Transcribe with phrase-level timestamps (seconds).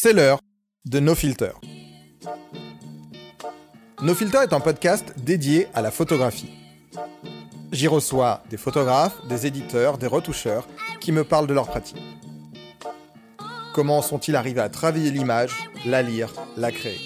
[0.00, 0.38] C'est l'heure
[0.84, 1.50] de No Filter.
[4.00, 6.52] No Filter est un podcast dédié à la photographie.
[7.72, 10.68] J'y reçois des photographes, des éditeurs, des retoucheurs
[11.00, 12.00] qui me parlent de leur pratique.
[13.74, 17.00] Comment sont-ils arrivés à travailler l'image, la lire, la créer?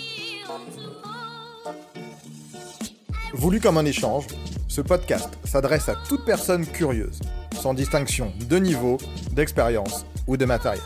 [3.33, 4.27] Voulu comme un échange,
[4.69, 7.20] ce podcast s'adresse à toute personne curieuse,
[7.59, 8.98] sans distinction de niveau,
[9.30, 10.84] d'expérience ou de matériel.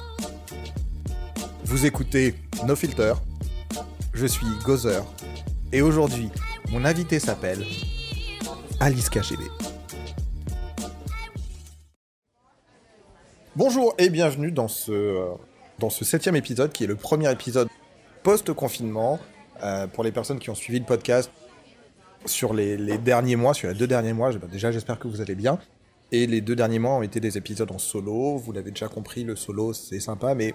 [1.66, 3.14] Vous écoutez No Filter,
[4.14, 5.04] je suis Gozer,
[5.72, 6.28] et aujourd'hui,
[6.70, 7.66] mon invité s'appelle
[8.78, 9.42] Alice KGB.
[13.56, 15.30] Bonjour et bienvenue dans ce, euh,
[15.80, 17.66] dans ce septième épisode qui est le premier épisode
[18.22, 19.18] post-confinement.
[19.64, 21.32] Euh, pour les personnes qui ont suivi le podcast
[22.26, 25.34] sur les, les derniers mois, sur les deux derniers mois, déjà j'espère que vous allez
[25.34, 25.58] bien.
[26.12, 28.36] Et les deux derniers mois ont été des épisodes en solo.
[28.36, 30.54] Vous l'avez déjà compris, le solo c'est sympa, mais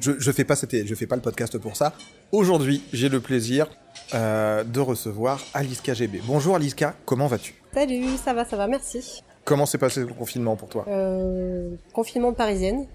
[0.00, 1.92] je, je fais pas cette- je fais pas le podcast pour ça.
[2.32, 3.66] Aujourd'hui, j'ai le plaisir
[4.14, 6.20] euh, de recevoir Alice KGB.
[6.24, 7.54] Bonjour Aliska, comment vas-tu?
[7.74, 9.22] Salut, ça va, ça va, merci.
[9.44, 10.84] Comment s'est passé le confinement pour toi?
[10.88, 12.86] Euh, confinement parisienne.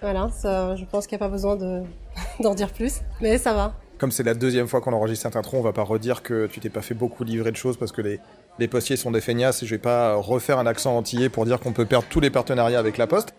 [0.00, 1.82] Voilà, ça, je pense qu'il n'y a pas besoin de-
[2.40, 3.74] d'en dire plus, mais ça va.
[3.98, 6.58] Comme c'est la deuxième fois qu'on enregistre cette intro, on va pas redire que tu
[6.60, 8.18] t'es pas fait beaucoup livrer de choses parce que les,
[8.58, 11.60] les postiers sont des feignasses et je vais pas refaire un accent antillais pour dire
[11.60, 13.34] qu'on peut perdre tous les partenariats avec la Poste.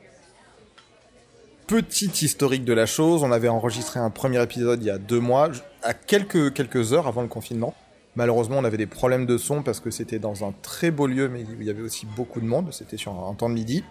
[1.71, 5.21] Petit historique de la chose, on avait enregistré un premier épisode il y a deux
[5.21, 5.49] mois,
[5.83, 7.73] à quelques, heures avant le confinement.
[8.17, 11.29] Malheureusement, on avait des problèmes de son parce que c'était dans un très beau lieu,
[11.29, 12.73] mais il y avait aussi beaucoup de monde.
[12.73, 13.85] C'était sur un temps de midi.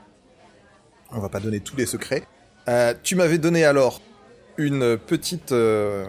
[1.11, 2.23] On va pas donner tous les secrets.
[2.69, 4.03] Euh, tu m'avais donné alors
[4.59, 6.05] une petite, euh,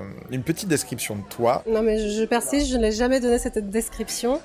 [0.45, 1.63] petite description de toi.
[1.69, 4.41] Non, mais je, persiste, je n'ai jamais donné cette description.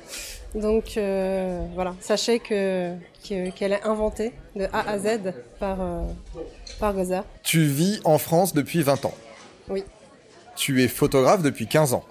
[0.55, 2.93] Donc euh, voilà, sachez que
[3.29, 5.79] que- qu'elle est inventée de A à Z par,
[6.79, 6.95] par.
[7.43, 9.15] Tu vis en France depuis 20 ans.
[9.69, 9.85] Oui.
[10.57, 12.05] Tu es photographe depuis 15 ans.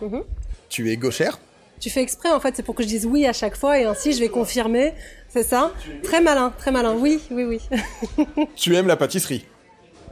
[0.00, 0.22] Mhm.
[0.68, 1.38] Tu es gauchère.
[1.78, 3.84] Tu fais exprès, en fait, c'est pour que je dise oui à chaque fois et
[3.84, 4.92] ainsi je vais confirmer.
[5.28, 5.72] C'est ça?
[6.02, 6.94] Très malin, très malin.
[6.98, 8.46] Oui, oui, oui.
[8.56, 9.46] Tu aimes la pâtisserie.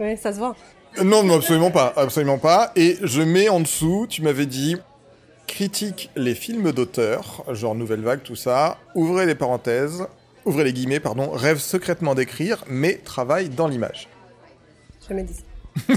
[0.00, 0.56] oui, ça se voit.
[0.98, 2.72] Euh, Non, non, absolument pas, absolument pas.
[2.76, 4.76] Et je mets en dessous, tu m'avais dit,
[5.46, 10.06] critique les films d'auteur, genre Nouvelle Vague, tout ça, ouvrez les parenthèses,
[10.48, 14.08] ouvrez les guillemets, pardon, rêve secrètement d'écrire, mais travaille dans l'image.
[15.08, 15.44] Jamais dit.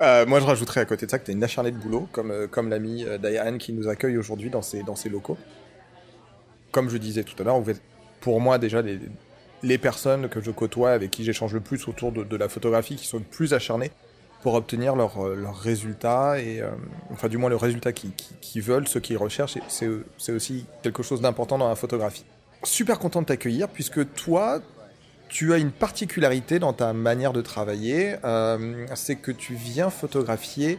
[0.00, 2.08] Euh, moi, je rajouterais à côté de ça que tu es une acharnée de boulot,
[2.10, 5.38] comme, euh, comme l'ami euh, Diane qui nous accueille aujourd'hui dans ses, dans ses locaux.
[6.72, 7.80] Comme je disais tout à l'heure, vous êtes
[8.20, 8.98] pour moi déjà les,
[9.62, 12.96] les personnes que je côtoie, avec qui j'échange le plus autour de, de la photographie,
[12.96, 13.92] qui sont le plus acharnées
[14.42, 16.70] pour obtenir leurs euh, résultats, euh,
[17.12, 21.02] enfin du moins le résultat qu'ils qu'ils- qu'ils veulent, ce qu'ils recherchent, c'est aussi quelque
[21.02, 22.24] chose d'important dans la photographie.
[22.64, 24.60] Super content de t'accueillir, puisque toi,
[25.28, 30.78] tu as une particularité dans ta manière de travailler, euh, c'est que tu viens photographier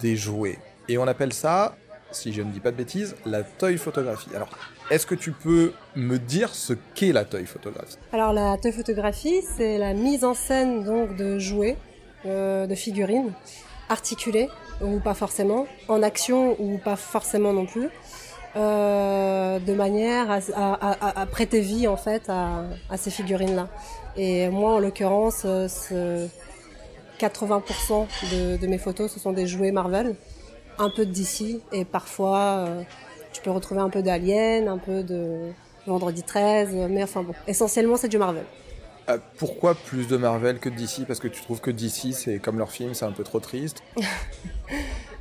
[0.00, 0.58] des jouets.
[0.88, 1.76] Et on appelle ça,
[2.12, 4.28] si je ne dis pas de bêtises, la toy photographie.
[4.34, 4.48] Alors,
[4.90, 7.96] est-ce que tu peux me dire ce qu'est la toy photographie?
[8.12, 11.76] Alors la toy photographie, c'est la mise en scène donc de jouets,
[12.26, 13.32] euh, de figurines,
[13.88, 14.48] articulées
[14.82, 17.90] ou pas forcément, en action ou pas forcément non plus,
[18.56, 23.68] euh, de manière à, prêter vie en fait à, ces figurines-là.
[24.16, 26.26] Et moi, en l'occurrence, euh, ce
[27.20, 30.16] 80% de, de mes photos, ce sont des jouets Marvel,
[30.78, 32.82] un peu de DC et parfois euh,
[33.32, 35.52] tu peux retrouver un peu d'Alien, un peu de
[35.86, 38.44] Vendredi 13, mais enfin bon, essentiellement c'est du Marvel.
[39.10, 42.38] Euh, Pourquoi plus de Marvel que de DC Parce que tu trouves que DC, c'est
[42.38, 43.82] comme leur film, c'est un peu trop triste.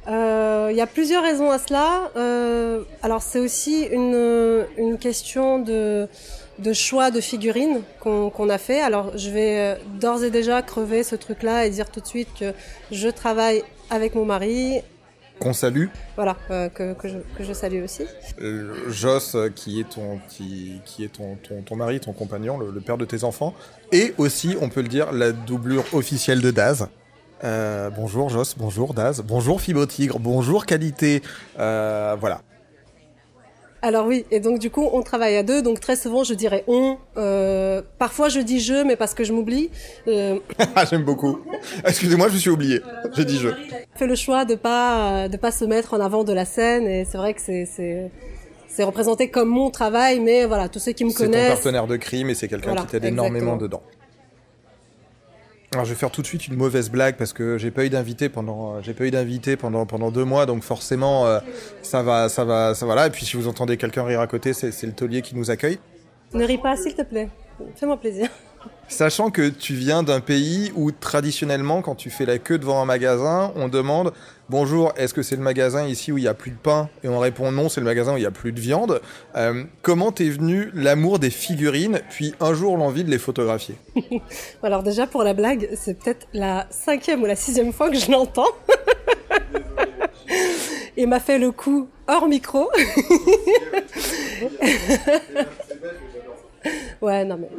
[0.08, 2.10] Euh, Il y a plusieurs raisons à cela.
[2.16, 6.08] Euh, alors c'est aussi une, une question de,
[6.58, 8.82] de choix de figurines qu'on a fait.
[8.82, 12.30] Alors je vais euh, d'ores et déjà crever ce truc-là et dire tout de suite
[12.40, 12.54] que
[12.92, 14.82] je travaille avec mon mari.
[15.40, 15.86] Qu'on salue.
[16.16, 18.06] Voilà, euh, que, que, je, que je salue aussi.
[18.42, 22.58] Euh, Joss, euh, qui est ton, qui, qui est ton, ton, ton mari, ton compagnon,
[22.58, 23.54] le, le père de tes enfants,
[23.92, 26.88] et aussi, on peut le dire, la doublure officielle de Daz.
[27.46, 31.22] Euh, bonjour Joss, bonjour Daz, bonjour Fibo Tigre, bonjour Qualité,
[31.56, 32.42] voilà.
[33.82, 36.64] Alors oui, et donc du coup on travaille à deux, donc très souvent je dirais
[36.68, 36.98] on.
[37.18, 39.70] Euh, parfois je dis je, mais parce que je m'oublie.
[40.08, 40.38] Euh,
[40.90, 41.40] J'aime beaucoup.
[41.86, 42.82] Excusez-moi, je me suis oublié.
[43.14, 43.50] J'ai dit je.
[43.96, 47.06] fait le choix de pas de pas se mettre en avant de la scène et
[47.06, 48.12] c'est vrai que c'est c'est
[48.68, 51.88] c'est représenté comme mon travail mais voilà tous ceux qui me C'est ton connaissent partenaire
[51.88, 53.82] de crime et c'est quelqu'un Voilà, qui t'aide énormément dedans.
[55.72, 57.90] Alors je vais faire tout de suite une mauvaise blague parce que j'ai pas eu
[57.90, 61.40] d'invité pendant euh, j'ai pas eu d'invité pendant pendant deux mois donc forcément euh,
[61.84, 63.06] ça va ça va ça voilà.
[63.06, 65.78] Et puis si vous entendez quelqu'un rire à côté c'est le taulier qui nous accueille.
[66.34, 67.30] ne ris pas s'il te plaît.
[67.76, 68.30] Fais-moi plaisir
[68.88, 72.86] Sachant que tu viens d'un pays où traditionnellement, quand tu fais la queue devant un
[72.86, 74.14] magasin, on demande
[74.50, 76.90] Bonjour, est-ce que c'est le magasin ici où il y a plus de pain?
[77.04, 79.00] Et on répond non, c'est le magasin où il y a plus de viande.
[79.36, 83.76] Euh, comment t'es venu l'amour des figurines, puis un jour l'envie de les photographier?
[84.64, 88.10] Alors déjà pour la blague, c'est peut-être la cinquième ou la sixième fois que je
[88.10, 88.50] l'entends.
[90.98, 92.72] Il m'a fait le coup hors micro.
[97.02, 97.50] ouais, non mais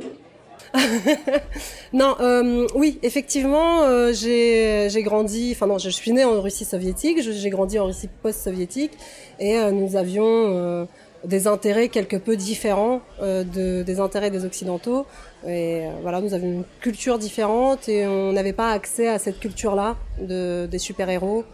[1.93, 7.21] non, euh, oui, effectivement, euh, j'ai grandi, enfin non, je suis née en Russie soviétique,
[7.23, 8.93] j'ai grandi en Russie post-soviétique,
[9.39, 10.89] et euh, nous avions
[11.25, 15.07] des intérêts quelque peu différents de, des intérêts des Occidentaux.
[15.47, 19.97] Et voilà, nous avions une culture différente et on n'avait pas accès à cette culture-là
[20.21, 21.45] de, des super-héros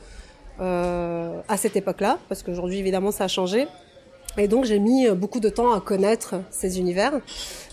[0.61, 3.67] à cette époque-là, parce qu'aujourd'hui, évidemment, ça a changé.
[4.39, 7.13] Et donc, j'ai mis beaucoup de temps à connaître ces univers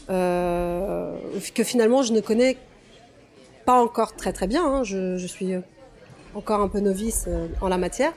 [0.09, 1.15] euh,
[1.53, 2.57] que finalement je ne connais
[3.65, 4.65] pas encore très très bien.
[4.65, 4.83] Hein.
[4.83, 5.53] Je, je, suis
[6.35, 8.13] encore un peu novice euh, en la matière.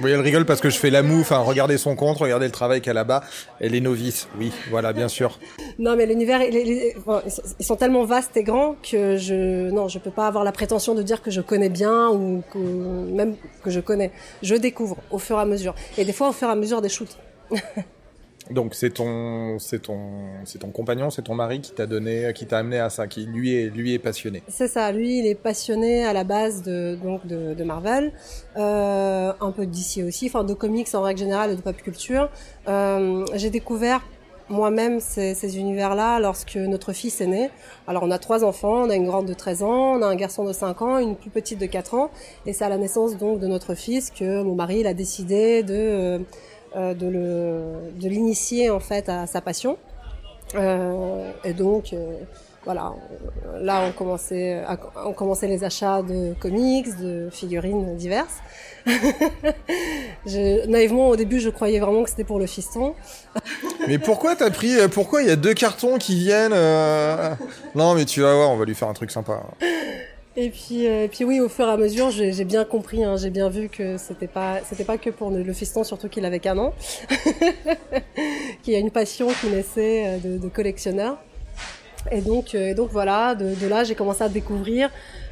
[0.00, 2.52] Oui, elle rigole parce que je fais la moue, enfin, regardez son compte, regardez le
[2.52, 3.24] travail qu'elle a là-bas.
[3.58, 5.40] Elle est novice, oui, voilà, bien sûr.
[5.80, 10.28] non, mais l'univers, ils sont tellement vastes et grands que je, non, je peux pas
[10.28, 13.34] avoir la prétention de dire que je connais bien ou que, même
[13.64, 14.12] que je connais.
[14.42, 15.74] Je découvre au fur et à mesure.
[15.96, 17.18] Et des fois, au fur et à mesure des shoots.
[18.50, 19.98] Donc c'est ton, c'est ton,
[20.44, 23.26] c'est ton compagnon, c'est ton mari qui t'a donné, qui t'a amené à ça, qui
[23.26, 24.42] lui est, lui est passionné.
[24.48, 28.12] C'est ça, lui il est passionné à la base de donc de, Marvel,
[28.56, 32.30] euh, un peu d'ici aussi, enfin de comics en règle générale et de pop culture.
[32.68, 34.02] Euh, j'ai découvert
[34.48, 37.50] moi-même ces, ces univers-là lorsque notre fils est né.
[37.86, 40.16] Alors on a trois enfants, on a une grande de 13 ans, on a un
[40.16, 42.10] garçon de 5 ans, une plus petite de 4 ans,
[42.46, 45.62] et c'est à la naissance donc de notre fils que mon mari il a décidé
[45.62, 46.18] de euh,
[46.78, 49.78] de le de l'initier en fait à sa passion.
[50.54, 52.16] Euh, et donc euh,
[52.64, 52.94] voilà,
[53.60, 54.62] là on commençait,
[55.04, 58.38] on commençait les achats de comics, de figurines diverses.
[60.68, 62.94] naïvement au début je croyais vraiment que c'était pour le fiston.
[63.86, 66.54] mais pourquoi t'as pris, pourquoi il y a deux cartons qui viennent
[67.74, 69.42] Non mais tu vas voir, on va lui faire un truc sympa.
[70.40, 73.16] Et puis, euh, et puis oui, au fur et à mesure, j'ai bien compris, hein,
[73.16, 76.38] j'ai bien vu que c'était pas, c'était pas que pour le fiston, surtout qu'il avait
[76.38, 76.72] qu'un an,
[78.62, 81.18] qu'il y a une passion qui naissait euh, de, de collectionneur.
[82.10, 84.90] Et donc, euh, et donc voilà, de, de là, j'ai commencé à découvrir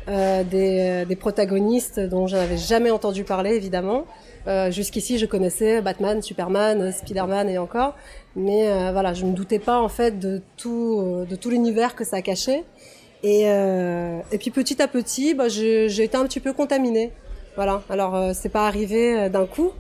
[0.09, 4.05] euh, des, des, protagonistes dont je n'avais jamais entendu parler, évidemment.
[4.47, 7.95] Euh, Jusqu'ici, je connaissais Batman, Superman, Spider-Man et encore,
[8.37, 12.05] mais voilà, je ne me doutais pas en fait de tout, de tout l'univers que
[12.05, 12.65] ça cachait.
[13.27, 17.13] Et, euh, et puis petit à petit, bah, j'ai été un petit peu contaminée.
[17.57, 17.83] Voilà.
[17.91, 19.73] Alors euh, c'est pas arrivé euh, d'un coup.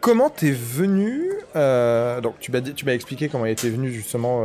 [0.00, 4.44] Comment t'es venu euh, Donc tu m'as expliqué comment était venu justement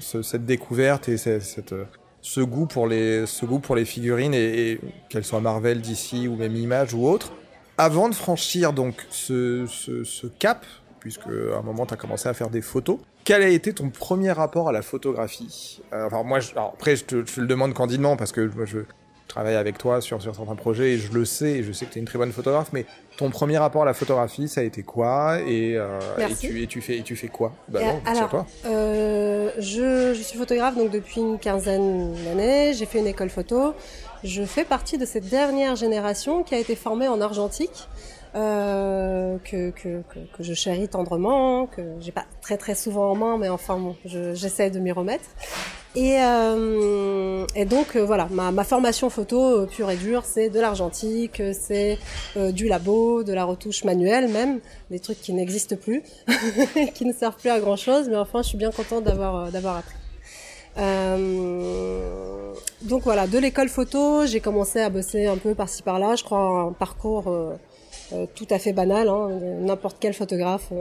[0.00, 6.36] ce, cette découverte et ce goût pour les figurines et, qu'elles soient Marvel, DC ou
[6.36, 7.32] même Image ou autre.
[7.78, 10.66] Avant de franchir donc ce cap,
[10.98, 12.98] puisque à un moment tu as commencé à faire des photos.
[13.26, 16.94] Quel a été ton premier rapport à la photographie euh, Enfin, moi, je, alors après,
[16.94, 18.78] je te, je le demande candidement parce que je, je
[19.26, 21.92] travaille avec toi sur, sur certains projets et je le sais et je sais que
[21.92, 22.86] tu es une très bonne photographe, mais
[23.16, 26.66] ton premier rapport à la photographie, ça a été quoi et, euh, et, tu, et,
[26.68, 27.52] tu, fais, et tu fais quoi?
[27.66, 28.46] Bah non, alors, toi.
[28.64, 33.74] Euh, je, je suis photographe donc depuis une quinzaine d'années, j'ai fait une école photo.
[34.22, 37.88] Je fais partie de cette dernière génération qui a été formée en argentique.
[38.36, 40.02] Euh, que, que,
[40.36, 43.96] que, je chéris tendrement, que j'ai pas très très souvent en main, mais enfin bon,
[44.04, 45.24] j'essaie de m'y remettre.
[45.94, 50.60] Et, euh, et donc euh, voilà, ma, ma, formation photo pure et dure, c'est de
[50.60, 51.98] l'argentique, c'est
[52.52, 56.02] du labo, de la retouche manuelle même, des trucs qui n'existent plus,
[56.94, 59.78] qui ne servent plus à grand chose, mais enfin je suis bien contente d'avoir d'avoir
[59.78, 59.96] appris.
[62.82, 66.16] Donc voilà, de l'école photo, j'ai commencé à bosser un peu par-ci par-là.
[66.16, 67.32] Je crois un parcours
[68.12, 70.72] euh, tout à fait banal, hein, n'importe quel photographe.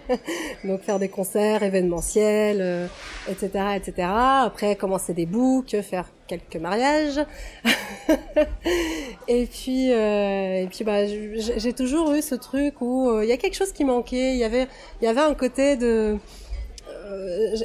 [0.64, 2.86] donc faire des concerts événementiels, euh,
[3.28, 4.08] etc., etc.
[4.10, 7.20] Après commencer des books, faire quelques mariages.
[9.28, 13.36] et puis, euh, et puis bah, j'ai toujours eu ce truc où il y a
[13.36, 14.32] quelque chose qui manquait.
[14.32, 14.66] Il y avait,
[15.00, 16.18] il y avait un côté de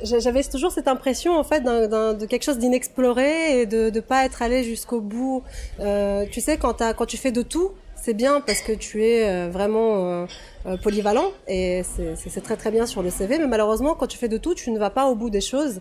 [0.03, 4.41] j'avais toujours cette impression en fait de quelque chose d'inexploré et de ne pas être
[4.41, 5.43] allé jusqu'au bout.
[5.79, 7.71] Euh, tu sais, quand tu fais de tout,
[8.09, 10.25] c'est bien parce que tu es euh, vraiment
[10.65, 13.37] euh, polyvalent et c'est, très très bien sur le CV.
[13.37, 15.79] Mais malheureusement, quand tu fais de tout, tu ne vas pas au bout des choses.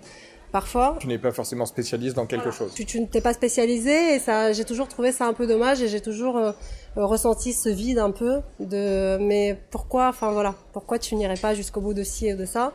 [0.53, 0.97] parfois.
[1.01, 2.75] Tu n'es pas forcément spécialiste dans quelque chose.
[2.75, 5.81] Tu, tu ne t'es pas spécialisé et ça, j'ai toujours trouvé ça un peu dommage
[5.81, 6.53] et j'ai toujours euh,
[6.97, 11.81] ressenti ce vide un peu de, mais pourquoi, enfin voilà, pourquoi tu n'irais pas jusqu'au
[11.81, 12.75] bout de ci et de ça?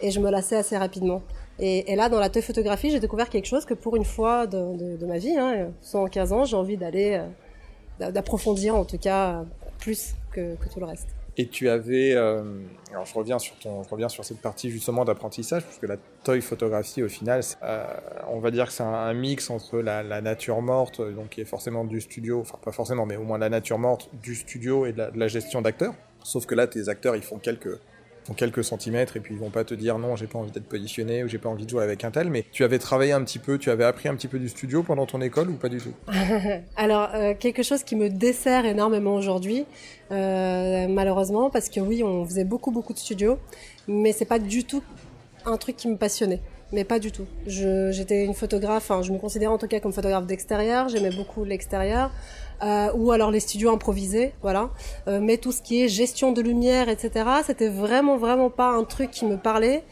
[0.00, 1.20] Et je me lassais assez rapidement.
[1.58, 4.76] Et, et là, dans la photographie, j'ai découvert quelque chose que pour une fois de,
[4.76, 7.26] de, de ma vie, hein, 115 ans, j'ai envie d'aller, euh,
[7.98, 9.44] d'approfondir en tout cas
[9.78, 11.08] plus que, que tout le reste.
[11.36, 12.42] Et tu avais, euh,
[12.92, 17.02] alors je reviens sur ton, reviens sur cette partie justement d'apprentissage, puisque la toy photographie
[17.02, 17.84] au final, euh,
[18.28, 21.84] on va dire que c'est un, mix entre la, nature morte, donc qui est forcément
[21.84, 25.10] du studio, enfin pas forcément, mais au moins la nature morte du studio et de
[25.12, 25.94] la gestion d'acteurs.
[26.22, 27.80] Sauf que là, tes acteurs, ils font quelques
[28.24, 30.68] font quelques centimètres et puis ils vont pas te dire non j'ai pas envie d'être
[30.68, 33.22] positionné ou j'ai pas envie de jouer avec un tel mais tu avais travaillé un
[33.22, 35.68] petit peu tu avais appris un petit peu du studio pendant ton école ou pas
[35.68, 35.92] du tout?
[36.76, 39.66] Alors euh, quelque chose qui me dessert énormément aujourd'hui
[40.10, 43.38] euh, malheureusement parce que oui on faisait beaucoup beaucoup de studio
[43.88, 44.82] mais c'est pas du tout
[45.46, 46.40] un truc qui me passionnait.
[46.72, 47.26] Mais pas du tout.
[47.46, 52.10] J'étais une photographe, je me considère en tout cas comme photographe d'extérieur, j'aimais beaucoup l'extérieur
[52.62, 54.70] euh, ou alors les studios improvisés, voilà.
[55.08, 58.84] Euh, mais tout ce qui est gestion de lumière, etc., c'était vraiment vraiment pas un
[58.84, 59.84] truc qui me parlait.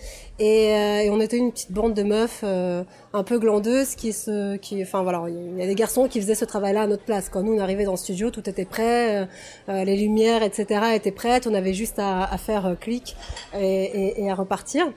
[0.42, 2.82] Et, euh, et on était une petite bande de meufs euh,
[3.12, 6.34] un peu glandeuses qui se, qui, enfin voilà, il y a des garçons qui faisaient
[6.34, 7.28] ce travail-là à notre place.
[7.28, 9.28] Quand nous on arrivait dans le studio, tout était prêt,
[9.68, 11.46] euh, les lumières, etc., étaient prêtes.
[11.46, 13.14] On avait juste à, à faire clic
[13.56, 14.92] et, et, et à repartir.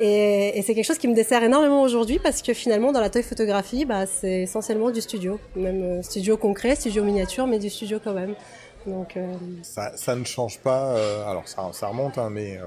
[0.00, 3.22] Et, c'est quelque chose qui me dessert énormément aujourd'hui parce que finalement, dans la toy
[3.22, 5.40] photographie, bah, c'est essentiellement du studio.
[5.56, 8.34] Même studio concret, studio miniature, mais du studio quand même.
[8.86, 9.32] Donc, euh...
[9.62, 10.90] ça, ça ne change pas.
[10.90, 12.66] Euh, alors, ça, ça remonte, hein, mais euh,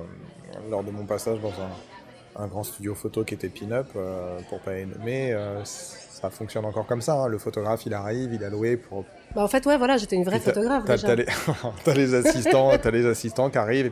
[0.72, 1.93] lors de mon passage dans un,
[2.36, 6.86] un grand studio photo qui était Pin-Up, euh, pour pas les nommer, ça fonctionne encore
[6.88, 7.14] comme ça.
[7.16, 7.28] Hein.
[7.28, 9.06] Le photographe, il arrive, il a loué pour.
[9.36, 10.84] Bah, en fait, ouais, voilà, j'étais une vraie photographe.
[10.86, 11.26] T'as, t'as, les...
[11.96, 13.92] les assistants, t'as les assistants qui arrivent.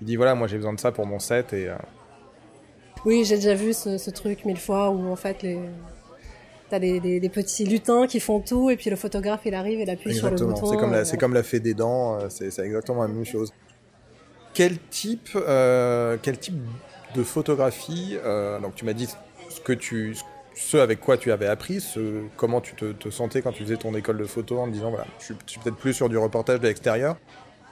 [0.00, 1.70] Il dit voilà, moi j'ai besoin de ça pour mon set et
[3.06, 5.60] oui, j'ai déjà vu ce, ce, truc mille fois où en fait les
[6.68, 9.78] t'as des, des, des, petits lutins qui font tout et puis le photographe il arrive
[9.78, 10.66] et il appuie sur le bouton.
[10.66, 13.52] C'est comme la, c'est comme la fée des dents, euh, c'est exactement la même chose.
[14.54, 16.56] Quel type, euh, quel type
[17.14, 19.08] de photographie euh, Donc tu m'as dit
[19.48, 20.16] ce que tu,
[20.54, 23.76] ce avec quoi tu avais appris, ce, comment tu te, te, sentais quand tu faisais
[23.76, 26.18] ton école de photo en te disant voilà, je suis, suis peut-être plus sur du
[26.18, 27.16] reportage de l'extérieur.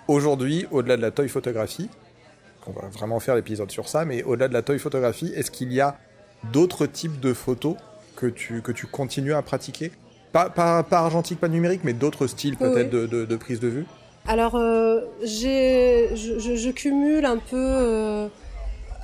[0.07, 1.89] Aujourd'hui, au-delà de la toy photographie,
[2.67, 5.73] on va vraiment faire l'épisode sur ça, mais au-delà de la toy photographie, est-ce qu'il
[5.73, 5.97] y a
[6.53, 7.77] d'autres types de photos
[8.17, 9.93] que tu, que tu continues à pratiquer?
[10.33, 13.01] Pas, pas, pas argentique, pas numérique, mais d'autres styles peut-être oui.
[13.01, 13.87] de, de, de, prise de vue?
[14.27, 17.57] Alors, euh, je, cumule un peu...
[17.57, 18.29] Euh,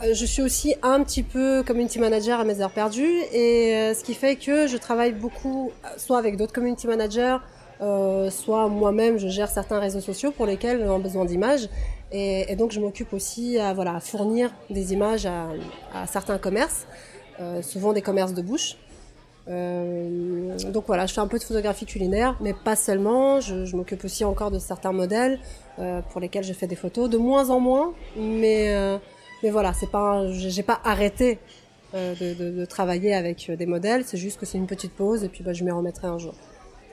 [0.02, 4.02] je suis aussi un petit peu community manager à mes heures perdues, et euh, ce
[4.02, 7.38] qui fait que je travaille beaucoup, soit avec d'autres community managers,
[7.80, 11.68] euh, soit moi-même je gère certains réseaux sociaux pour lesquels on a besoin d'images
[12.12, 16.86] et, donc je m'occupe aussi à, voilà, fournir des images à, certains commerces,
[17.40, 18.76] euh, souvent des commerces de bouche.
[19.48, 23.40] Euh, donc voilà, je fais un peu de photographie culinaire, mais pas seulement.
[23.40, 25.38] Je, je m'occupe aussi encore de certains modèles
[25.78, 27.94] euh, pour lesquels je fais des photos, de moins en moins.
[28.16, 28.98] Mais euh,
[29.42, 31.38] mais voilà, c'est pas, j'ai pas arrêté
[31.94, 34.04] euh, de, travailler avec des modèles.
[34.04, 36.34] C'est juste que c'est une petite pause et puis bah, je m'y remettrai un jour.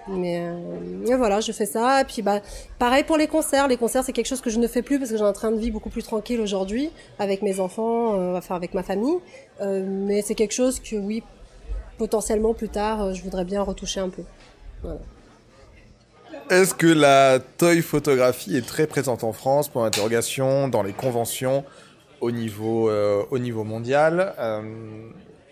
[0.07, 2.03] Mais euh, voilà, je fais ça.
[2.07, 2.41] Puis bah,
[2.79, 3.67] pareil pour les concerts.
[3.67, 5.51] Les concerts, c'est quelque chose que je ne fais plus parce que j'ai un train
[5.51, 6.89] de vie beaucoup plus tranquille aujourd'hui
[7.19, 9.17] avec mes enfants, euh, enfin avec ma famille.
[9.61, 11.23] Euh, mais c'est quelque chose que oui,
[11.97, 14.23] potentiellement plus tard, euh, je voudrais bien retoucher un peu.
[16.49, 21.65] Est-ce que la toy photographie est très présente en France pour l'interrogation, dans les conventions,
[22.21, 24.61] au niveau, euh, au niveau mondial euh,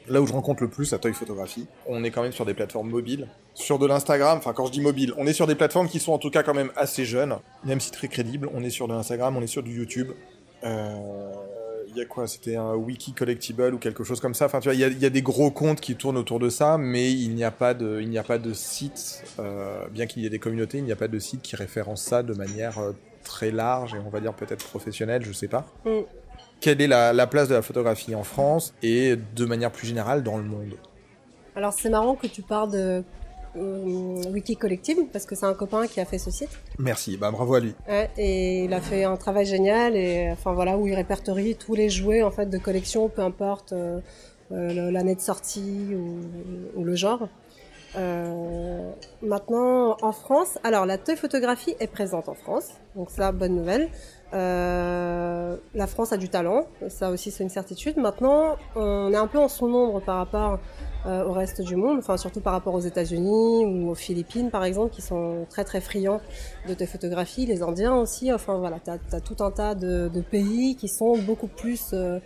[0.08, 2.54] là où je rencontre le plus la toy photographie, on est quand même sur des
[2.54, 3.28] plateformes mobiles.
[3.56, 6.14] Sur de l'Instagram, enfin quand je dis mobile, on est sur des plateformes qui sont
[6.14, 8.50] en tout cas quand même assez jeunes, même si très crédibles.
[8.54, 10.12] On est sur de l'Instagram, on est sur du YouTube.
[10.64, 11.32] Euh,
[11.88, 12.28] il y a quoi?
[12.28, 14.46] C'était un wiki collectible ou quelque chose comme ça.
[14.46, 17.12] Enfin, tu vois, il y, a, des gros comptes qui tournent autour de ça, mais
[17.12, 19.24] il n'y a pas de, il n'y a pas de site,
[19.92, 22.22] bien qu'il y ait des communautés, il n'y a pas de site qui référence ça
[22.22, 22.80] de manière
[23.26, 25.66] très large et on va dire peut-être professionnelle, je sais pas.
[25.86, 26.02] Mm.
[26.60, 30.24] Quelle est la, la, place de la photographie en France et de manière plus générale
[30.24, 30.76] dans le monde
[31.56, 33.04] Alors c'est marrant que tu parles de
[33.58, 36.50] euh, Wiki Collective parce que c'est un copain qui a fait ce site.
[36.80, 37.74] Merci, bah bravo à lui.
[37.88, 41.76] Ouais, et il a fait un travail génial et enfin voilà où il répertorie tous
[41.76, 44.00] les jouets en fait de collection, peu importe euh,
[44.52, 47.28] euh, l'année de sortie ou, ou, le genre.
[47.98, 53.56] Euh, maintenant, en France, alors la toy photographie est présente en France, donc ça, bonne
[53.56, 53.90] nouvelle.
[54.34, 57.98] Euh, la France a du talent, ça aussi c'est une certitude.
[57.98, 60.60] Maintenant, on est un peu en son nombre par rapport
[61.06, 64.64] euh, au reste du monde, enfin surtout par rapport aux États-Unis ou aux Philippines par
[64.64, 66.20] exemple, qui sont très très friands
[66.68, 68.34] de tes photographies, les Indiens aussi.
[68.34, 72.20] Enfin voilà, t'as as tout un tas de, pays qui sont beaucoup plus euh,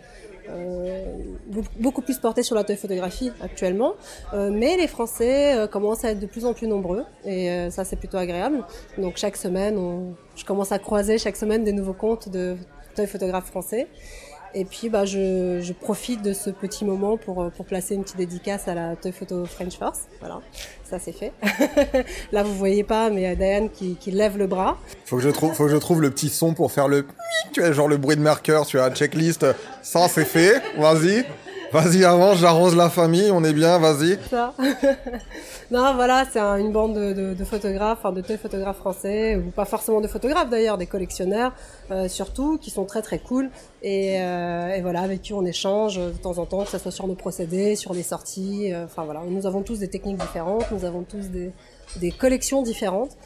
[1.78, 3.94] beaucoup plus porté sur la photographie actuellement,
[4.32, 8.16] mais les Français commencent à être de plus en plus nombreux et ça c'est plutôt
[8.16, 8.64] agréable.
[8.98, 12.56] Donc chaque semaine, on, je commence à croiser chaque semaine des nouveaux comptes de
[13.06, 13.88] photographes français.
[14.54, 18.16] Et puis, bah, je, je, profite de ce petit moment pour, pour placer une petite
[18.16, 20.00] dédicace à la Toy Photo French Force.
[20.20, 20.40] Voilà,
[20.84, 21.32] ça c'est fait.
[22.32, 24.78] Là, vous voyez pas, mais Diane qui, qui lève le bras.
[25.06, 27.06] Faut que je trouve, faut que je trouve le petit son pour faire le,
[27.52, 29.46] tu vois, genre le bruit de marqueur, tu as checklist.
[29.82, 30.60] Ça c'est fait.
[30.76, 31.24] Vas-y.
[31.72, 34.18] Vas-y, avance, j'arrose la famille, on est bien, vas-y.
[34.28, 34.54] Ça.
[35.70, 40.00] non, voilà, c'est une bande de, de, photographes, enfin de photographes français, ou pas forcément
[40.00, 41.52] de photographes d'ailleurs, des collectionneurs
[41.92, 43.50] euh, surtout, qui sont très très cool.
[43.82, 46.90] Et, euh, et, voilà, avec qui on échange de temps en temps, que ce soit
[46.90, 48.72] sur nos procédés, sur les sorties.
[48.72, 51.52] Euh, enfin voilà, nous avons tous des techniques différentes, nous avons tous des,
[52.18, 53.16] collections différentes.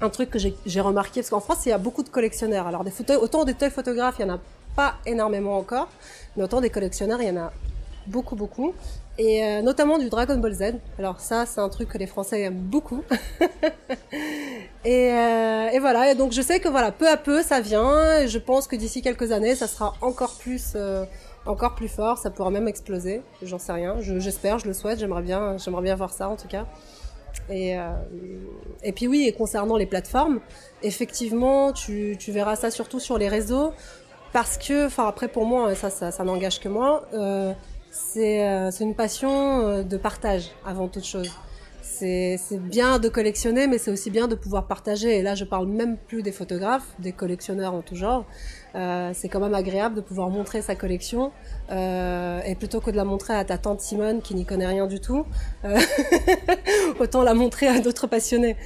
[0.00, 2.66] Un truc que j'ai remarqué, parce qu'en France, il y a beaucoup de collectionneurs.
[2.66, 4.38] Alors, des autant des toy photographes, il y en a
[4.74, 5.88] pas énormément encore,
[6.36, 7.52] mais autant des collectionneurs, il y en a
[8.06, 8.74] beaucoup, beaucoup.
[9.18, 10.62] Et euh, notamment du Dragon Ball Z.
[10.98, 13.02] Alors ça, c'est un truc que les Français aiment beaucoup.
[14.84, 18.20] et, euh, et, voilà, et donc je sais que voilà, peu à peu, ça vient.
[18.20, 20.72] Et je pense que d'ici quelques années, ça sera encore plus...
[20.76, 21.04] Euh,
[21.46, 25.22] encore plus fort, ça pourra même exploser, j'en sais rien, j'espère, je, le souhaite, j'aimerais
[25.22, 26.66] bien, j'aimerais bien voir ça en tout cas.
[27.48, 27.92] Et, euh,
[28.82, 30.40] et puis oui, et concernant les plateformes,
[30.82, 33.72] effectivement, tu, tu verras ça surtout sur les réseaux
[34.32, 37.52] parce que, enfin après pour moi, ça, ça, ça n'engage que moi, euh,
[37.90, 41.30] c'est euh, une passion euh, de partage avant toute chose.
[41.82, 45.18] C'est bien de collectionner, mais c'est aussi bien de pouvoir partager.
[45.18, 48.24] Et là, je parle même plus des photographes, des collectionneurs en tout genre.
[48.76, 51.32] Euh, c'est quand même agréable de pouvoir montrer sa collection
[51.70, 55.00] et plutôt que de la montrer à ta tante Simone qui n'y connaît rien du
[55.00, 55.26] tout,
[57.00, 58.56] autant la montrer à d'autres passionnés.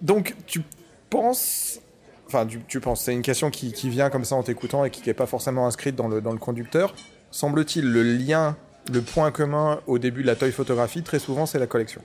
[0.00, 0.62] Donc, tu
[1.10, 1.78] penses
[2.26, 5.14] Enfin, tu, penses, c'est une question qui, vient comme ça en t'écoutant et qui n'est
[5.14, 6.92] pas forcément inscrite dans le, dans le conducteur.
[7.36, 8.56] Semble-t-il, le lien,
[8.90, 12.00] le point commun au début de la toy photographie, très souvent, c'est la collection.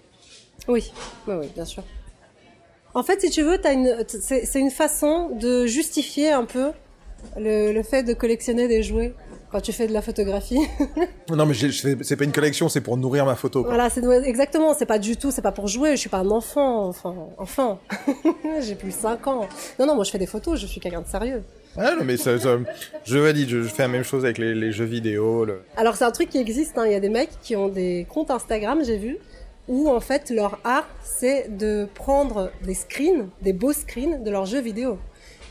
[0.67, 0.91] Oui,
[1.25, 1.83] oui, oui, bien sûr.
[2.93, 3.57] En fait, si tu veux,
[4.19, 6.71] c'est une façon de justifier un peu
[7.38, 9.13] le, le fait de collectionner des jouets
[9.53, 10.59] quand tu fais de la photographie.
[11.29, 13.61] non, mais c'est pas une collection, c'est pour nourrir ma photo.
[13.61, 13.70] Quoi.
[13.74, 14.74] Voilà, c'est exactement.
[14.74, 15.91] C'est pas du tout, c'est pas pour jouer.
[15.91, 17.79] Je suis pas un enfant, enfin, enfin.
[18.59, 19.48] J'ai plus 5 ans.
[19.79, 20.59] Non, non, moi je fais des photos.
[20.59, 21.44] Je suis quelqu'un de sérieux.
[21.77, 23.50] Ah non, mais ça, je valide.
[23.50, 25.48] Je, fais la même chose avec les, jeux vidéo.
[25.77, 26.77] Alors c'est un truc qui existe.
[26.77, 26.86] Hein.
[26.86, 29.18] Il y a des mecs qui ont des comptes Instagram, j'ai vu,
[29.68, 34.46] où en fait leur art c'est de prendre des screens, des beaux screens de leurs
[34.46, 34.98] jeux vidéo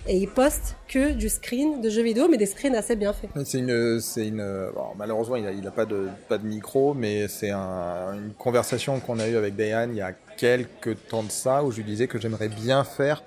[0.07, 3.31] et il poste que du screen de jeux vidéo, mais des screens assez bien faits.
[3.45, 7.29] C'est une, c'est une, malheureusement il a, il a, pas de, pas de micro, mais
[7.29, 11.31] c'est un, une conversation qu'on a eue avec Diane il y a quelques temps de
[11.31, 13.23] ça où je lui disais que j'aimerais bien faire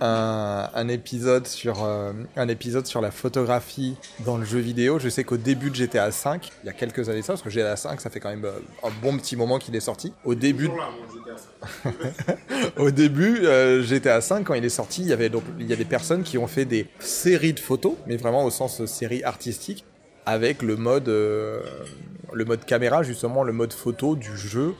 [0.00, 4.98] un, épisode sur euh, un épisode sur la photographie dans le jeu vidéo.
[4.98, 7.50] Je sais qu'au début de GTA 5, il y a quelques années ça, parce que
[7.50, 10.12] GTA 5, ça fait quand même euh, un bon petit moment qu'il est sorti.
[10.24, 10.68] Au début,
[12.76, 15.72] au début, euh, GTA 5 quand il est sorti, il y avait donc il y
[15.72, 19.22] a des personnes qui ont fait des séries de photos, mais vraiment au sens série
[19.22, 19.84] artistique,
[20.26, 24.74] avec le mode le mode caméra justement, le mode photo du jeu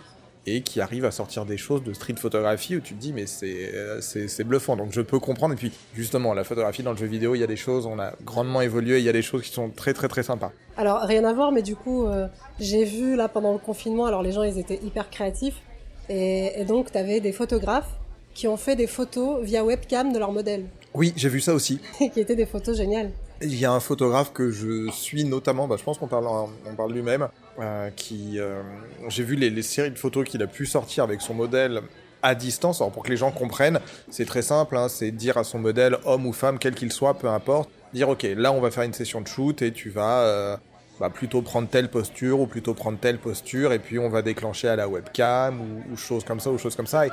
[0.46, 3.26] et qui arrive à sortir des choses de street photographie où tu te dis mais
[3.42, 4.76] euh, c'est bluffant.
[4.76, 5.54] Donc je peux comprendre.
[5.54, 7.98] Et puis justement la photographie dans le jeu vidéo il y a des choses on
[7.98, 10.52] a grandement évolué il y a des choses qui sont très très très sympas.
[10.76, 12.26] Alors rien à voir mais du coup euh,
[12.58, 15.60] j'ai vu là pendant le confinement alors les gens ils étaient hyper créatifs.
[16.08, 17.90] Et, et donc tu avais des photographes
[18.34, 20.64] qui ont fait des photos via webcam de leurs modèles.
[20.94, 21.80] Oui j'ai vu ça aussi.
[21.98, 23.10] Qui étaient des photos géniales.
[23.40, 26.74] Il y a un photographe que je suis notamment, bah, je pense qu'on parle, on
[26.76, 27.28] parle lui-même,
[27.60, 28.62] euh, qui, euh,
[29.08, 31.82] j'ai vu les, séries de photos qu'il a pu sortir avec son modèle
[32.22, 32.80] à distance.
[32.80, 33.78] Alors pour que les gens comprennent,
[34.10, 37.12] c'est très simple, hein, c'est dire à son modèle, homme ou femme, quel qu'il soit,
[37.12, 40.20] peu importe, dire ok, là on va faire une session de shoot et tu vas
[40.20, 40.56] euh,
[40.98, 44.68] bah, plutôt prendre telle posture ou plutôt prendre telle posture et puis on va déclencher
[44.68, 47.04] à la webcam ou, ou choses comme ça ou choses comme ça.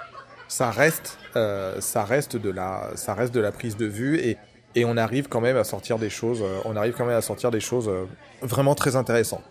[0.48, 4.38] Ça reste, ça reste de la, ça reste de la prise de vue et
[4.76, 7.50] et on arrive quand même à sortir des choses, on arrive quand même à sortir
[7.50, 7.90] des choses
[8.44, 9.44] vraiment très intéressantes.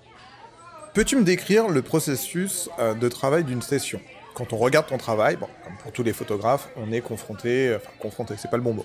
[0.98, 4.00] Peux-tu me décrire le processus euh, de travail d'une session?
[4.34, 8.34] Quand on regarde ton travail, comme pour tous les photographes, on est confronté, enfin confronté,
[8.36, 8.84] c'est pas le bon mot.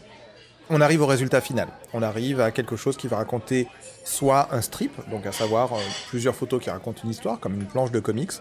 [0.69, 1.69] On arrive au résultat final.
[1.91, 3.67] On arrive à quelque chose qui va raconter
[4.03, 5.71] soit un strip, donc à savoir
[6.09, 8.33] plusieurs photos qui racontent une histoire, comme une planche de comics,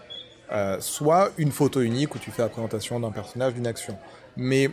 [0.51, 3.97] euh, soit une photo unique où tu fais la présentation d'un personnage, d'une action.
[4.37, 4.69] Mais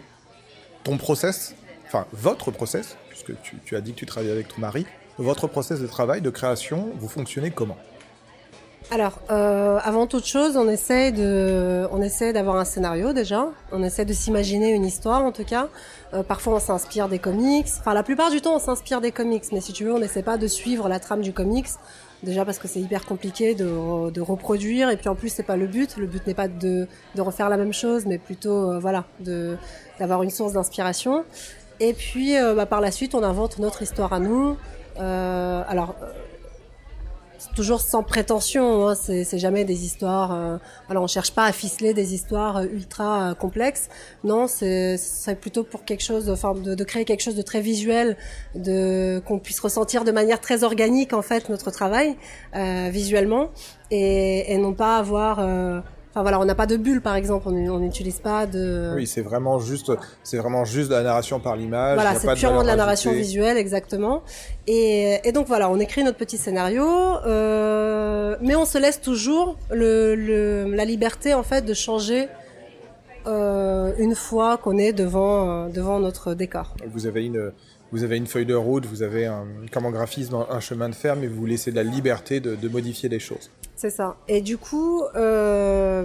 [0.84, 1.54] ton process,
[1.86, 4.84] enfin votre process, puisque tu, tu, as dit que tu travaillais avec ton mari,
[5.16, 7.78] votre process de travail, de création, vous fonctionnez comment?
[8.92, 13.46] Alors, euh, avant toute chose, on essaie de, on essaie d'avoir un scénario déjà.
[13.70, 15.68] On essaie de s'imaginer une histoire, en tout cas.
[16.12, 17.68] Euh, parfois, on s'inspire des comics.
[17.78, 19.44] Enfin, la plupart du temps, on s'inspire des comics.
[19.52, 21.68] Mais si tu veux, on n'essaie pas de suivre la trame du comics.
[22.24, 24.90] Déjà parce que c'est hyper compliqué de, de, reproduire.
[24.90, 25.96] Et puis en plus, c'est pas le but.
[25.96, 29.56] Le but n'est pas de, de refaire la même chose, mais plutôt, euh, voilà, de
[30.00, 31.24] d'avoir une source d'inspiration.
[31.78, 34.56] Et puis, euh, bah, par la suite, on invente notre histoire à nous.
[34.98, 35.94] alors
[37.54, 38.88] toujours sans prétention.
[38.88, 40.32] Hein, c'est jamais des histoires.
[40.32, 43.88] Euh, alors on cherche pas à ficeler des histoires euh, ultra euh, complexes.
[44.24, 44.98] Non, c'est
[45.40, 48.16] plutôt pour quelque chose, enfin de, de, créer quelque chose de très visuel,
[48.54, 52.16] de qu'on puisse ressentir de manière très organique en fait notre travail
[52.56, 53.50] euh, visuellement
[53.90, 55.40] et, et, non pas avoir
[56.10, 58.92] Enfin voilà, on n'a pas de bulle par exemple, on n'utilise pas de.
[58.96, 59.92] Oui, c'est vraiment juste,
[60.24, 61.94] c'est vraiment juste de la narration par l'image.
[61.94, 64.24] Voilà, c'est purement de, la narration visuelle, exactement.
[64.66, 69.56] Et, et, donc voilà, on écrit notre petit scénario, euh, mais on se laisse toujours
[69.70, 72.26] le, le, la liberté en fait de changer
[73.28, 76.74] euh, une fois qu'on est devant devant notre décor.
[76.92, 77.52] Vous avez une
[77.92, 80.94] vous avez une feuille de route, vous avez un, comme en graphisme un chemin de
[80.94, 83.50] fer, mais vous laissez de la liberté de, de modifier les choses.
[83.80, 84.16] C'est ça.
[84.28, 86.04] Et du coup, euh,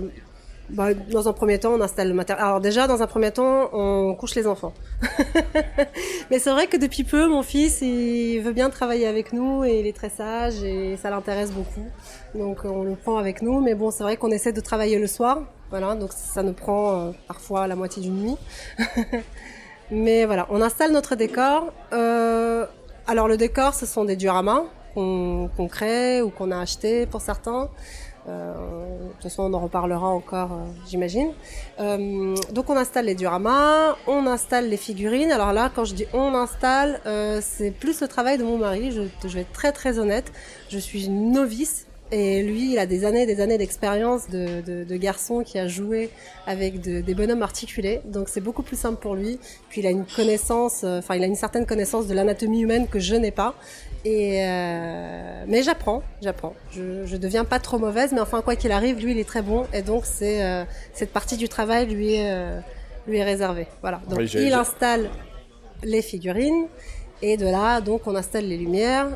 [0.70, 2.46] bah, dans un premier temps, on installe le matériel.
[2.46, 4.72] Alors déjà, dans un premier temps, on couche les enfants.
[6.32, 9.82] Mais c'est vrai que depuis peu, mon fils, il veut bien travailler avec nous et
[9.82, 11.86] il est très sage et ça l'intéresse beaucoup.
[12.34, 13.60] Donc on le prend avec nous.
[13.60, 15.42] Mais bon, c'est vrai qu'on essaie de travailler le soir.
[15.70, 18.38] Voilà, donc ça nous prend euh, parfois la moitié d'une nuit.
[19.92, 21.74] Mais voilà, on installe notre décor.
[21.92, 22.66] Euh,
[23.06, 24.64] alors le décor, ce sont des dioramas
[24.96, 27.70] qu'on crée ou qu'on a acheté pour certains.
[28.28, 31.32] Euh, de toute façon, on en reparlera encore, euh, j'imagine.
[31.80, 35.32] Euh, donc, on installe les dioramas, on installe les figurines.
[35.32, 37.00] Alors là, quand je dis on installe,
[37.42, 38.92] c'est plus le travail de mon mari.
[38.92, 40.32] Je, vais être très très honnête.
[40.70, 45.60] Je suis novice et lui, il a des années, des années d'expérience de, garçon qui
[45.60, 46.10] a joué
[46.48, 48.02] avec de, des bonhommes articulés.
[48.06, 49.40] Donc c'est beaucoup plus simple pour lui.
[49.70, 53.00] Puis il a une connaissance, enfin il a une certaine connaissance de l'anatomie humaine que
[53.00, 53.56] je n'ai pas.
[54.06, 56.54] Et euh, mais j'apprends, j'apprends.
[56.72, 59.42] Je, je deviens pas trop mauvaise, mais enfin quoi qu'il arrive, lui il est très
[59.42, 59.66] bon.
[59.74, 60.64] Et donc c'est euh,
[60.94, 62.60] cette partie du travail lui est euh,
[63.08, 63.68] lui est réservée.
[63.82, 64.02] Voilà.
[64.08, 65.10] Donc il installe
[65.84, 66.68] les figurines.
[67.22, 69.08] Et de là, donc, on installe les lumières,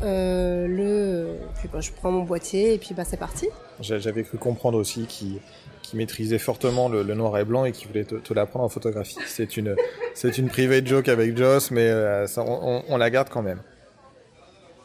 [0.00, 3.48] le, puis bah, je prends mon boîtier et puis bah c'est parti.
[3.80, 5.40] J'avais cru comprendre aussi qu'il
[5.86, 8.68] qui maîtrisait fortement le, le, noir et blanc et qui voulait te, te l'apprendre en
[8.68, 9.18] photographie.
[9.26, 9.76] C'est une,
[10.14, 13.60] c'est une private joke avec Joss, mais euh, ça, on, on, la garde quand même.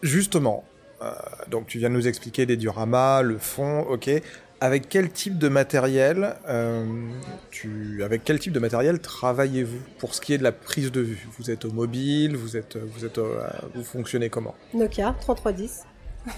[0.02, 0.64] Justement,
[1.02, 1.12] euh,
[1.50, 4.10] donc tu viens de nous expliquer les dioramas, le fond, ok
[4.62, 6.86] avec quel type de matériel, euh,
[7.50, 11.02] tu, avec quel type de matériel travaillez-vous pour ce qui est de la prise de
[11.02, 11.28] vue?
[11.40, 13.42] Vous êtes au mobile, vous êtes, vous êtes, euh,
[13.74, 14.54] vous fonctionnez comment?
[14.76, 15.86] Nokia 3310.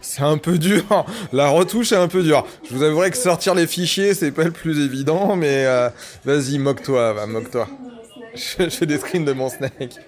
[0.00, 1.04] c'est un peu dur.
[1.32, 2.46] La retouche est un peu dure.
[2.70, 5.90] Je vous avouerai que sortir les fichiers, c'est pas le plus évident, mais euh,
[6.24, 7.68] vas-y, moque-toi, va, moque-toi.
[8.36, 9.98] Je, fais des screens de mon snake.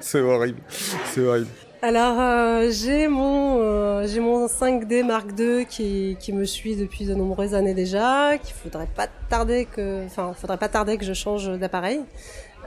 [0.00, 0.60] C'est horrible.
[1.04, 1.48] C'est horrible.
[1.80, 7.04] Alors euh, j'ai mon euh, j'ai mon 5D Mark II qui, qui me suit depuis
[7.04, 11.12] de nombreuses années déjà, qu'il faudrait pas tarder que enfin faudrait pas tarder que je
[11.12, 12.00] change d'appareil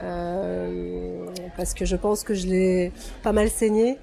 [0.02, 1.26] euh,
[1.58, 3.98] parce que je pense que je l'ai pas mal saigné.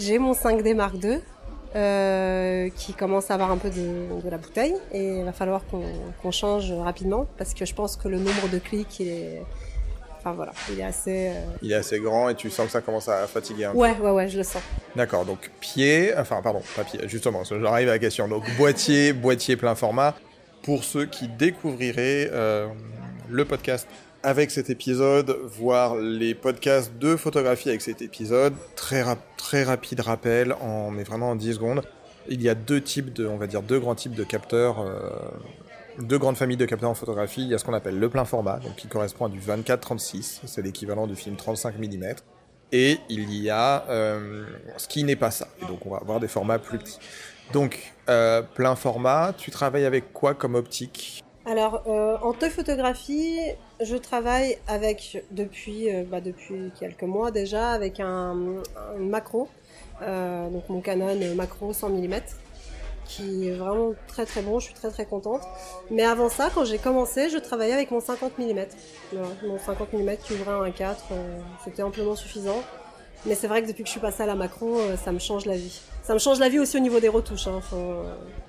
[0.00, 1.20] J'ai mon 5D Mark II
[2.74, 5.82] qui commence à avoir un peu de, de la bouteille et il va falloir qu'on
[6.22, 9.42] qu change rapidement parce que je pense que le nombre de clics est
[10.24, 11.28] Enfin voilà, il est assez.
[11.28, 11.44] Euh...
[11.60, 14.04] Il est assez grand et tu sens que ça commence à fatiguer un ouais, peu.
[14.04, 14.62] Ouais, ouais, ouais, je le sens.
[14.96, 18.26] D'accord, donc pied, enfin pardon, pas pied, justement, j'arrive à la question.
[18.26, 20.14] Donc boîtier, boîtier plein format.
[20.62, 22.68] Pour ceux qui découvriraient euh,
[23.28, 23.86] le podcast
[24.22, 30.00] avec cet épisode, voir les podcasts de photographie avec cet épisode, très, rap très rapide
[30.00, 31.82] rappel, en, mais vraiment en 10 secondes.
[32.28, 35.10] Il y a deux types de, on va dire, deux grands types de capteurs euh,
[35.98, 37.42] deux grandes familles de capteurs en photographie.
[37.42, 40.40] Il y a ce qu'on appelle le plein format, donc qui correspond à du 24-36,
[40.46, 42.14] c'est l'équivalent du film 35 mm.
[42.72, 44.44] Et il y a euh,
[44.76, 45.48] ce qui n'est pas ça.
[45.62, 46.98] Et donc on va avoir des formats plus petits.
[47.52, 51.22] Donc euh, plein format, tu travailles avec quoi comme optique?
[51.46, 53.38] Alors, euh, en photographie,
[53.82, 58.62] je travaille avec depuis bah, depuis quelques mois déjà avec un,
[58.98, 59.48] macro,
[60.00, 62.14] donc mon Canon macro 100 mm
[63.04, 65.42] qui est vraiment très très bon, je suis très très contente.
[65.90, 68.64] Mais avant ça, quand j'ai commencé, je travaillais avec mon 50 mm.
[69.46, 72.62] Mon 50 mm qui ouvrait un 4, euh, c'était amplement suffisant.
[73.26, 75.18] Mais c'est vrai que depuis que je suis passée à la macro, euh, ça me
[75.18, 75.80] change la vie.
[76.02, 77.46] Ça me change la vie aussi au niveau des retouches.
[77.46, 78.02] Hein, faut...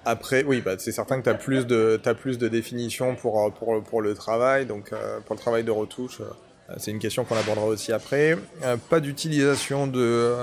[0.03, 3.53] Après, oui, bah, c'est certain que tu as plus de, as plus de définition pour,
[3.53, 6.21] pour, pour le travail, donc euh, pour le travail de retouche.
[6.77, 8.37] c'est une question qu'on abordera aussi après.
[8.89, 10.33] pas d'utilisation de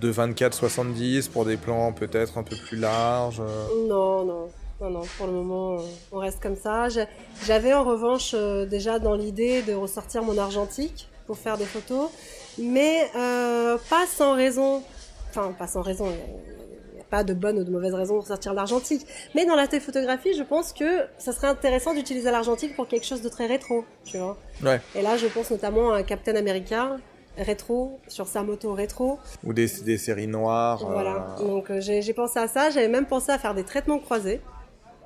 [0.00, 3.42] de 24-70 pour des plans peut-être un peu plus larges
[3.88, 4.48] Non, non.
[4.80, 5.76] Non, non, pour le moment,
[6.10, 6.88] on reste comme ça.
[7.44, 12.08] J'avais en revanche déjà dans l'idée de ressortir mon argentique pour faire des photos,
[12.58, 14.82] mais pas sans raison.
[15.28, 16.06] Enfin, pas sans raison
[17.10, 19.04] pas de bonne ou de mauvaise raison pour sortir l'argentique.
[19.34, 23.20] Mais dans la photographie, je pense que ça serait intéressant d'utiliser l'argentique pour quelque chose
[23.20, 24.38] de très rétro, tu vois.
[24.62, 24.80] Ouais.
[24.94, 26.98] Et là, je pense notamment à Captain America
[27.40, 29.18] rétro sur sa moto rétro.
[29.44, 31.36] Ou des, des séries noires voilà.
[31.40, 32.70] euh, donc euh, j'ai pensé à ça.
[32.70, 34.40] J'avais même pensé à faire des traitements croisés.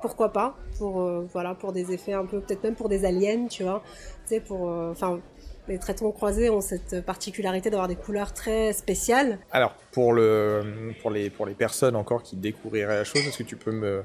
[0.03, 3.47] Pourquoi pas pour euh, voilà pour des effets un peu peut-être même pour des aliens
[3.49, 3.83] tu vois.
[4.27, 5.21] Tu sais pour enfin
[5.67, 9.39] les traitements croisés ont cette particularité d'avoir des couleurs très spéciales.
[9.51, 13.45] Alors, pour, le, pour, les, pour les personnes encore qui découvriraient la chose, est-ce que
[13.45, 14.05] tu peux me...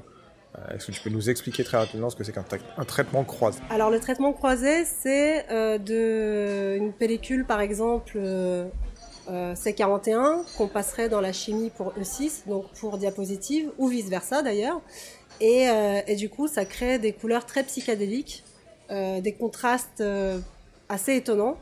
[0.58, 2.44] Euh, est-ce que tu peux nous expliquer très rapidement ce que c'est qu'un
[2.76, 3.60] un traitement croisé?
[3.70, 8.68] Alors le traitement croisé, c'est euh, de une pellicule par exemple euh,
[9.28, 14.80] C41 qu'on passerait dans la chimie pour E6, donc pour diapositive ou vice versa d'ailleurs,
[15.40, 15.68] et,
[16.06, 18.42] et, du coup ça crée des couleurs très psychédéliques,
[18.90, 20.02] des contrastes
[20.90, 21.56] assez étonnant.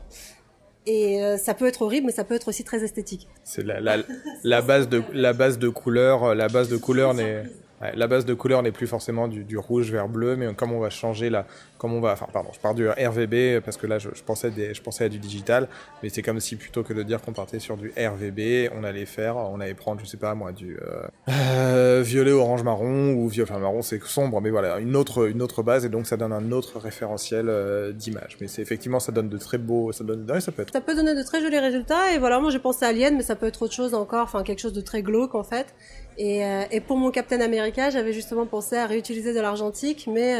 [0.85, 3.27] Et euh, ça peut être horrible, mais ça peut être aussi très esthétique.
[3.43, 3.97] C'est la, la,
[4.43, 7.43] la, base de la base de couleur, la base de couleur n'est
[7.81, 10.89] la base de couleur n'est plus forcément du, rouge vers bleu, mais comme on va
[10.89, 11.45] changer la,
[11.79, 15.09] comme on va, enfin pardon, je pars du RVB parce que là je, pensais à
[15.09, 15.69] du digital,
[16.03, 19.05] mais c'est comme si plutôt que de dire qu'on partait sur du RVB, on allait
[19.05, 23.29] faire, on allait prendre, je sais pas moi, du euh, euh, violet, orange, marron ou
[23.29, 26.51] violet, enfin marron c'est sombre, mais voilà une autre base et donc ça donne un
[26.51, 28.37] autre référentiel euh, d'image.
[28.41, 30.73] Mais c'est effectivement ça donne de très beaux, ça donne, ça peut être.
[30.73, 33.23] Ça peut donner de très jolis résultats et voilà moi j'ai pensé à Alien, mais
[33.23, 35.73] ça peut être autre chose encore, enfin quelque chose de très glauque en fait.
[36.17, 40.37] Et, et pour mon Captain America, j'avais justement pensé à réutiliser de l'argentique, mais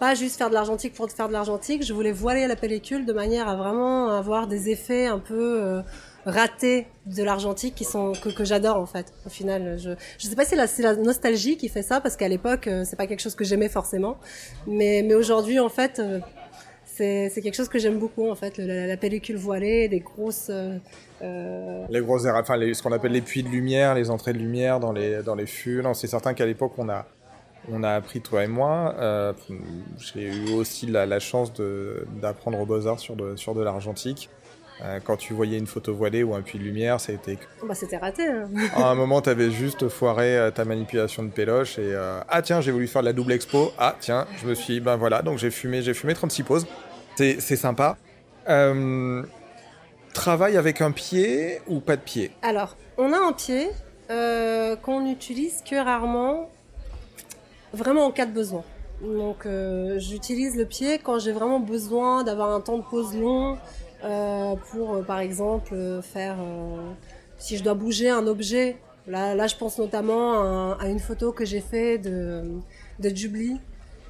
[0.00, 1.84] pas juste faire de l'argentique pour faire de l'argentique.
[1.84, 5.82] Je voulais voiler la pellicule de manière à vraiment avoir des effets un peu euh,
[6.24, 9.12] ratés de l'argentique qui sont que, j'adore en fait.
[9.26, 12.28] Au final, je je sais pas si c'est la, nostalgie qui fait ça parce qu'à
[12.28, 14.18] l'époque euh, c'est pas quelque chose que j'aimais forcément,
[14.66, 16.20] mais mais aujourd'hui en fait euh,
[16.84, 20.50] c'est quelque chose que j'aime beaucoup en fait la, pellicule voilée, des grosses.
[21.22, 24.92] Les grosses, enfin ce qu'on appelle les puits de lumière, les entrées de lumière dans
[24.92, 25.82] les dans les fûts.
[25.94, 27.06] C'est certain qu'à l'époque on a
[27.72, 28.94] on a appris, toi et moi.
[28.98, 29.32] Euh,
[29.98, 31.52] j'ai eu aussi la, chance
[32.20, 34.30] d'apprendre aux Beaux-Arts sur de, sur de l'argentique.
[34.82, 37.38] Euh, quand tu voyais une photo voilée ou un puits de lumière, ça a été...
[37.66, 38.26] Bah, c'était raté.
[38.26, 38.48] Hein.
[38.74, 41.94] à un moment, tu avais juste foiré euh, ta manipulation de péloche et
[42.28, 43.72] ah tiens, j'ai voulu faire de la double expo.
[43.78, 46.66] Ah tiens, je me suis ben voilà, donc j'ai fumé, j'ai fumé 36 poses.
[47.16, 47.98] C'est sympa.
[50.14, 52.30] travail avec un pied ou pas de pied?
[52.40, 53.68] Alors, on a un pied
[54.08, 56.48] qu'on n'utilise que rarement
[57.72, 58.64] vraiment en cas de besoin.
[59.02, 63.56] Donc euh, j'utilise le pied quand j'ai vraiment besoin d'avoir un temps de pause long
[64.04, 66.36] euh, pour euh, par exemple faire
[67.38, 68.76] si je dois bouger un objet.
[69.06, 72.44] Là, là je pense notamment à, une photo que j'ai fait de,
[72.98, 73.58] de Jubilee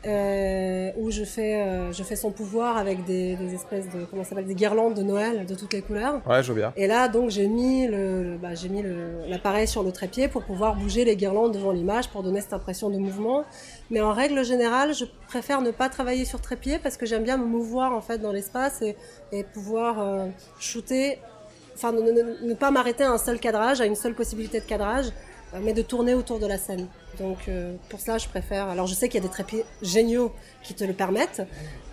[0.07, 4.25] euh, où je fais, euh, je fais son pouvoir avec des, des espèces de comment
[4.25, 6.21] s'appelle des guirlandes de Noël de toutes les couleurs.
[6.27, 6.73] Ouais, je vois bien.
[6.77, 8.83] Et là, donc, j'ai mis le, bah, j'ai mis
[9.29, 12.89] l'appareil sur le trépied pour pouvoir bouger les guirlandes devant l'image pour donner cette impression
[12.91, 13.45] de mouvement.
[13.91, 17.37] Mais en règle générale, je préfère ne pas travailler sur trépied parce que j'aime bien
[17.37, 18.97] me mouvoir en fait dans l'espace et,
[19.33, 20.27] et pouvoir euh,
[20.59, 21.19] shooter.
[21.75, 24.67] Enfin, ne, ne, ne pas m'arrêter à un seul cadrage, à une seule possibilité de
[24.67, 25.07] cadrage,
[25.63, 26.87] mais de tourner autour de la scène.
[27.19, 28.69] Donc euh, pour ça, je préfère.
[28.69, 31.43] Alors je sais qu'il y a des trépieds géniaux qui te le permettent,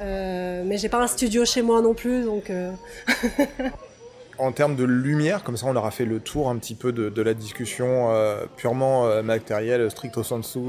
[0.02, 2.50] euh, mais j'ai pas un studio chez moi non plus, donc.
[2.50, 2.72] Euh...
[4.38, 7.10] en termes de lumière, comme ça on aura fait le tour un petit peu de,
[7.10, 8.10] de la discussion
[8.56, 10.60] purement matérielle, stricto sensu,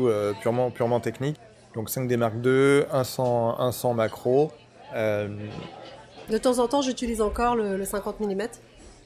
[0.40, 1.36] purement, purement technique.
[1.74, 4.50] Donc 5D Mark II, 100, 100 macro.
[4.94, 8.42] De temps en temps, j'utilise encore le, le 50 mm,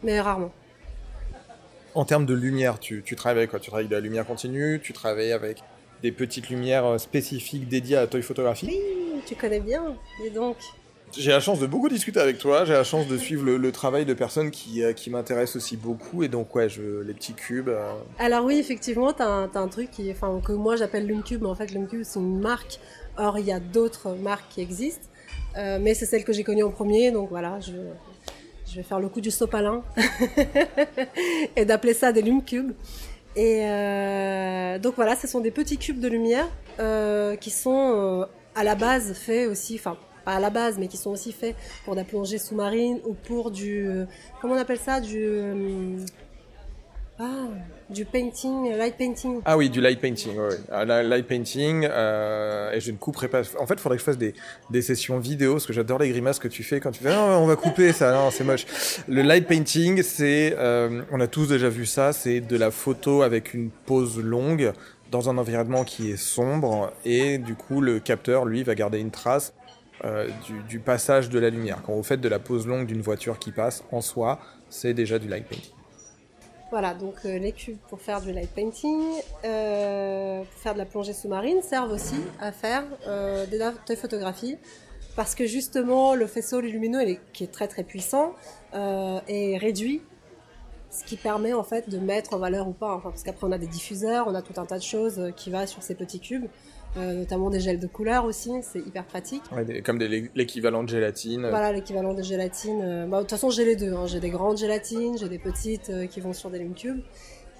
[0.04, 0.52] mais rarement.
[1.94, 3.60] En termes de lumière, tu, tu travailles avec quoi?
[3.60, 5.62] Tu travailles avec de la lumière continue Tu travailles avec
[6.02, 10.30] des petites lumières euh, spécifiques dédiées à la toy photographie Oui, tu connais bien, dis
[10.30, 10.56] donc.
[11.16, 13.70] J'ai la chance de beaucoup discuter avec toi, j'ai la chance de suivre le, le
[13.70, 17.34] travail de personnes qui, euh, qui m'intéressent aussi beaucoup, et donc ouais, je, les petits
[17.34, 17.68] cubes.
[17.68, 17.92] Euh...
[18.18, 21.48] Alors oui, effectivement, t'as un, as un truc qui, enfin, que moi j'appelle Lumcube, mais
[21.48, 22.80] en fait Lumcube c'est une marque,
[23.18, 25.06] or il y a d'autres marques qui existent,
[25.58, 27.72] euh, mais c'est celle que j'ai connue en premier, donc voilà, je,
[28.72, 29.82] je vais faire le coup du sopalin
[31.56, 32.72] et d'appeler ça des lume cubes.
[33.36, 36.48] Et euh, donc voilà, ce sont des petits cubes de lumière
[36.80, 40.88] euh, qui sont euh, à la base faits aussi, enfin pas à la base, mais
[40.88, 41.54] qui sont aussi faits
[41.84, 43.86] pour de la plongée sous-marine ou pour du,
[44.40, 45.98] comment on appelle ça, du,
[47.18, 47.48] Ah,
[47.92, 49.40] du painting, light painting.
[49.44, 50.32] Ah oui, du light painting.
[50.70, 53.42] Ah, light painting, euh, et je ne couperai pas.
[53.58, 56.38] En fait, il faudrait que je fasse des, sessions vidéo, parce que j'adore les grimaces
[56.38, 58.66] que tu fais quand tu fais non, on va couper ça, non, c'est moche.
[59.08, 63.22] Le light painting, c'est, euh, on a tous déjà vu ça, c'est de la photo
[63.22, 64.72] avec une pause longue
[65.10, 69.10] dans un environnement qui est sombre, et du coup, le capteur, lui, va garder une
[69.10, 69.52] trace
[70.04, 71.82] euh, du, du passage de la lumière.
[71.84, 75.18] Quand vous faites de la pause longue d'une voiture qui passe, en soi, c'est déjà
[75.18, 75.72] du light painting.
[76.72, 78.98] Voilà, donc euh, les cubes pour faire du light painting,
[79.44, 84.56] euh, pour faire de la plongée sous-marine, servent aussi à faire euh, des, photographies.
[85.14, 88.32] Parce que justement, le faisceau lumineux, qui est très très puissant,
[88.74, 90.00] euh, est réduit.
[90.90, 92.94] Ce qui permet en fait de mettre en valeur ou pas.
[92.94, 95.30] Enfin, parce qu'après, on a des diffuseurs, on a tout un tas de choses euh,
[95.30, 96.46] qui va sur ces petits cubes.
[96.98, 99.42] Euh, notamment des gels de couleur aussi, c'est hyper pratique.
[99.50, 101.48] Ouais, des, comme l'équivalent de gélatine.
[101.48, 102.82] Voilà, l'équivalent de gélatine.
[102.82, 103.94] Euh, bah, de toute façon, j'ai les deux.
[103.94, 104.06] Hein.
[104.06, 107.00] J'ai des grandes gélatines, j'ai des petites euh, qui vont sur des Lume Cubes.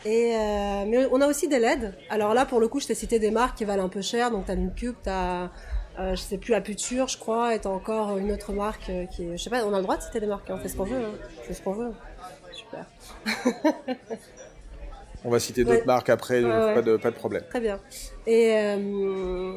[0.05, 1.95] Et euh, mais on a aussi des LED.
[2.11, 4.31] Alors là, pour le coup, je t'ai cité des marques qui valent un peu cher.
[4.31, 5.51] Donc t'as Cube, t'as
[5.99, 9.37] euh, je sais plus, Aputure, je crois, et t'as encore une autre marque qui est...
[9.37, 10.55] Je sais pas, on a le droit de citer des marques, hein.
[10.59, 11.05] on fait ce qu'on veut.
[11.05, 11.13] Hein.
[11.39, 11.93] On fait ce qu'on veut.
[12.53, 12.87] Super.
[15.25, 15.87] On va citer d'autres ouais.
[15.87, 17.45] marques après, pas, de, pas de problème.
[17.49, 17.79] Très bien.
[18.27, 19.55] Et, euh,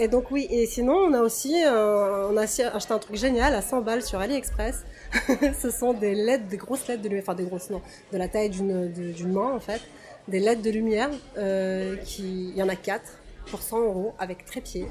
[0.00, 3.52] et donc oui, et sinon on a aussi, euh, on a acheté un truc génial
[3.54, 4.84] à 100 balles sur AliExpress.
[5.60, 8.28] Ce sont des LED, des grosses LED de lumière, enfin des grosses non, de la
[8.28, 9.80] taille d'une d'une main en fait,
[10.28, 13.02] des LED de lumière euh, qui, il y en a 4
[13.50, 14.86] pour 100 euros avec trépied.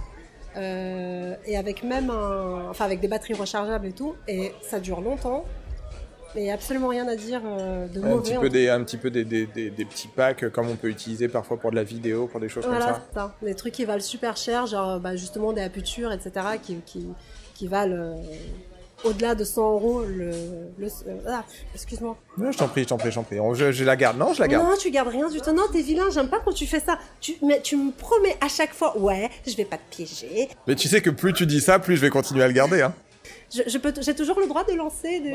[0.57, 5.01] Euh, et avec même un, enfin avec des batteries rechargeables et tout, et ça dure
[5.01, 5.45] longtemps
[6.35, 8.21] et absolument rien à dire euh, de un mauvais.
[8.21, 10.89] Petit peu des, un petit peu des, des, des, des, petits packs comme on peut
[10.89, 13.01] utiliser parfois pour de la vidéo, pour des choses voilà, comme ça.
[13.13, 13.35] ça.
[13.41, 17.07] Des trucs qui valent super cher, genre bah, justement des aputures, etc., qui, qui,
[17.53, 18.15] qui valent euh,
[19.03, 20.31] au-delà de 100 euros le.
[20.77, 20.87] le
[21.27, 22.17] ah, excuse-moi.
[22.37, 23.37] Non, je t'en prie, je t'en prie, je t'en prie.
[23.53, 24.17] Je, je, la garde.
[24.17, 24.65] Non, je la garde.
[24.65, 25.51] Non, tu gardes rien du tout.
[25.51, 26.97] Non, t'es vilain, j'aime pas quand tu fais ça.
[27.19, 30.49] Tu, mais tu me promets à chaque fois, ouais, je vais pas te piéger.
[30.67, 32.81] Mais tu sais que plus tu dis ça, plus je vais continuer à le garder,
[32.81, 32.93] hein.
[33.49, 35.33] J'ai toujours le droit de lancer des.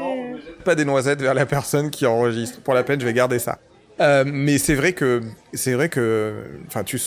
[0.65, 2.61] Pas des noisettes vers la personne qui enregistre.
[2.61, 3.59] Pour la peine, je vais garder ça.
[4.01, 5.21] Euh, mais c'est vrai que,
[5.53, 6.35] c'est vrai que,
[6.67, 7.01] enfin, tu,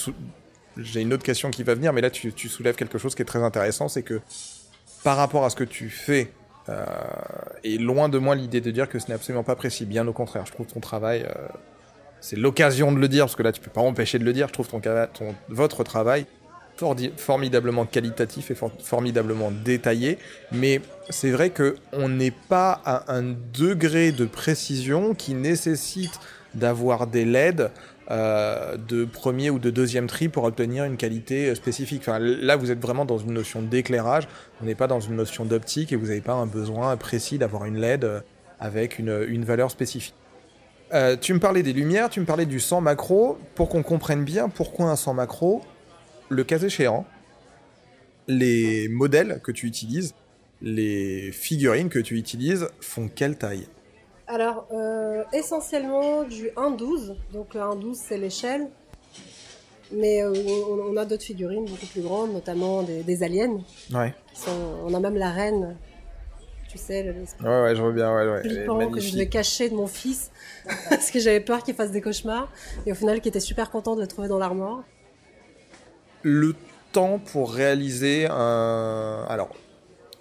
[0.78, 3.26] j'ai une autre question qui va venir, mais là, tu, soulèves quelque chose qui est
[3.26, 4.22] très intéressant, c'est que
[5.04, 6.32] par rapport à ce que tu fais,
[6.70, 6.84] euh,
[7.64, 9.86] et loin de moi l'idée de dire que ce n'est absolument pas précis.
[9.86, 11.48] Bien au contraire, je trouve ton travail, euh,
[12.22, 14.48] c'est l'occasion de le dire, parce que là, tu peux pas empêcher de le dire.
[14.48, 14.82] Je trouve ton,
[15.50, 16.26] votre travail
[17.18, 20.18] formidablement qualitatif et for formidablement détaillé,
[20.52, 26.20] mais c'est vrai que on n'est pas à un degré de précision qui nécessite
[26.54, 27.72] d'avoir des LED
[28.12, 32.02] euh, de premier ou de deuxième tri pour obtenir une qualité spécifique.
[32.04, 34.28] Enfin, là, vous êtes vraiment dans une notion d'éclairage,
[34.62, 37.66] on n'est pas dans une notion d'optique et vous n'avez pas un besoin précis d'avoir
[37.66, 38.24] une LED
[38.60, 40.16] avec une, valeur spécifique.
[40.94, 43.38] Euh, tu me parlais des lumières, tu me parlais du 100 macro.
[43.56, 45.64] Pour qu'on comprenne bien pourquoi un 100 macro,
[46.30, 47.06] le cas échéant,
[48.28, 50.14] les modèles que tu utilises,
[50.66, 53.68] les figurines que tu utilises font quelle taille?
[54.28, 57.16] Alors, euh, essentiellement du 1,12.
[57.32, 58.68] Donc le 1,12 c'est l'échelle.
[59.94, 60.34] Mais euh,
[60.68, 63.62] on, on, a d'autres figurines beaucoup plus grandes, notamment des, des aliens.
[63.94, 64.16] Ouais.
[64.34, 64.52] Sont,
[64.84, 65.78] on a même la reine,
[66.68, 68.42] tu sais, le ouais, ouais, je vois bien, ouais, ouais.
[68.42, 70.32] flippant que je devais cacher de mon fils
[70.90, 72.52] parce que j'avais peur qu'il fasse des cauchemars.
[72.88, 74.84] Et au final, qui était super content de le trouver dans l'armoire
[76.24, 76.56] le
[76.92, 79.26] temps pour réaliser un...
[79.30, 79.56] Alors,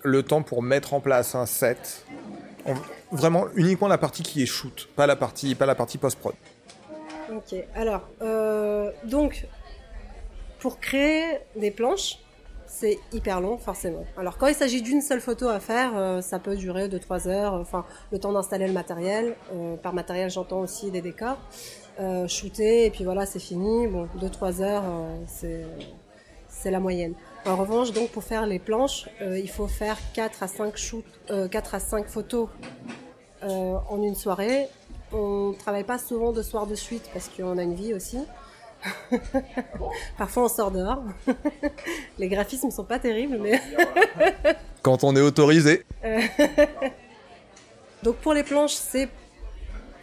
[0.04, 2.04] le temps pour mettre en place un set,
[3.10, 6.34] vraiment uniquement la partie qui est shoot, pas la partie, pas la partie post-prod.
[7.32, 9.46] Ok, alors, euh, donc,
[10.60, 12.18] pour créer des planches,
[12.66, 14.04] c'est hyper long, forcément.
[14.18, 17.54] Alors, quand il s'agit d'une seule photo à faire, euh, ça peut durer 2-3 heures,
[17.54, 19.36] enfin, le temps d'installer le matériel.
[19.54, 21.38] Euh, par matériel, j'entends aussi des décors.
[22.26, 23.86] Shooter, et puis voilà, c'est fini.
[23.86, 24.82] Bon, 2-3 heures,
[25.28, 27.14] c'est la moyenne.
[27.46, 31.04] En revanche, donc, pour faire les planches, euh, il faut faire 4 à 5 shoots,
[31.50, 32.48] 4 à 5 photos
[33.42, 34.68] en une soirée.
[35.12, 38.18] On travaille pas souvent de soir de suite parce qu'on a une vie aussi.
[40.18, 41.02] Parfois on sort dehors.
[42.18, 43.60] Les graphismes sont pas terribles, mais.
[44.82, 45.84] Quand on est autorisé.
[48.02, 49.08] Donc pour les planches, c'est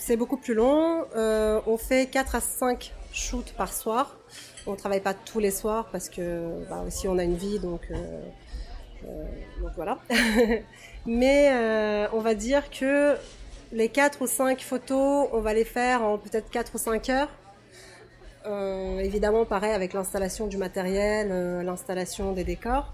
[0.01, 1.05] c'est beaucoup plus long.
[1.15, 4.17] Euh, on fait 4 à 5 shoots par soir.
[4.67, 7.81] On travaille pas tous les soirs parce que bah, aussi on a une vie, donc,
[7.89, 7.95] euh,
[9.05, 9.25] euh,
[9.75, 9.99] voilà.
[11.05, 13.15] Mais euh, on va dire que
[13.71, 17.29] les 4 ou 5 photos, on va les faire en peut-être 4 ou 5 heures.
[18.99, 22.93] Évidemment, pareil avec l'installation du matériel, l'installation des décors.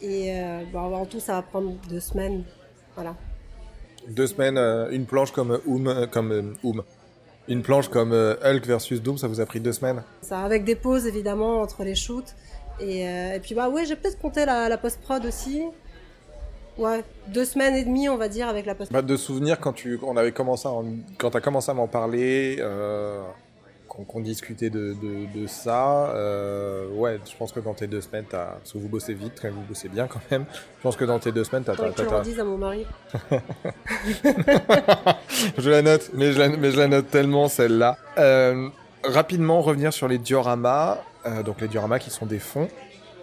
[0.00, 0.32] Et
[0.72, 2.44] bon, en tout, ça va prendre deux semaines.
[2.94, 3.14] Voilà.
[4.08, 4.56] Deux semaines,
[4.90, 5.58] une planche comme
[6.10, 6.82] comme Oum.
[7.48, 10.02] Une planche comme euh, Hulk versus Doom, ça vous a pris deux semaines?
[10.22, 12.34] Ça, avec des pauses évidemment entre les shoots.
[12.80, 15.62] Et, euh, et puis bah ouais, j'ai peut-être compté la, la post-prod aussi.
[16.76, 19.72] Ouais, deux semaines et demie, on va dire, avec la post bah, De souvenirs, quand
[19.72, 20.84] tu on avait commencé à en-
[21.16, 23.20] quand as commencé à m'en parler, euh,
[23.98, 28.00] qu'on qu'on discutait de, de, de ça, euh, ouais, je pense que dans tes deux
[28.00, 31.04] semaines, t'as, parce que vous bossez vite, vous bossez bien quand même, je pense que
[31.04, 31.74] dans tes deux semaines, t'as...
[31.74, 32.86] Faudrait que tu redises à mon mari.
[35.58, 37.96] je la note, mais je la, mais je la note tellement celle-là.
[38.18, 38.68] Euh,
[39.04, 42.68] rapidement revenir sur les dioramas, euh, donc les dioramas qui sont des fonds.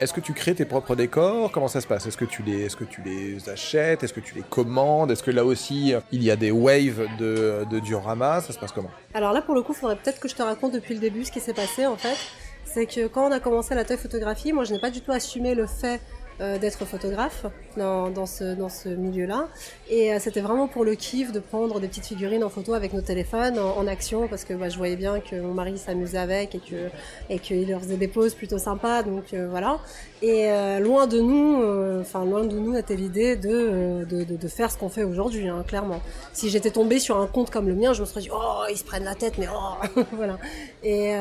[0.01, 1.51] Est-ce que tu crées tes propres décors?
[1.53, 2.05] Comment ça se passe?
[2.05, 4.03] Est-ce que tu les, est-ce que tu les achètes?
[4.03, 5.09] Est-ce que tu les commandes?
[5.09, 8.73] Est-ce que là aussi il y a des waves de, de dioramas Ça se passe
[8.73, 8.91] comment?
[9.13, 11.23] Alors là, pour le coup, il faudrait peut-être que je te raconte depuis le début
[11.23, 12.17] ce qui s'est passé en fait.
[12.65, 15.13] C'est que quand on a commencé la toy photographie, moi je n'ai pas du tout
[15.13, 16.01] assumé le fait
[16.41, 17.45] euh, d'être photographe
[17.77, 19.47] dans, dans ce, dans ce milieu-là.
[19.89, 22.91] Et euh, c'était vraiment pour le kiff de prendre des petites figurines en photo avec
[22.91, 26.55] nos téléphones en, action parce que bah, je voyais bien que mon mari s'amusait avec
[26.55, 26.89] et que
[27.29, 29.03] et qu'il leur faisait des poses plutôt sympas.
[29.03, 29.79] Donc euh, voilà.
[30.21, 31.61] Et loin de nous,
[32.01, 35.63] enfin loin de nous était l'idée de, de, de, faire ce qu'on fait aujourd'hui, hein,
[35.67, 36.01] clairement.
[36.33, 38.77] Si j'étais tombée sur un compte comme le mien, je me serais dit oh ils
[38.77, 40.39] se prennent la tête, mais oh voilà.
[40.83, 41.13] Et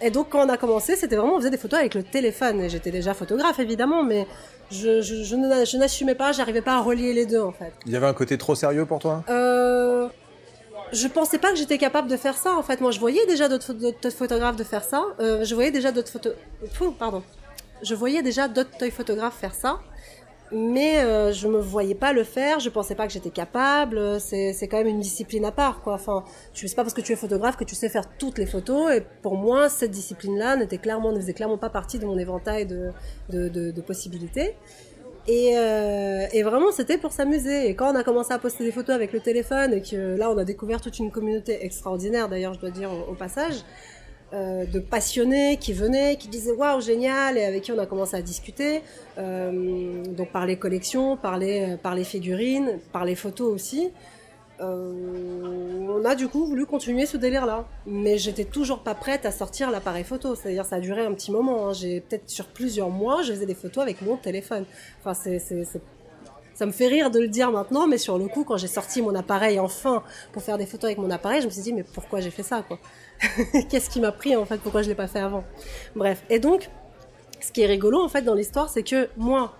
[0.00, 2.60] et donc quand on a commencé, c'était vraiment on faisait des photos avec le téléphone.
[2.60, 4.26] Et j'étais déjà photographe évidemment, mais
[4.70, 7.72] je, je, je n'a- je n'assumais pas, j'arrivais pas à relier les deux en fait.
[7.86, 9.24] Il y avait un côté trop sérieux pour toi?
[9.28, 10.08] Euh,
[10.92, 12.80] je pensais pas que j'étais capable de faire ça en fait.
[12.80, 15.02] Moi, je voyais déjà d'autres pho- d'autres photographes de faire ça.
[15.20, 16.32] Euh, je voyais déjà d'autres photos.
[16.98, 17.22] Pardon.
[17.82, 19.78] Je voyais déjà d'autres photographes faire ça.
[20.50, 24.20] Mais euh, je me voyais pas le faire, je pensais pas que j'étais capable.
[24.20, 25.94] C'est c'est quand même une discipline à part, quoi.
[25.94, 26.24] Enfin,
[26.54, 28.92] tu sais pas parce que tu es photographe que tu sais faire toutes les photos.
[28.92, 32.66] Et pour moi, cette discipline-là n'était clairement, ne faisait clairement pas partie de mon éventail
[32.66, 32.92] de
[33.28, 34.54] de, de, possibilités.
[35.26, 37.68] Et, euh, et vraiment, c'était pour s'amuser.
[37.68, 40.30] Et quand on a commencé à poster des photos avec le téléphone, et que là,
[40.30, 43.64] on a découvert toute une communauté extraordinaire, d'ailleurs, je dois dire au passage,
[44.34, 48.16] euh, de passionnés qui venaient, qui disaient waouh, génial, et avec qui on a commencé
[48.16, 48.82] à discuter.
[49.18, 53.90] Euh, donc par les collections, par les, par les figurines, par les photos aussi.
[54.60, 54.92] Euh,
[55.88, 57.64] on a du coup voulu continuer ce délire-là.
[57.86, 60.34] Mais j'étais toujours pas prête à sortir l'appareil photo.
[60.34, 61.68] C'est-à-dire, ça a duré un petit moment.
[61.68, 61.72] hein.
[61.72, 64.64] J'ai peut-être sur plusieurs mois, je faisais des photos avec mon téléphone.
[65.00, 65.38] Enfin, c'est-
[66.58, 69.00] ça me fait rire de le dire maintenant, mais sur le coup, quand j'ai sorti
[69.00, 70.02] mon appareil enfin
[70.32, 72.42] pour faire des photos avec mon appareil, je me suis dit, mais pourquoi j'ai fait
[72.42, 72.80] ça, quoi
[73.70, 74.58] Qu'est-ce qui m'a pris, en fait?
[74.58, 75.44] Pourquoi je l'ai pas fait avant?
[75.94, 76.24] Bref.
[76.28, 76.68] Et donc,
[77.40, 79.54] ce qui est rigolo, en fait, dans l'histoire, c'est que moi,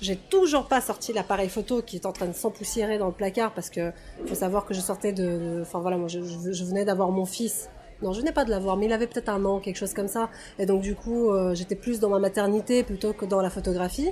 [0.00, 3.54] j'ai toujours pas sorti l'appareil photo qui est en train de s'empoussiérer dans le placard
[3.54, 3.92] parce que
[4.26, 7.70] faut savoir que je sortais de, enfin voilà, moi je venais d'avoir mon fils.
[8.02, 10.08] Non, je venais pas de l'avoir, mais il avait peut-être un an, quelque chose comme
[10.08, 10.28] ça.
[10.58, 14.10] Et donc du coup, euh, j'étais plus dans ma maternité plutôt que dans la photographie.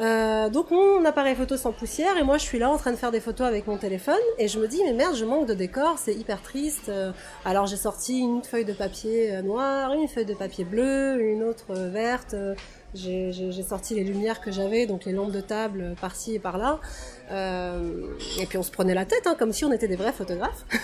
[0.00, 3.12] Euh, donc mon appareil photo s'empoussière et moi je suis là en train de faire
[3.12, 5.98] des photos avec mon téléphone et je me dis mais merde je manque de décor
[5.98, 7.12] c'est hyper triste Euh,
[7.44, 11.44] alors j'ai sorti une feuille de papier euh, noire une feuille de papier bleu une
[11.44, 12.34] autre verte
[12.92, 16.80] j'ai sorti les lumières que j'avais donc les lampes de table par-ci et par-là
[17.30, 20.12] Euh, et puis on se prenait la tête hein, comme si on était des vrais
[20.12, 20.62] photographes.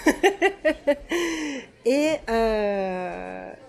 [1.84, 2.10] Et,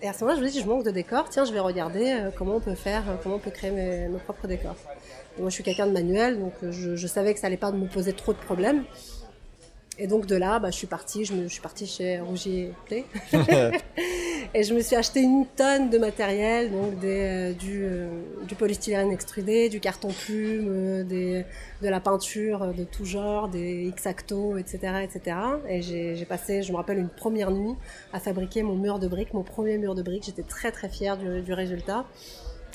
[0.01, 2.07] et à ce moment-là je me dis je manque de décor tiens je vais regarder
[2.37, 4.75] comment on peut faire comment on peut créer mes, propres décors
[5.39, 7.71] moi, je suis quelqu'un de manuel, donc euh, je, je savais que ça allait pas
[7.71, 8.83] me poser trop de problèmes.
[10.01, 12.73] Et donc de là, bah, je suis partie, je, me, je suis partie chez Rougier
[12.87, 13.05] Play.
[14.53, 18.07] et je me suis acheté une tonne de matériel, donc des, euh, du, euh,
[18.47, 21.45] du polystyrène extrudé, du carton plume, euh, des,
[21.83, 25.37] de la peinture de tout genre, des X-Acto, etc., etc.
[25.69, 27.75] Et j'ai j'ai passé, je me rappelle, une première nuit
[28.11, 30.23] à fabriquer mon mur de briques, mon premier mur de briques.
[30.25, 32.05] J'étais très très fière du, du résultat.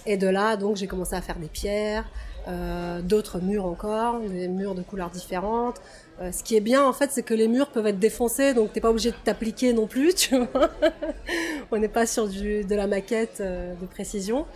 [0.07, 2.09] Et de là, donc, j'ai commencé à faire des pierres,
[2.49, 5.81] euh, d'autres murs encore, des murs de couleurs différentes.
[6.21, 8.73] Euh, ce qui est bien, en fait, c'est que les murs peuvent être défoncés, donc
[8.73, 10.71] t'es pas obligé de t'appliquer non plus, tu vois.
[11.73, 14.47] On n'est pas sur du, de la maquette euh, de précision.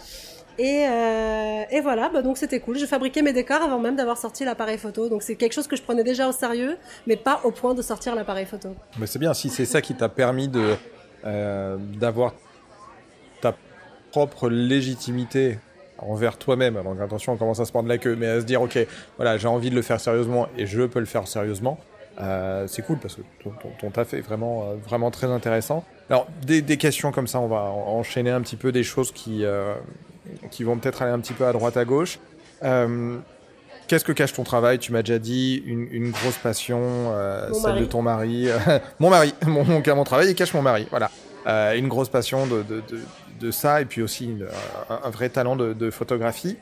[0.58, 0.82] Et,
[1.70, 2.76] et voilà, bah donc c'était cool.
[2.76, 5.08] Je fabriquais mes décors avant même d'avoir sorti l'appareil photo.
[5.08, 6.76] Donc c'est quelque chose que je prenais déjà au sérieux,
[7.06, 8.68] mais pas au point de sortir l'appareil photo.
[8.98, 10.50] Mais c'est bien, si c'est ça qui t'a permis
[11.24, 12.34] d'avoir
[13.40, 13.54] ta
[14.10, 15.58] propre légitimité
[16.02, 16.76] envers toi-même.
[16.76, 18.78] Alors attention, on commence à se prendre la queue, mais à se dire, ok,
[19.16, 21.78] voilà, j'ai envie de le faire sérieusement et je peux le faire sérieusement.
[22.20, 25.84] Euh, c'est cool parce que ton, ton, ton taf est vraiment, euh, vraiment très intéressant.
[26.10, 29.10] Alors, des, des questions comme ça, on va en- enchaîner un petit peu des choses
[29.12, 29.74] qui, euh,
[30.50, 32.18] qui vont peut-être aller un petit peu à droite, à gauche.
[32.62, 33.16] Euh,
[33.86, 34.78] Qu'est-ce que cache ton travail?
[34.78, 36.80] Tu m'as déjà dit une, une grosse passion,
[37.52, 37.80] celle mari.
[37.80, 38.46] de ton mari.
[39.00, 40.86] mon mari, mon, mon, mon travail, il cache mon mari.
[40.90, 41.10] Voilà.
[41.74, 43.00] Une grosse passion de, de, de,
[43.40, 44.36] de ça et puis aussi
[44.88, 46.56] un, vrai talent de, photographie.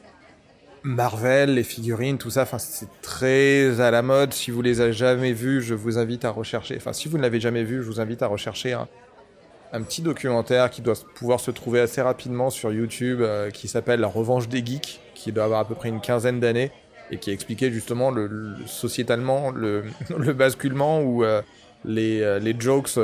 [0.84, 4.32] Marvel, les figurines, tout ça, c'est très à la mode.
[4.32, 6.76] Si vous les avez jamais vus, je vous invite à rechercher.
[6.76, 10.70] Enfin, si vous ne l'avez jamais vu, je vous invite à rechercher un, petit documentaire
[10.70, 14.64] qui doit pouvoir se trouver assez rapidement sur YouTube, euh, qui s'appelle La Revanche des
[14.64, 16.70] Geeks, qui doit avoir à peu près une quinzaine d'années
[17.10, 19.84] et qui expliquait justement le, le sociétalement le,
[20.16, 21.42] le, basculement où euh,
[21.84, 22.98] les, euh, les jokes,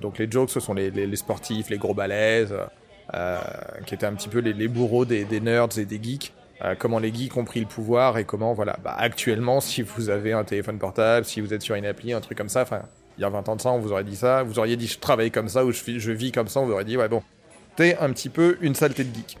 [0.00, 2.54] donc les jokes, ce sont les, les, les sportifs, les gros balaises,
[3.86, 6.32] qui étaient un petit peu les, bourreaux des, nerds et des geeks.
[6.64, 10.08] Euh, comment les geeks ont pris le pouvoir et comment, voilà, bah, actuellement, si vous
[10.08, 12.82] avez un téléphone portable, si vous êtes sur une appli, un truc comme ça, enfin,
[13.18, 14.86] il y a 20 ans de ça, on vous aurait dit ça, vous auriez dit
[14.86, 17.08] je travaille comme ça ou je, je vis comme ça, on vous aurait dit, ouais,
[17.08, 17.22] bon,
[17.76, 19.36] t'es un petit peu une saleté de geek.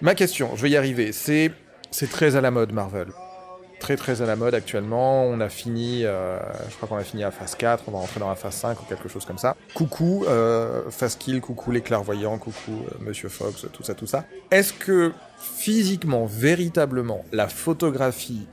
[0.00, 1.52] Ma question, je vais y arriver, c'est,
[1.92, 3.08] c'est très à la mode Marvel
[3.78, 5.24] très très à la mode actuellement.
[5.24, 8.20] On a fini, euh, je crois qu'on a fini à phase 4, on va rentrer
[8.20, 9.56] dans la phase 5 ou quelque chose comme ça.
[9.74, 14.24] Coucou euh, phase kill, coucou les clairvoyants, coucou euh, Monsieur Fox, tout ça, tout ça.
[14.50, 18.46] Est-ce que physiquement, véritablement, la photographie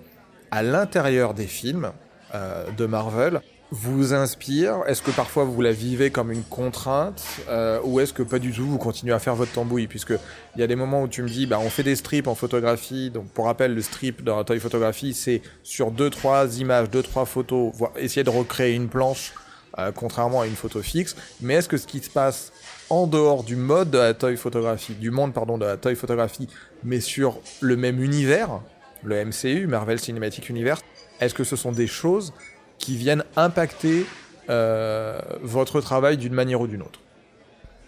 [0.52, 1.92] à l'intérieur des films
[2.34, 4.84] euh, de Marvel vous inspire?
[4.88, 8.52] Est-ce que parfois vous la vivez comme une contrainte euh, Ou est-ce que pas du
[8.52, 9.88] tout, vous continuez à faire votre tambouille?
[9.88, 10.14] Puisque
[10.56, 12.36] il y a des moments où tu me dis, bah, on fait des strips en
[12.36, 13.10] photographie.
[13.10, 17.04] Donc pour rappel, le strip dans la toy photographie, c'est sur deux trois images, deux
[17.04, 19.34] trois photos, voire essayer de recréer une planche,
[19.80, 21.16] euh, contrairement à une photo fixe.
[21.42, 22.52] Mais est-ce que ce qui se passe
[22.90, 26.48] en dehors du mode de la toy photographie, du monde pardon de la toy photographie,
[26.84, 28.62] mais sur le même univers,
[29.04, 30.82] le MCU, Marvel Cinematic Universe,
[31.20, 32.34] est-ce que ce sont des choses
[32.78, 34.06] qui viennent impacter
[34.50, 37.00] euh, votre travail d'une manière ou d'une autre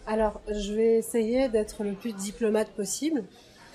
[0.08, 3.24] Alors, je vais essayer d'être le plus diplomate possible.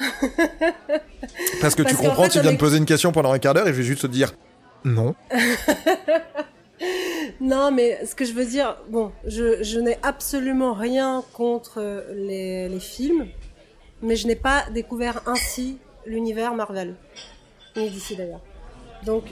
[1.61, 2.55] Parce que Parce tu comprends, en fait, tu viens est...
[2.55, 4.33] de poser une question pendant un quart d'heure et je vais juste te dire
[4.85, 5.15] non.
[7.41, 12.69] non, mais ce que je veux dire, bon, je, je n'ai absolument rien contre les,
[12.69, 13.29] les films,
[14.03, 16.97] mais je n'ai pas découvert ainsi l'univers Marvel,
[17.77, 18.41] ni d'ici d'ailleurs.
[19.05, 19.25] Donc,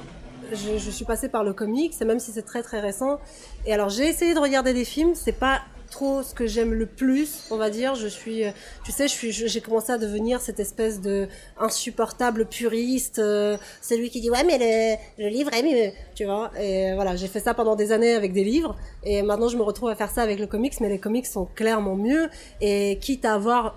[0.52, 3.18] je, suis passée par le comics, même si c'est très très récent.
[3.66, 6.86] Et alors j'ai essayé de regarder des films, c'est pas trop ce que j'aime le
[6.86, 7.96] plus, on va dire.
[7.96, 8.44] Je suis,
[8.84, 11.28] tu sais, j'ai commencé à devenir cette espèce de
[11.58, 13.18] insupportable puriste.
[13.18, 14.58] Euh, c'est lui qui dit ouais mais
[15.18, 16.50] le, le livre est mieux, tu vois.
[16.60, 19.62] Et voilà, j'ai fait ça pendant des années avec des livres, et maintenant je me
[19.62, 22.28] retrouve à faire ça avec le comics, mais les comics sont clairement mieux.
[22.60, 23.76] Et quitte à avoir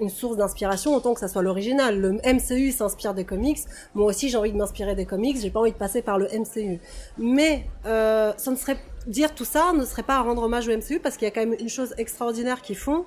[0.00, 2.00] une source d'inspiration autant que ça soit l'original.
[2.00, 3.58] Le MCU s'inspire des comics.
[3.94, 5.36] Moi aussi, j'ai envie de m'inspirer des comics.
[5.40, 6.80] J'ai pas envie de passer par le MCU.
[7.18, 8.76] Mais euh, ça ne serait
[9.06, 11.30] dire tout ça ne serait pas à rendre hommage au MCU parce qu'il y a
[11.30, 13.04] quand même une chose extraordinaire qu'ils font.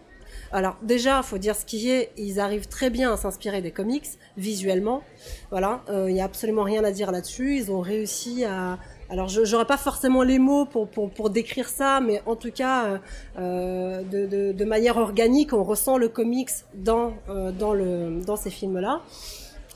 [0.52, 4.08] Alors déjà, faut dire ce qui est, ils arrivent très bien à s'inspirer des comics
[4.38, 5.04] visuellement.
[5.50, 7.56] Voilà, il euh, y a absolument rien à dire là-dessus.
[7.56, 8.78] Ils ont réussi à,
[9.10, 12.52] alors, je n'aurais pas forcément les mots pour, pour, pour, décrire ça, mais en tout
[12.52, 13.00] cas,
[13.38, 18.36] euh, de, de, de, manière organique, on ressent le comics dans, euh, dans, le, dans
[18.36, 19.02] ces films-là.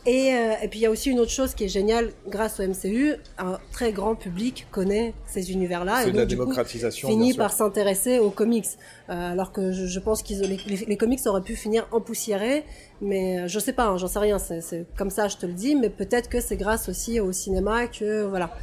[0.07, 2.61] Et, euh, et, puis il y a aussi une autre chose qui est géniale grâce
[2.61, 7.13] au MCU, un très grand public connaît ces univers-là et donc la du démocratisation, coup,
[7.13, 8.67] finit par s'intéresser aux comics.
[9.09, 12.63] Euh, alors que je, je pense qu'ils les, les, les, comics auraient pu finir empoussiérés,
[13.01, 15.51] mais euh, je sais pas, hein, j'en sais rien, c'est comme ça, je te le
[15.51, 18.55] dis, mais peut-être que c'est grâce aussi au cinéma que voilà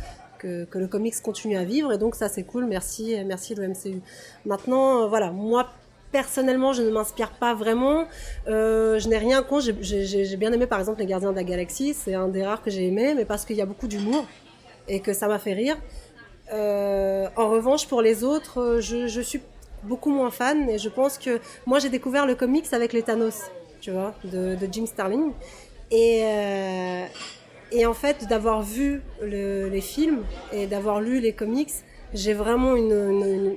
[0.45, 1.93] que, le comics continue à vivre.
[1.93, 2.67] Et donc ça c'est cool.
[2.67, 4.01] Merci merci le MCU
[4.45, 5.31] maintenant euh, voilà.
[5.31, 5.69] Moi
[6.13, 8.05] personnellement je ne m'inspire pas vraiment.
[8.47, 9.73] Euh, je n'ai rien contre.
[9.81, 11.95] J'ai bien aimé par exemple les gardiens de la galaxie.
[11.95, 14.27] C'est un des rares que j'ai aimé mais parce qu'il y a beaucoup d'humour
[14.89, 15.77] et que ça m'a fait rire.
[16.53, 19.41] Euh, en revanche pour les autres je, suis
[19.83, 23.45] beaucoup moins fan et je pense que moi j'ai découvert le comics avec les Thanos
[23.81, 25.33] tu vois de, Jim Starlin
[25.91, 26.23] et
[27.75, 30.23] et en fait, d'avoir vu le, les films
[30.53, 31.73] et d'avoir lu les comics,
[32.13, 33.57] j'ai vraiment une,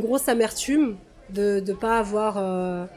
[0.00, 0.96] grosse amertume
[1.30, 2.88] de ne pas avoir.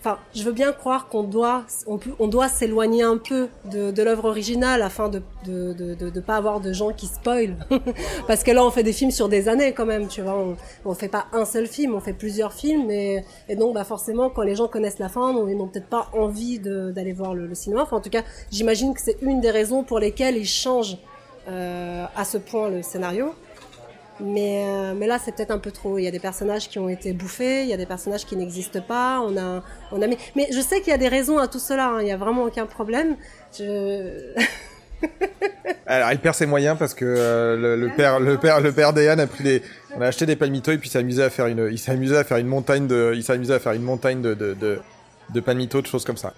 [0.00, 3.90] Enfin, je veux bien croire qu'on doit, on, peut, on doit s'éloigner un peu de,
[3.90, 7.56] de l'œuvre originale afin de de, de, de, de, pas avoir de gens qui spoilent.
[8.26, 10.34] Parce que là, on fait des films sur des années quand même, tu vois.
[10.36, 12.90] On, on fait pas un seul film, on fait plusieurs films.
[12.90, 16.08] Et, et donc, bah, forcément, quand les gens connaissent la fin, ils n'ont peut-être pas
[16.12, 17.82] envie d'aller voir le, le, cinéma.
[17.82, 20.98] Enfin, en tout cas, j'imagine que c'est une des raisons pour lesquelles ils changent
[21.48, 23.32] euh, à ce point le scénario.
[24.20, 25.98] Mais, euh, mais là, c'est peut-être un peu trop.
[25.98, 28.36] Il y a des personnages qui ont été bouffés, il y a des personnages qui
[28.36, 29.20] n'existent pas.
[29.20, 29.62] On a,
[29.92, 30.06] on a.
[30.34, 31.88] Mais je sais qu'il y a des raisons à tout cela.
[31.88, 32.00] Hein.
[32.00, 33.16] Il n'y a vraiment aucun problème.
[35.86, 39.26] Alors, il perd ses moyens parce que euh, le, père, le père, le père a
[39.26, 39.62] pris des,
[39.94, 42.38] on a acheté des palmitos et puis s'est à faire une, il s'est à faire
[42.38, 44.80] une montagne de, il s'est amusé à faire une montagne de, de, de,
[45.32, 46.32] de palmitos, de choses comme ça.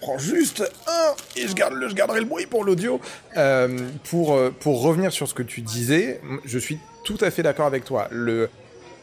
[0.00, 3.00] Prends juste un et je garderai le bruit pour l'audio.
[3.36, 3.78] Euh,
[4.10, 7.84] pour, pour revenir sur ce que tu disais, je suis tout à fait d'accord avec
[7.84, 8.08] toi.
[8.10, 8.50] Le,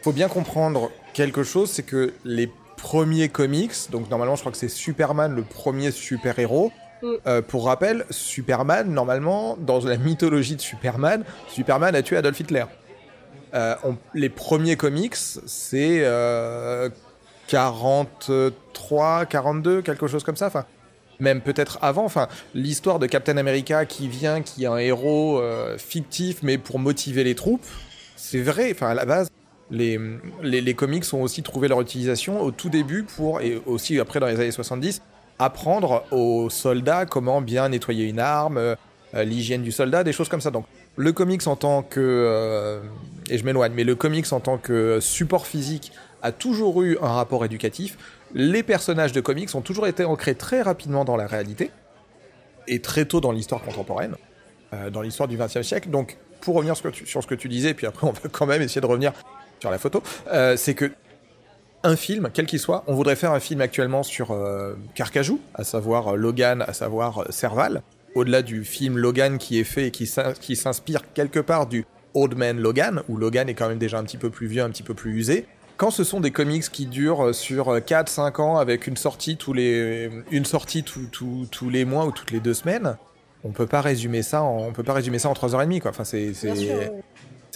[0.01, 4.57] faut bien comprendre quelque chose, c'est que les premiers comics, donc normalement je crois que
[4.57, 6.71] c'est Superman le premier super héros
[7.01, 7.07] Mm.
[7.27, 12.65] Euh, pour rappel, Superman, normalement, dans la mythologie de Superman, Superman a tué Adolf Hitler.
[13.53, 16.89] Euh, on- les premiers comics, c'est euh,
[17.47, 20.47] 43, 42, quelque chose comme ça.
[20.47, 20.65] Enfin,
[21.19, 22.05] même peut-être avant.
[22.05, 26.79] Enfin, l'histoire de Captain America qui vient, qui est un héros euh, fictif, mais pour
[26.79, 27.65] motiver les troupes,
[28.21, 28.71] c'est vrai.
[28.71, 29.29] Enfin, à la base,
[29.71, 29.99] les,
[30.43, 34.27] les, comics ont aussi trouvé leur utilisation au tout début pour, et aussi après dans
[34.27, 35.01] les années 70,
[35.39, 38.75] apprendre aux soldats comment bien nettoyer une arme, euh,
[39.13, 40.51] l'hygiène du soldat, des choses comme ça.
[40.51, 40.65] Donc,
[40.97, 41.99] le comics en tant que.
[41.99, 42.81] euh,
[43.29, 45.91] et je m'éloigne, mais le comics en tant que support physique
[46.21, 47.97] a toujours eu un rapport éducatif.
[48.35, 51.71] Les personnages de comics ont toujours été ancrés très rapidement dans la réalité
[52.67, 54.15] et très tôt dans l'histoire contemporaine,
[54.73, 55.89] euh, dans l'histoire du XXe siècle.
[55.89, 58.81] Donc, pour revenir sur ce, que tu, disais, puis après on va quand même essayer
[58.81, 59.13] de revenir
[59.59, 60.91] sur la photo, euh, c'est que
[61.83, 65.63] un film, quel qu'il soit, on voudrait faire un film actuellement sur euh, Carcajou, à
[65.63, 67.81] savoir euh, Logan, à savoir Serval,
[68.13, 71.85] au-delà du film Logan qui est fait et qui s'in- qui s'inspire quelque part du
[72.13, 74.69] Old Man Logan, où Logan est quand même déjà un petit peu plus vieux, un
[74.69, 75.45] petit peu plus usé.
[75.77, 80.11] Quand ce sont des comics qui durent sur 4-5 ans avec une sortie tous les,
[80.29, 82.97] une sortie tous les mois ou toutes les deux semaines,
[83.43, 85.91] on peut pas résumer ça en, on peut pas résumer ça en 3h30 quoi.
[85.91, 86.33] Enfin c'est,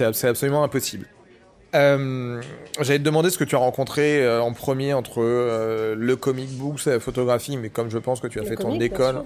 [0.02, 1.08] absolument impossible.
[1.74, 2.42] Euh,
[2.80, 6.50] J'allais te demander ce que tu as rencontré euh, en premier entre euh, le comic
[6.52, 9.24] book la photographie, mais comme je pense que tu as Le fait ton comic, école,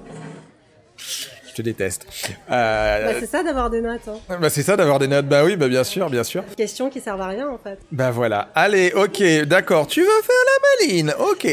[1.59, 2.07] te déteste.
[2.51, 4.07] Euh, Bah, c'est ça d'avoir des notes.
[4.07, 4.37] Hein.
[4.39, 5.27] bah, c'est ça d'avoir des notes.
[5.27, 6.43] Bah oui, bah bien sûr, bien sûr.
[6.55, 7.79] Questions qui servent à rien en fait.
[7.91, 8.49] Bah voilà.
[8.55, 9.87] Allez, ok, d'accord.
[9.87, 11.13] Tu veux faire la maline?
[11.19, 11.47] Ok.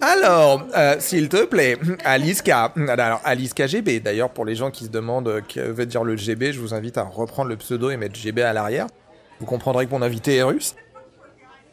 [0.00, 2.72] Alors, euh, s'il te plaît, Aliska.
[2.88, 4.00] Alors, Aliska GB.
[4.00, 6.74] D'ailleurs, pour les gens qui se demandent euh, que veut dire le GB, je vous
[6.74, 8.86] invite à reprendre le pseudo et mettre GB à l'arrière.
[9.40, 10.74] Vous comprendrez que mon invité est russe.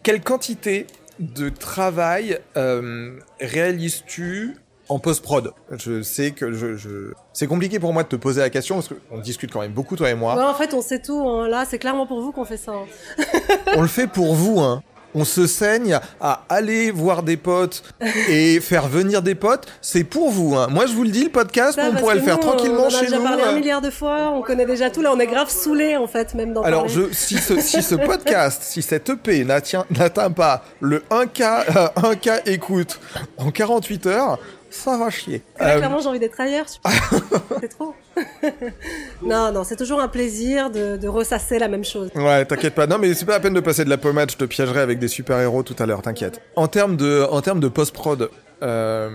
[0.03, 0.87] Quelle quantité
[1.19, 4.55] de travail euh, réalises-tu
[4.89, 7.11] en post-prod Je sais que je, je...
[7.33, 9.95] c'est compliqué pour moi de te poser la question parce qu'on discute quand même beaucoup,
[9.95, 10.35] toi et moi.
[10.35, 11.27] Ouais, en fait, on sait tout.
[11.27, 11.47] hein.
[11.47, 12.71] Là, c'est clairement pour vous qu'on fait ça.
[12.73, 13.23] hein.
[13.75, 14.81] on le fait pour vous, hein.
[15.15, 17.81] On se saigne à aller voir des potes
[18.29, 20.53] et faire venir des potes, c'est pour vous.
[20.55, 20.67] Hein.
[20.69, 22.83] Moi, je vous le dis, le podcast, Ça, on pourrait le faire nous, tranquillement on
[22.83, 23.23] en a chez déjà nous.
[23.23, 23.55] parlé un euh.
[23.55, 24.31] milliard de fois.
[24.35, 25.01] On connaît déjà tout.
[25.01, 27.07] Là, on est grave saoulés en fait, même d'en Alors, parler.
[27.09, 31.41] je, si, ce, si ce podcast, si cette EP n'atteint n'atteint pas le 1K,
[31.75, 32.99] euh, 1K écoute
[33.37, 34.37] en 48 heures,
[34.69, 35.41] ça va chier.
[35.59, 36.65] Là, Euh, clairement, j'ai envie d'être ailleurs.
[37.61, 37.93] c'est trop.
[39.23, 42.09] non, non, c'est toujours un plaisir de, de ressasser la même chose.
[42.15, 42.87] Ouais, t'inquiète pas.
[42.87, 44.31] Non, mais c'est pas la peine de passer de la pommade.
[44.31, 46.41] Je te piégerai avec des super-héros tout à l'heure, t'inquiète.
[46.55, 48.29] En termes de, en termes de post-prod,
[48.63, 49.09] euh,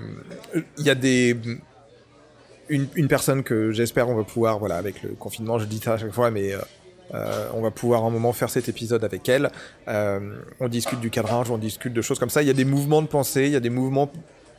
[0.79, 1.37] il y a des,
[2.69, 5.95] une, une personne que j'espère on va pouvoir, voilà, avec le confinement, je dis ça
[5.95, 6.59] à chaque fois, mais euh,
[7.15, 9.51] euh, on va pouvoir un moment faire cet épisode avec elle.
[9.89, 10.21] Euh,
[10.61, 12.41] on discute du cadrage, on discute de choses comme ça.
[12.43, 14.11] Il y a des mouvements de pensée, il y a des mouvements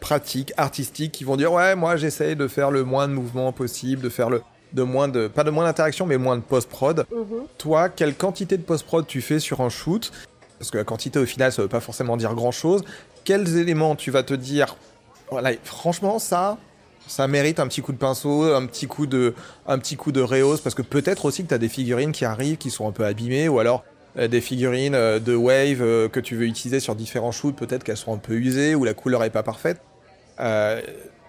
[0.04, 4.02] pratiques, artistiques, qui vont dire ouais, moi j'essaye de faire le moins de mouvements possible,
[4.02, 4.42] de faire le
[4.74, 7.06] de moins de pas de moins d'interaction, mais moins de post-prod.
[7.10, 7.46] Mhm.
[7.58, 10.12] Toi, quelle quantité de post-prod tu fais sur un shoot?
[10.60, 12.84] Parce que la quantité au final, ça veut pas forcément dire grand-chose.
[13.24, 14.76] Quels éléments tu vas te dire
[15.32, 16.58] Voilà, franchement, ça,
[17.08, 19.34] ça mérite un petit coup de pinceau, un petit coup de,
[19.68, 22.26] un petit coup de réhausse, parce que peut-être aussi que tu as des figurines qui
[22.26, 23.86] arrivent, qui sont un peu abîmées, ou alors
[24.18, 27.84] euh, des figurines euh, de wave euh, que tu veux utiliser sur différents shoots, peut-être
[27.84, 29.82] qu'elles sont un peu usées, ou la couleur est pas parfaite.
[30.40, 30.82] Euh,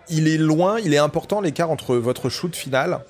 [0.08, 3.00] il est loin, il est important l'écart entre votre shoot final,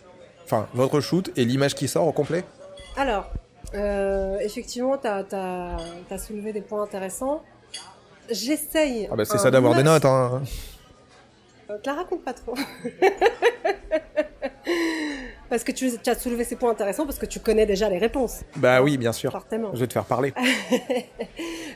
[0.45, 2.45] enfin votre shoot et l'image qui sort au complet?
[2.97, 3.31] Alors,
[3.75, 7.43] euh, effectivement, tu as, soulevé des points intéressants.
[8.31, 9.09] J'essaye.
[9.11, 10.43] Ah bah c'est ça d'avoir des notes, hein.
[11.71, 12.55] Euh, te la raconte pas trop.
[15.55, 17.99] parce que tu, tu as soulevé ces points intéressants parce que tu connais déjà les
[17.99, 18.41] réponses.
[18.57, 19.31] Bah oui, bien sûr.
[19.31, 19.71] Forcément.
[19.73, 20.35] Je vais te faire parler.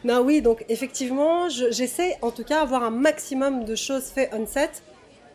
[0.05, 4.31] Non, oui, donc effectivement, je- j'essaie en tout cas avoir un maximum de choses faites
[4.33, 4.83] on set.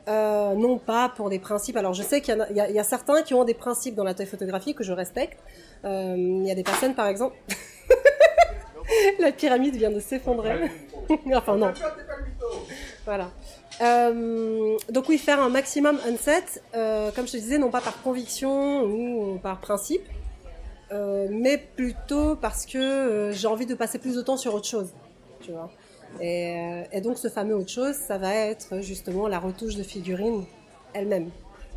[0.07, 1.75] Euh, non pas pour des principes.
[1.77, 4.73] Alors je sais qu'il y a certains qui ont des principes dans la taille photographie
[4.73, 5.37] que je respecte.
[5.85, 7.35] Euh, il y a des personnes par exemple.
[9.19, 10.69] la pyramide vient de s'effondrer.
[11.33, 11.73] enfin non.
[13.05, 13.31] Voilà.
[13.81, 18.01] Euh, donc oui, faire un maximum on-set, euh, comme je te disais, non pas par
[18.01, 20.03] conviction ou par principe,
[20.91, 24.67] euh, mais plutôt parce que euh, j'ai envie de passer plus de temps sur autre
[24.67, 24.93] chose,
[25.41, 25.71] tu vois.
[26.21, 30.45] Et, et donc ce fameux autre chose, ça va être justement la retouche de figurine
[30.93, 31.31] elle-même.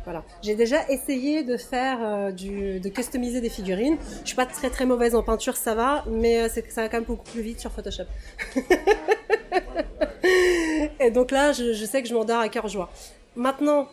[0.07, 0.23] Voilà.
[0.41, 3.97] J'ai déjà essayé de faire euh, du, de customiser des figurines.
[4.21, 6.95] Je suis pas très très mauvaise en peinture, ça va, mais euh, ça va quand
[6.95, 8.03] même beaucoup plus vite sur Photoshop.
[11.01, 12.89] Et donc là, je, je sais que je m'endors à cœur joie.
[13.35, 13.87] Maintenant,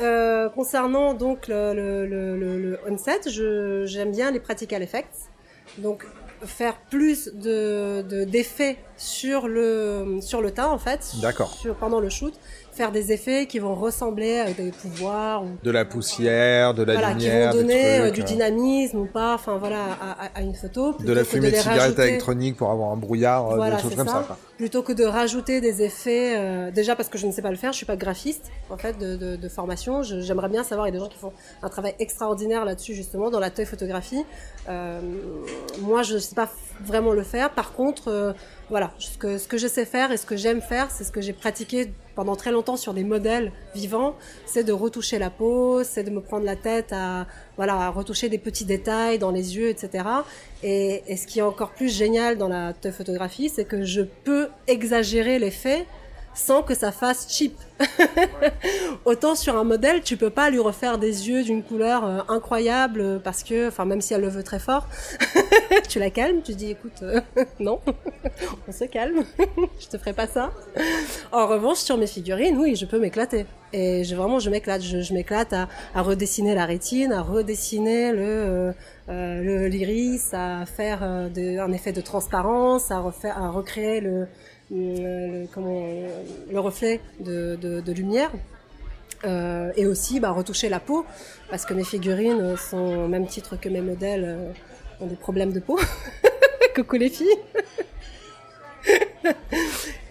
[0.00, 5.28] euh, concernant donc le, le, le, le, le on-set, j'aime bien les practical effects.
[5.78, 6.06] Donc
[6.44, 11.56] faire plus de de- d'effets sur le sur le tas en fait D'accord.
[11.80, 12.34] pendant le shoot
[12.76, 16.92] faire des effets qui vont ressembler à des pouvoirs ou de la poussière, de la
[16.92, 19.82] voilà, lumière, qui vont donner des euh, trucs, du euh, dynamisme ou pas, enfin voilà,
[20.34, 20.92] à, une photo.
[21.00, 23.82] de la fumée de, les cigarette rajouter- électronique pour avoir un brouillard, euh, Voilà, des
[23.82, 24.36] choses comme ça.
[24.58, 26.34] plutôt que de rajouter des effets.
[26.36, 28.76] euh, déjà parce que je ne sais pas le faire, je suis pas graphiste en
[28.76, 30.02] fait de, de, de formation.
[30.02, 30.86] J'aimerais bien savoir.
[30.86, 33.64] Il y a des gens qui font un travail extraordinaire là-dessus justement dans la toy
[33.64, 34.24] photographie.
[34.68, 35.00] Euh,
[35.80, 36.50] moi, je ne sais pas
[36.84, 37.50] vraiment le faire.
[37.50, 38.32] Par contre, euh,
[38.68, 41.12] voilà, ce que ce que je sais faire et ce que j'aime faire, c'est ce
[41.12, 45.84] que j'ai pratiqué pendant très longtemps sur des modèles vivants, c'est de retoucher la peau,
[45.84, 49.56] c'est de me prendre la tête à voilà à retoucher des petits détails dans les
[49.56, 50.04] yeux, etc.
[50.62, 54.48] Et, et ce qui est encore plus génial dans la photographie, c'est que je peux
[54.66, 55.86] exagérer l'effet
[56.36, 57.56] sans que ça fasse cheap.
[59.04, 63.00] Autant sur un modèle, tu peux pas lui refaire des yeux d'une couleur euh, incroyable
[63.00, 64.86] euh, parce que, enfin, même si elle le veut très fort,
[65.88, 67.20] tu la calmes, tu dis, écoute, euh,
[67.60, 67.80] non,
[68.68, 69.24] on se calme,
[69.80, 70.52] je te ferai pas ça.
[71.32, 73.46] En revanche, sur mes figurines, oui, je peux m'éclater.
[73.72, 74.82] Et je, vraiment, je m'éclate.
[74.82, 78.74] Je, m'éclate à, redessiner la rétine, à redessiner le,
[79.68, 84.28] l'iris, à faire un effet de transparence, à recréer le,
[84.70, 88.30] le, reflet de, lumière.
[89.24, 91.06] Euh, et aussi bah, retoucher la peau,
[91.48, 94.52] parce que mes figurines sont au même titre que mes modèles euh,
[95.00, 95.78] ont des problèmes de peau.
[96.74, 97.26] Coucou les filles.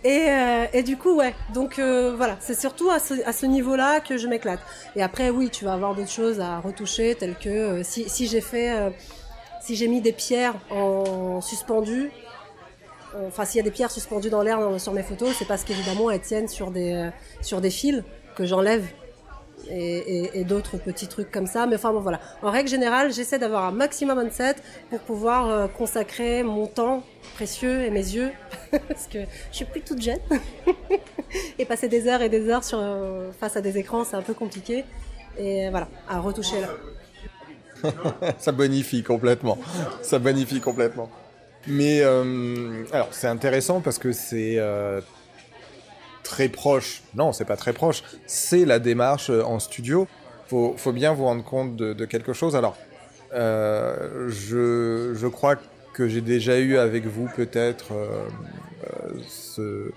[0.03, 1.35] et, euh, et du coup, ouais.
[1.53, 4.59] Donc voilà, c'est surtout à ce, niveau-là que je m'éclate.
[4.95, 8.41] Et après, oui, tu vas avoir d'autres choses à retoucher, telles que si, si j'ai
[8.41, 8.91] fait,
[9.61, 12.09] si j'ai mis des pierres en suspendu.
[13.15, 15.47] Euh, Enfin, s'il y a des pierres suspendues dans l'air dans- sur mes photos, c'est
[15.47, 17.09] parce qu'évidemment elles tiennent sur des euh,
[17.41, 18.03] sur des fils
[18.35, 18.85] que j'enlève
[19.69, 21.65] et, d'autres petits trucs comme ça.
[21.65, 22.19] Mais enfin bon voilà.
[22.41, 27.03] En règle générale, j'essaie d'avoir un maximum de set pour pouvoir euh, consacrer mon temps
[27.35, 28.31] précieux et mes yeux
[28.87, 29.19] parce que
[29.51, 30.19] je suis plus toute jeune
[31.59, 34.33] et passer des heures et des heures euh, face à des écrans, c'est un peu
[34.33, 34.85] compliqué.
[35.37, 36.69] Et voilà, à retoucher là.
[38.39, 39.57] Ça bonifie complètement.
[40.01, 41.09] Ça bonifie complètement.
[41.67, 45.01] Mais euh, alors c'est intéressant parce que c'est euh,
[46.23, 47.01] très proche.
[47.15, 48.03] Non, c'est pas très proche.
[48.27, 50.07] C'est la démarche euh, en studio.
[50.47, 52.55] Faut, faut bien vous rendre compte de, quelque chose.
[52.55, 52.77] Alors,
[53.33, 55.55] je, je crois
[55.93, 57.93] que j'ai déjà eu avec vous peut-être
[59.27, 59.91] ce-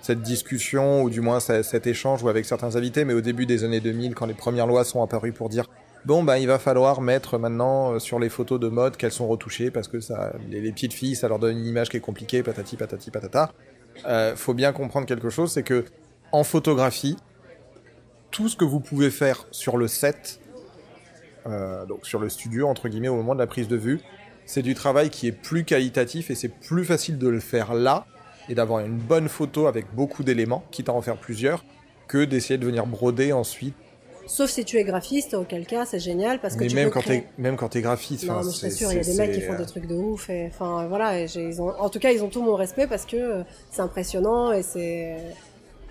[0.00, 3.44] cette discussion ou du moins ce- cet échange ou avec certains invités, mais au début
[3.44, 5.68] des années 2000, quand les premières lois sont apparues pour dire
[6.08, 9.28] Bon, bah, il va falloir mettre maintenant euh, sur les photos de mode qu'elles sont
[9.28, 12.42] retouchées parce que ça, les, petites filles, ça leur donne une image qui est compliquée,
[12.42, 13.52] patati patati patata.
[14.06, 15.84] Euh, faut bien comprendre quelque chose, c'est que
[16.32, 17.18] en photographie,
[18.30, 20.40] tout ce que vous pouvez faire sur le set,
[21.46, 24.00] euh, donc sur le studio entre guillemets au moment de la prise de vue,
[24.46, 28.06] c'est du travail qui est plus qualitatif et c'est plus facile de le faire là
[28.48, 31.66] et d'avoir une bonne photo avec beaucoup d'éléments, quitte à en faire plusieurs,
[32.06, 33.74] que d'essayer de venir broder ensuite
[34.28, 36.94] Sauf si tu es graphiste, auquel cas c'est génial parce que mais tu même peux
[36.94, 39.02] quand créer- t'es même quand t'es graphiste Non, mais je c'est- t'assure, il y a
[39.04, 40.28] des mecs qui font euh, des trucs de ouf.
[40.30, 41.18] Et, enfin, voilà.
[41.18, 43.42] Et j'ai- ils ont, en tout cas, ils ont tout mon respect parce que euh,
[43.70, 45.16] c'est impressionnant et c'est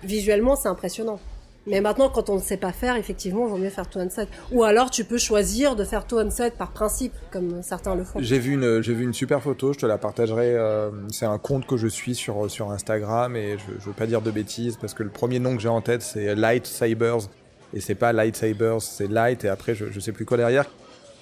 [0.04, 1.18] visuellement c'est impressionnant.
[1.66, 4.08] Mais maintenant, quand on ne sait pas faire, effectivement, il vaut mieux faire tout on
[4.08, 4.26] set.
[4.52, 8.04] Ou alors, tu peux choisir de faire tout on set par principe, comme certains le
[8.04, 8.20] font.
[8.22, 10.54] J'ai vu une j'ai vu une super photo, je te la partagerai.
[10.54, 14.06] euh, c'est un compte que je suis sur sur Instagram et je, je veux pas
[14.06, 17.28] dire de bêtises parce que le premier nom que j'ai en tête c'est Light Sabers
[17.74, 20.66] et c'est pas Lightsabers, c'est Light et après je, je sais plus quoi derrière.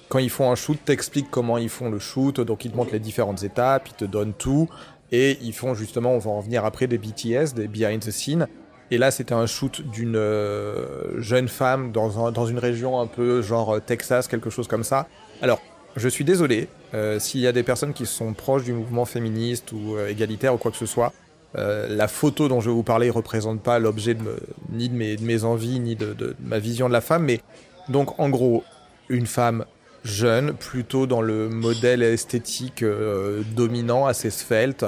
[0.09, 2.93] Quand ils font un shoot, t'expliques comment ils font le shoot, donc ils te montrent
[2.93, 4.69] les différentes étapes, ils te donnent tout
[5.11, 8.47] et ils font justement, on va en venir après des BTS, des behind the scene.
[8.89, 13.07] Et là, c'était un shoot d'une euh, jeune femme dans, un, dans une région un
[13.07, 15.07] peu genre euh, Texas, quelque chose comme ça.
[15.41, 15.61] Alors,
[15.97, 19.73] je suis désolé, euh, s'il y a des personnes qui sont proches du mouvement féministe
[19.73, 21.11] ou égalitaire ou quoi que ce soit,
[21.55, 24.39] euh, la photo dont je vais vous parler représente pas l'objet de me-
[24.71, 27.41] ni de mes, de mes envies, ni de, de ma vision de la femme, mais
[27.89, 28.63] donc en gros,
[29.09, 29.65] une femme
[30.03, 34.85] jeune, plutôt dans le modèle esthétique euh, dominant, assez svelte,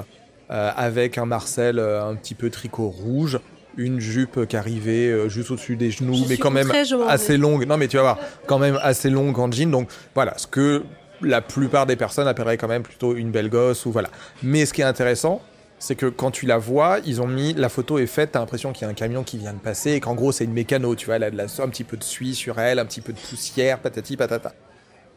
[0.51, 3.39] euh, avec un Marcel un petit peu tricot rouge,
[3.78, 6.70] une jupe qui arrivait juste au-dessus des genoux, Je mais quand même
[7.07, 7.66] assez longue.
[7.66, 9.70] Non, mais tu vas voir, quand même assez longue en jean.
[9.72, 10.84] Donc voilà, ce que
[11.22, 14.10] la plupart des personnes appelleraient quand même plutôt une belle gosse ou voilà.
[14.43, 15.41] Mais ce qui est intéressant,
[15.80, 18.71] c'est que quand tu la vois, ils ont mis la photo est faite, t'as l'impression
[18.73, 20.95] qu'il y a un camion qui vient de passer et qu'en gros c'est une mécano,
[20.95, 23.01] tu vois, elle a de la, un petit peu de suie sur elle, un petit
[23.01, 24.53] peu de poussière, patati patata.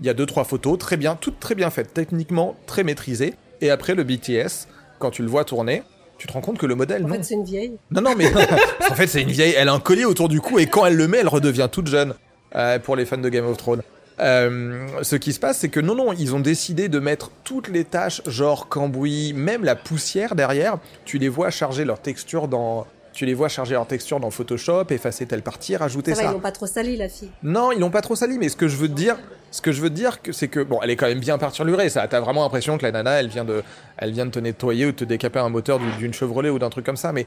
[0.00, 3.34] Il y a deux trois photos, très bien, toutes très bien faites, techniquement très maîtrisées.
[3.60, 4.66] Et après le BTS,
[4.98, 5.82] quand tu le vois tourner,
[6.18, 7.14] tu te rends compte que le modèle En non.
[7.16, 7.76] fait, c'est une vieille.
[7.90, 8.30] Non, non, mais
[8.90, 9.54] en fait, c'est une vieille.
[9.56, 11.86] Elle a un collier autour du cou et quand elle le met, elle redevient toute
[11.88, 12.14] jeune.
[12.54, 13.82] Euh, pour les fans de Game of Thrones.
[14.22, 17.68] Euh, ce qui se passe, c'est que non, non, ils ont décidé de mettre toutes
[17.68, 20.78] les tâches, genre cambouis, même la poussière derrière.
[21.04, 24.86] Tu les vois charger leur texture dans tu les vois charger leur texture dans Photoshop,
[24.88, 26.16] effacer telle partie, rajouter ça.
[26.16, 26.22] ça.
[26.22, 27.28] Va, ils l'ont pas trop sali, la fille.
[27.42, 29.18] Non, ils l'ont pas trop sali, mais ce que je veux te dire,
[29.50, 31.90] ce que je veux te dire, c'est que bon, elle est quand même bien peinturlurée.
[31.90, 33.62] Ça, t'as vraiment l'impression que la nana, elle vient de,
[33.98, 36.70] elle vient de te nettoyer ou de te décaper un moteur d'une Chevrolet ou d'un
[36.70, 37.12] truc comme ça.
[37.12, 37.26] Mais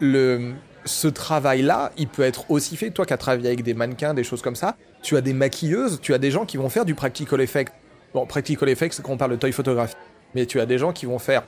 [0.00, 0.54] le,
[0.86, 2.90] ce travail-là, il peut être aussi fait.
[2.90, 6.00] Toi qui as travaillé avec des mannequins, des choses comme ça, tu as des maquilleuses,
[6.00, 7.72] tu as des gens qui vont faire du practical effect.
[8.14, 9.94] Bon, practical effect, c'est quand on parle de toy photographie.
[10.34, 11.44] Mais tu as des gens qui vont faire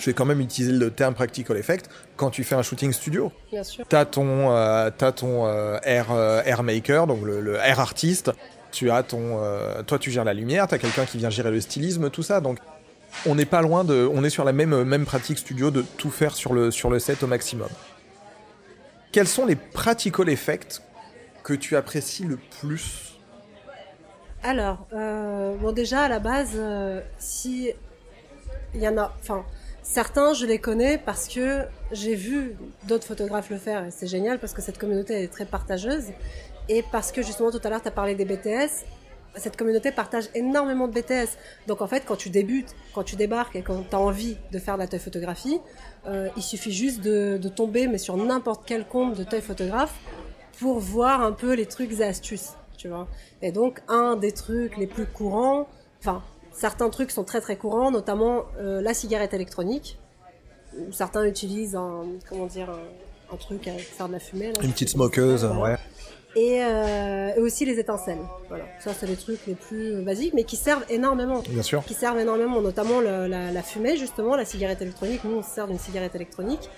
[0.00, 3.30] je vais quand même utiliser le terme practical effect quand tu fais un shooting studio.
[3.50, 3.84] Bien sûr.
[3.88, 8.32] T'as ton, euh, as ton euh, air, euh, air maker, donc le, le, air artiste.
[8.72, 11.60] Tu as ton, euh, toi tu gères la lumière, t'as quelqu'un qui vient gérer le
[11.60, 12.40] stylisme, tout ça.
[12.40, 12.58] Donc
[13.26, 16.10] on n'est pas loin de, on est sur la même même pratique studio de tout
[16.10, 17.68] faire sur le sur le set au maximum.
[19.12, 20.82] Quels sont les practical effects
[21.42, 23.18] que tu apprécies le plus
[24.42, 27.70] Alors, euh, bon déjà à la base, euh, si
[28.74, 29.44] il y en a, enfin
[29.92, 32.54] Certains, je les connais parce que j'ai vu
[32.86, 36.12] d'autres photographes le faire et c'est génial parce que cette communauté est très partageuse
[36.68, 38.84] et parce que justement tout à l'heure tu as parlé des BTS.
[39.34, 41.36] Cette communauté partage énormément de BTS.
[41.66, 44.58] Donc en fait, quand tu débutes, quand tu débarques et quand tu as envie de
[44.60, 45.60] faire de la toy photographie,
[46.06, 49.94] euh, il suffit juste de, tomber mais sur n'importe quel compte de toy photographe
[50.60, 53.08] pour voir un peu les trucs et astuces, tu vois.
[53.42, 55.68] Et donc un des trucs les plus courants,
[56.00, 59.98] enfin Certains trucs sont très très courants, notamment euh, la cigarette électronique.
[60.92, 64.52] Certains utilisent un, comment dire, un, un truc à faire de la fumée.
[64.52, 65.60] Là, Une petite smokeuse, voilà.
[65.74, 65.78] ouais.
[66.36, 68.20] Et, euh, et, aussi les étincelles.
[68.48, 68.64] Voilà.
[68.78, 71.42] Ça, c'est les trucs les plus basiques, mais qui servent énormément.
[71.48, 71.82] Bien sûr.
[71.84, 75.24] Qui servent énormément, notamment le, la, la, fumée, justement, la cigarette électronique.
[75.24, 76.68] Nous, on se sert d'une cigarette électronique.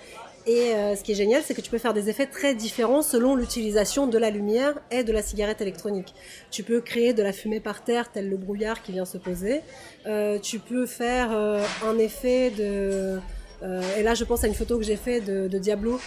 [0.45, 3.01] Et euh, ce qui est génial, c'est que tu peux faire des effets très différents
[3.01, 6.13] selon l'utilisation de la lumière et de la cigarette électronique.
[6.51, 9.61] Tu peux créer de la fumée par terre, tel le brouillard qui vient se poser.
[10.05, 13.19] Euh, tu peux faire euh, un effet de...
[13.61, 15.99] Euh, et là, je pense à une photo que j'ai fait de, de, Diablo.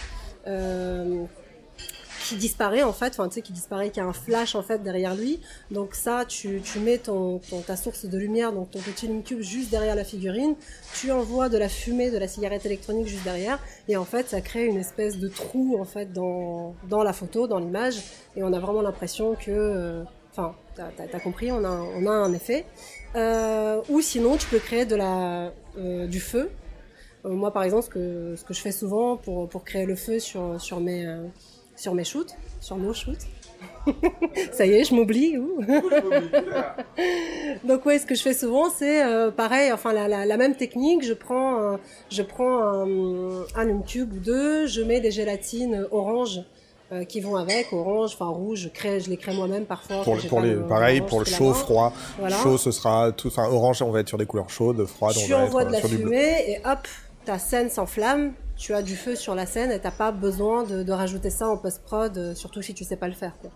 [2.27, 4.63] Euh, qui disparaît en fait, enfin tu sais qui disparaît, qui a un flash en
[4.63, 5.39] fait derrière lui.
[5.71, 6.99] Donc ça, tu, mets
[7.65, 10.55] ta source de lumière, donc ton petit cube juste derrière la figurine.
[10.93, 14.41] Tu envoies de la fumée de la cigarette électronique juste derrière, et en fait ça
[14.41, 18.01] crée une espèce de trou en fait dans la photo, dans l'image,
[18.35, 22.65] et on a vraiment l'impression que, enfin euh, t'as as compris, on a un effet.
[23.15, 26.51] Euh, ou sinon tu peux créer de la euh, du feu.
[27.25, 29.95] Euh, moi par exemple ce que ce que je fais souvent pour pour créer le
[29.95, 31.05] feu sur sur mes
[31.77, 33.25] sur mes shoots, sur nos shoots.
[34.51, 35.35] Ça y est, je m'oublie.
[37.63, 40.55] Donc ouais, ce que je fais souvent, c'est euh, pareil, enfin la, la, la, même
[40.55, 41.03] technique.
[41.03, 41.77] Je prends, euh,
[42.09, 46.41] je prends un, un tube ou deux, je mets des gélatines orange
[46.91, 48.59] euh, qui vont avec, orange, enfin rouge.
[48.63, 50.03] Je crée, je les crée moi-même parfois.
[50.03, 51.93] Pour, pour les, pareil, pour le chaud, froid.
[52.19, 52.35] Voilà.
[52.37, 55.15] Chaud, ce sera tout, enfin orange, on va être sur des couleurs chaudes, froides.
[55.15, 56.87] Tu on va envoies être de la sur fumée et hop,
[57.25, 60.83] ta scène s'enflamme tu as du feu sur la scène et t'as pas besoin de,
[60.83, 63.33] de, rajouter ça en post-prod, euh, surtout si tu sais pas le faire.
[63.39, 63.51] Quoi.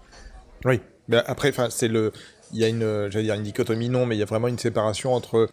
[0.66, 2.12] Oui, mais après, c'est le,
[2.54, 4.60] il y a une, j'allais dire une dichotomie non, mais il y a vraiment une
[4.60, 5.50] séparation entre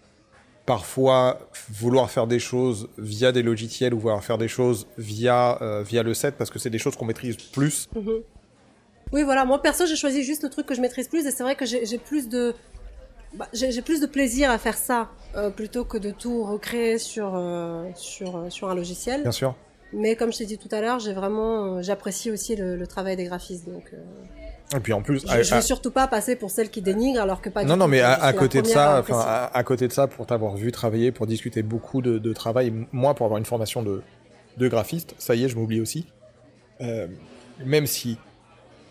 [0.66, 5.82] parfois vouloir faire des choses via des logiciels ou vouloir faire des choses via euh,
[5.82, 7.88] via le set parce que c'est des choses qu'on maîtrise plus.
[7.96, 8.22] Mm -hmm.
[9.14, 9.46] Oui, voilà.
[9.46, 11.64] Moi perso, j'ai choisi juste le truc que je maîtrise plus et c'est vrai que
[11.64, 12.54] j'ai plus de
[13.34, 17.34] bah, j'ai plus de plaisir à faire ça euh, plutôt que de tout recréer sur
[17.34, 19.22] euh, sur sur un logiciel.
[19.22, 19.54] Bien sûr.
[19.92, 22.86] Mais comme je t'ai dit tout à l'heure, j'ai vraiment euh, j'apprécie aussi le, le,
[22.86, 23.90] travail des graphistes donc.
[23.94, 26.82] Euh, Et puis en plus, je, à, je veux surtout pas passer pour celle qui
[26.82, 27.64] dénigre alors que pas.
[27.64, 29.92] Non du non tout, mais à, à côté de ça, enfin à, à, côté de
[29.92, 33.46] ça, pour t'avoir vu travailler, pour discuter beaucoup de, de travail, moi pour avoir une
[33.46, 34.02] formation de
[34.58, 36.06] de graphiste, ça y est, je m'oublie aussi.
[36.80, 37.06] Euh,
[37.64, 38.18] même si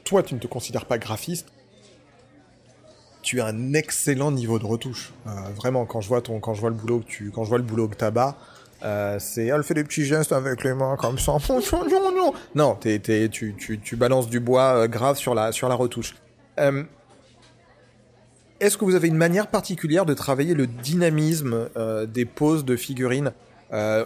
[0.03, 1.49] toi tu ne te considères pas graphiste,
[3.27, 5.11] tu as un excellent niveau de retouche.
[5.27, 7.49] Euh, vraiment, quand je vois ton, quand je vois le boulot que tu, quand je
[7.49, 7.95] vois le boulot que
[8.83, 11.35] euh, c'est, elle fait des petits gestes avec les mains comme ça.
[12.55, 15.75] non, t'es, t'es, tu, tu, tu balances du bois euh, grave sur la, sur la
[15.75, 16.15] retouche.
[16.57, 16.83] Euh,
[18.61, 21.69] est-ce que vous avez une manière particulière de travailler le dynamisme
[22.07, 23.33] des poses de figurines?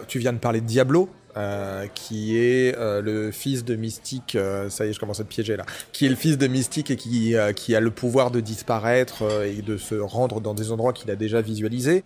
[0.08, 1.08] Tu viens de parler de Diablo.
[1.34, 5.24] Euh, qui est euh, le fils de Mystique, euh, ça y est, je commence à
[5.24, 8.40] te piéger là, qui est le fils de Mystique et qui, a le pouvoir de
[8.40, 12.04] disparaître et de se rendre dans des endroits qu'il a déjà visualisés.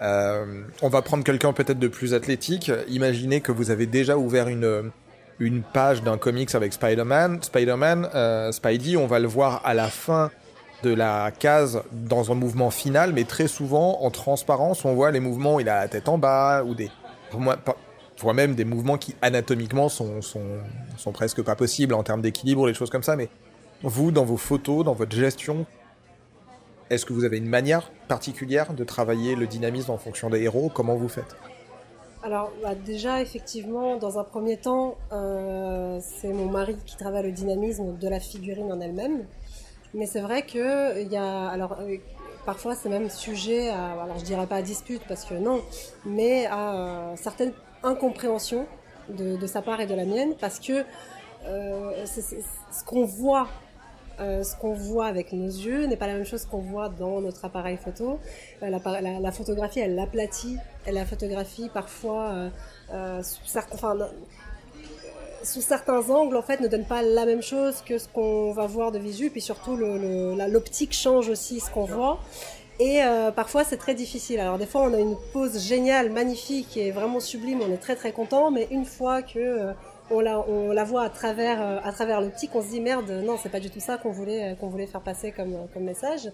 [0.00, 2.70] on va prendre quelqu'un peut-être de plus athlétique.
[2.88, 4.92] Imaginez que vous avez déjà ouvert une,
[5.40, 7.42] une page d'un comics avec Spider-Man.
[7.42, 10.30] Spider-Man, Spidey, on va le voir à la fin
[10.84, 15.18] de la case dans un mouvement final, mais très souvent en transparence, on voit les
[15.18, 16.92] mouvements il a la tête en bas ou des...
[18.20, 20.58] Voire même des mouvements qui anatomiquement sont, sont,
[20.96, 23.14] sont presque pas possibles en termes d'équilibre, les choses comme ça.
[23.14, 23.28] Mais
[23.82, 25.66] vous, dans vos photos, dans votre gestion,
[26.90, 30.70] est-ce que vous avez une manière particulière de travailler le dynamisme en fonction des héros?
[30.74, 31.36] Comment vous faites?
[32.22, 37.32] Alors bah, déjà, effectivement, dans un premier temps, euh, c'est mon mari qui travaille le
[37.32, 39.24] dynamisme de la figurine en elle-même.
[39.94, 41.96] Mais c'est vrai que il y a, alors euh,
[42.44, 45.62] parfois c'est même sujet à, alors je dirais pas à dispute parce que non,
[46.04, 47.52] mais à euh, certaines
[47.82, 48.66] incompréhensions
[49.08, 50.84] de, sa part et de la mienne parce que
[51.46, 53.48] euh, ce qu'on voit
[54.20, 57.20] euh, ce qu'on voit avec nos yeux n'est pas la même chose qu'on voit dans
[57.20, 58.18] notre appareil photo.
[58.64, 60.56] Euh, la, photographie, elle l'aplatit,
[60.90, 62.50] la photographie parfois
[63.22, 63.46] sous,
[65.60, 68.90] certains, angles, en fait, ne donne pas la même chose que ce qu'on va voir
[68.90, 69.30] de visu.
[69.30, 72.18] Puis surtout, l'optique change aussi ce qu'on voit.
[72.80, 74.38] Et euh, parfois, c'est très difficile.
[74.38, 77.60] Alors, des fois, on a une pose géniale, magnifique et vraiment sublime.
[77.60, 78.50] On est très, très content.
[78.52, 79.72] Mais une fois que euh,
[80.10, 83.48] on la, voit à travers, euh, à travers l'optique, on se dit merde, non, c'est
[83.48, 86.30] pas du tout ça qu'on voulait, voulait faire passer comme, message.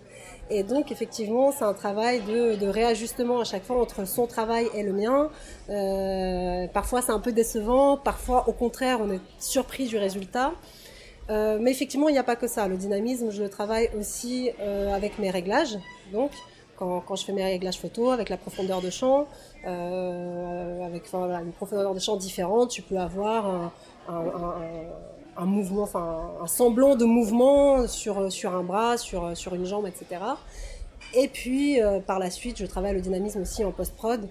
[0.50, 4.82] Et donc, effectivement, c'est un travail de, réajustement à chaque fois entre son travail et
[4.82, 5.30] le mien.
[5.70, 7.96] Euh, parfois, c'est un peu décevant.
[7.96, 10.52] Parfois, au contraire, on est surpris du résultat.
[11.30, 12.68] Euh, mais effectivement, il n'y a pas que ça.
[12.68, 15.78] Le dynamisme, je le travaille aussi euh, avec mes réglages.
[16.12, 16.30] Donc,
[16.76, 19.26] quand, je fais mes réglages photo, avec la profondeur de champ,
[19.66, 23.72] euh, avec une profondeur de champ différente, tu peux avoir
[24.08, 29.86] un, mouvement, enfin un semblant de mouvement sur, sur un bras, sur, sur une jambe,
[29.86, 30.20] etc.
[31.14, 34.28] Et puis euh, par la suite, je travaille le dynamisme aussi en post-prod.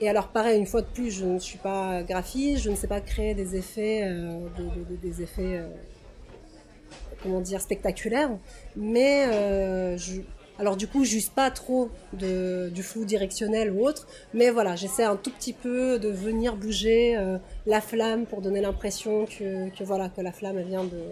[0.00, 2.88] Et alors pareil, une fois de plus, je ne suis pas graphiste, je ne sais
[2.88, 4.40] pas créer des effets, euh,
[5.02, 5.62] des, effets,
[7.22, 8.30] comment dire, spectaculaires,
[8.76, 10.20] mais je,
[10.58, 15.02] alors du coup, j'use pas trop de, du flou directionnel ou autre, mais voilà, j'essaie
[15.02, 19.82] un tout petit peu de venir bouger euh, la flamme pour donner l'impression que, que,
[19.82, 21.02] voilà que la flamme elle vient de.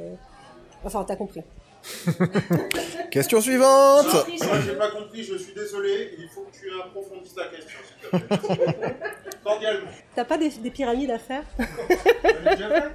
[0.84, 1.43] Enfin, t'as compris.
[3.11, 4.07] question suivante.
[4.12, 5.24] Moi, j'ai pas compris.
[5.24, 6.14] Je suis désolé.
[6.18, 8.97] Il faut que tu approfondisses ta question, s'il te plaît.
[9.45, 9.90] Cordialement.
[10.14, 11.43] T'as pas des, des, pyramides à faire?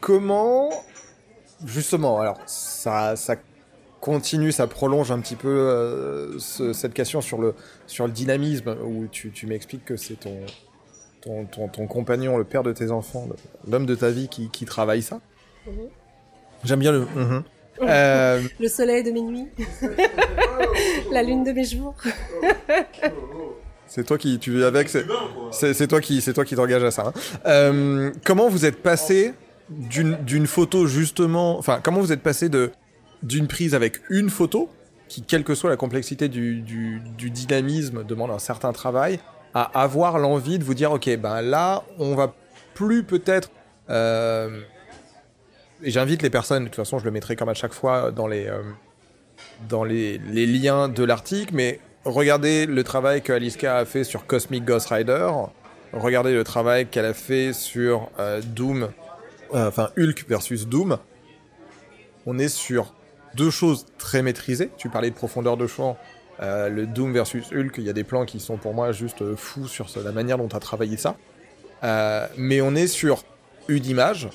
[0.00, 0.70] Comment,
[1.64, 3.36] justement, alors ça, ça
[4.06, 7.54] continue, ça prolonge un petit peu euh, ce, cette question sur le,
[7.88, 10.36] sur le dynamisme, où tu, tu m'expliques que c'est ton,
[11.20, 13.28] ton, ton, ton, compagnon, le père de tes enfants,
[13.68, 15.16] l'homme de ta vie qui, qui travaille ça.
[15.66, 15.88] Mm -hmm.
[16.64, 17.00] J'aime bien le...
[17.00, 17.42] Mm -hmm.
[17.82, 18.42] euh...
[18.60, 19.48] Le soleil de mes nuits.
[21.14, 21.96] La lune de mes jours.
[23.92, 27.04] C'est toi qui tu vis avec, c'est toi qui c'est toi qui t'engage à ça.
[27.06, 27.12] Hein.
[27.54, 29.18] Euh, comment vous êtes passé
[30.30, 32.62] d'une photo justement, enfin comment vous êtes passé de
[33.22, 34.70] d'une prise avec une photo,
[35.08, 36.62] qui, quelle que soit la complexité du,
[37.18, 39.20] dynamisme, demande un certain travail,
[39.54, 42.34] à avoir l'envie de vous dire, ok, ben là, on va
[42.74, 43.50] plus peut-être...
[43.88, 44.60] Euh,
[45.82, 48.26] et j'invite les personnes, de toute façon, je le mettrai comme à chaque fois dans
[48.26, 48.62] les, euh,
[49.68, 54.64] dans les liens de l'article, mais regardez le travail que Aliska a fait sur Cosmic
[54.64, 55.30] Ghost Rider,
[55.92, 58.88] regardez le travail qu'elle a fait sur euh, Doom,
[59.52, 60.98] enfin Hulk versus Doom.
[62.26, 62.95] On est sur
[63.36, 64.70] deux choses très maîtrisées.
[64.78, 65.96] Tu parlais de profondeur de champ,
[66.40, 69.22] euh, le Doom versus Hulk, il y a des plans qui sont pour moi juste
[69.22, 71.16] euh, fous sur la manière dont tu as travaillé ça.
[71.84, 73.22] Euh, mais on est sur
[73.68, 74.28] une image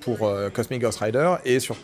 [0.00, 1.76] pour Cosmic Ghost Rider et sur,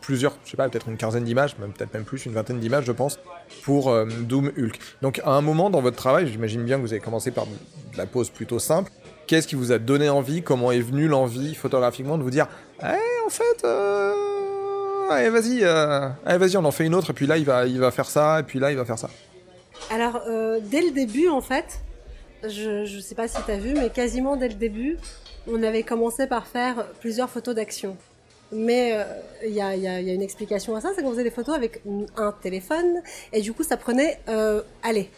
[0.00, 2.86] plusieurs, je sais pas, peut-être une quinzaine d'images, même peut-être même plus, une vingtaine d'images,
[2.86, 3.20] je pense,
[3.62, 4.80] pour Doom Hulk.
[5.00, 7.96] Donc à un moment dans votre travail, j'imagine bien que vous avez commencé par de
[7.96, 8.90] la pose plutôt simple.
[9.28, 10.42] Qu'est-ce qui vous a donné envie?
[10.42, 12.48] Comment est venue l'envie photographiquement de vous dire,
[12.82, 13.64] eh, en fait
[15.10, 17.78] allez vas-y, euh, vas-y, on en fait une autre, et puis là il va, il
[17.78, 19.10] va faire ça, et puis là il va faire ça.
[19.90, 21.80] Alors euh, dès le début en fait,
[22.42, 24.98] je, je sais pas si t'as vu, mais quasiment dès le début,
[25.48, 27.96] on avait commencé par faire plusieurs photos d'action.
[28.54, 28.90] Mais
[29.42, 31.24] il euh, y, a, y, a, y, a, une explication à ça, c'est qu'on faisait
[31.24, 31.80] des photos avec
[32.16, 33.00] un téléphone,
[33.32, 34.20] et du coup ça prenait,
[34.82, 35.10] allez,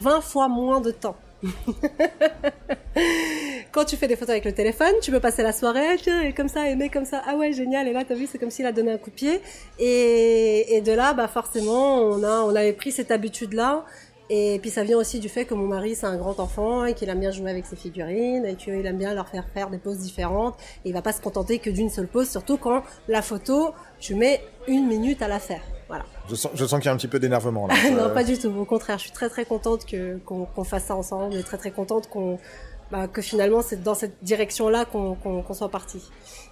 [0.00, 1.16] 20 fois moins de temps.
[3.78, 6.32] Quand tu fais des photos avec le téléphone, tu peux passer la soirée, tiens, et
[6.32, 8.66] comme ça, aimer comme ça, ah ouais, génial, et là, t'as vu, c'est comme s'il
[8.66, 9.40] a donné un coup de pied.
[9.78, 13.84] Et, et de là, bah, forcément, on a, on avait pris cette habitude-là.
[14.30, 16.92] Et puis ça vient aussi du fait que mon mari c'est un grand enfant et
[16.92, 19.78] qu'il aime bien jouer avec ses figurines et qu'il aime bien leur faire faire des
[19.78, 20.56] poses différentes.
[20.84, 24.16] Et il va pas se contenter que d'une seule pose, surtout quand la photo, tu
[24.16, 25.62] mets une minute à la faire.
[25.88, 26.04] Voilà.
[26.28, 27.74] Je sens, je sens qu'il y a un petit peu d'énervement là.
[27.90, 28.48] non, pas du tout.
[28.48, 31.56] Au contraire, je suis très très contente que qu'on qu fasse ça ensemble et très
[31.56, 32.38] très contente qu'on
[32.90, 36.00] bah, que finalement c'est dans cette direction-là qu'on qu qu soit parti.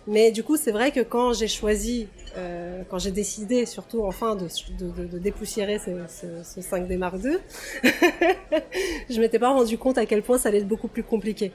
[0.06, 4.36] Mais du coup, c'est vrai que quand j'ai choisi, euh, quand j'ai décidé surtout enfin
[4.36, 4.46] de,
[4.78, 7.38] de, de, dépoussiérer ce, ce, ce 5D Mark II,
[9.10, 11.50] je m'étais pas rendu compte à quel point ça allait être beaucoup plus compliqué.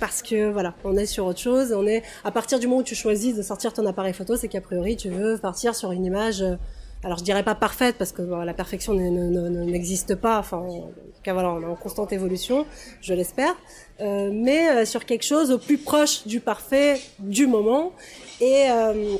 [0.00, 2.84] Parce que voilà, on est sur autre chose, on est à partir du moment où
[2.84, 6.04] tu choisis de sortir ton appareil photo, c'est qu'a priori tu veux partir sur une
[6.04, 6.42] image,
[7.04, 10.66] alors je dirais pas parfaite parce que la perfection n'existe pas, enfin
[11.24, 12.66] cas, voilà, on est en constante évolution,
[13.00, 13.54] je l'espère,
[14.00, 17.92] euh, mais euh, sur quelque chose au plus proche du parfait du moment.
[18.40, 19.16] Et, euh,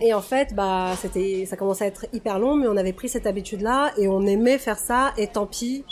[0.00, 3.08] et en fait, bah, c'était, ça commençait à être hyper long, mais on avait pris
[3.08, 5.14] cette habitude-là et on aimait faire ça.
[5.16, 5.84] Et tant pis,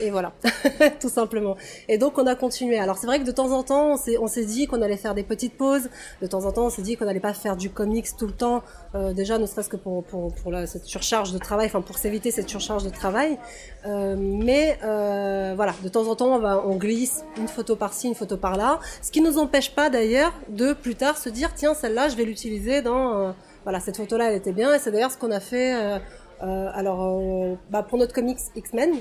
[0.00, 0.32] et voilà,
[1.00, 1.56] tout simplement.
[1.88, 2.78] Et donc on a continué.
[2.78, 5.22] Alors c'est vrai que de temps en temps, on s'est, dit qu'on allait faire des
[5.22, 5.88] petites pauses.
[6.20, 8.32] De temps en temps, on s'est dit qu'on n'allait pas faire du comics tout le
[8.32, 8.62] temps.
[8.94, 11.98] Euh, déjà, ne serait-ce que pour pour pour la, cette surcharge de travail, enfin pour
[11.98, 13.38] s'éviter cette surcharge de travail.
[13.86, 18.14] Euh, mais euh, voilà, de temps en temps, on on glisse une photo par-ci, une
[18.14, 18.80] photo par-là.
[19.00, 22.24] Ce qui nous empêche pas d'ailleurs de plus tard se dire tiens celle-là, je vais
[22.24, 23.32] l'utiliser dans euh,
[23.64, 24.74] voilà cette photo-là, elle était bien.
[24.74, 25.74] Et c'est d'ailleurs ce qu'on a fait.
[25.74, 25.98] Euh,
[26.42, 28.96] euh, alors, bah, pour notre comics X-Men,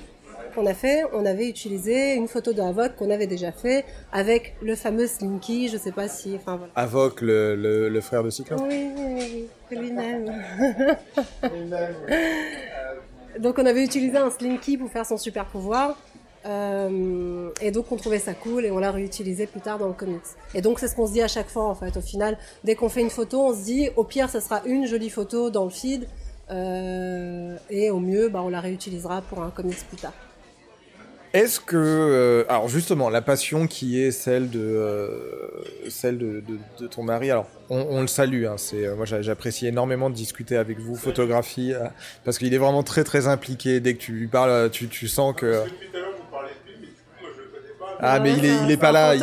[0.53, 4.55] qu'on a fait, on avait utilisé une photo de Havok qu'on avait déjà fait avec
[4.61, 6.71] le fameux Slinky, je sais pas si, enfin voilà.
[6.75, 8.61] Avoc, le, le, le frère de Cyclope.
[8.67, 10.31] Oui, oui, oui, c'est lui-même.
[13.39, 15.97] donc on avait utilisé un Slinky pour faire son super pouvoir.
[16.43, 19.93] Euh, et donc on trouvait ça cool et on l'a réutilisé plus tard dans le
[19.93, 20.21] comics.
[20.55, 21.95] Et donc c'est ce qu'on se dit à chaque fois en fait.
[21.97, 24.87] Au final, dès qu'on fait une photo, on se dit au pire ça sera une
[24.87, 26.07] jolie photo dans le feed
[26.49, 30.13] euh, et au mieux bah, on la réutilisera pour un comics plus tard.
[31.33, 35.07] Est-ce que, euh, alors justement, la passion qui est celle de euh,
[35.89, 38.45] celle de, de, de ton mari, alors on, on le salue.
[38.45, 41.85] Hein, c'est euh, moi j'a- j'apprécie énormément de discuter avec vous, photographie, euh,
[42.25, 43.79] parce qu'il est vraiment très très impliqué.
[43.79, 45.63] Dès que tu lui parles, tu, tu sens que
[48.03, 49.15] ah mais il est il est pas là.
[49.15, 49.21] il-.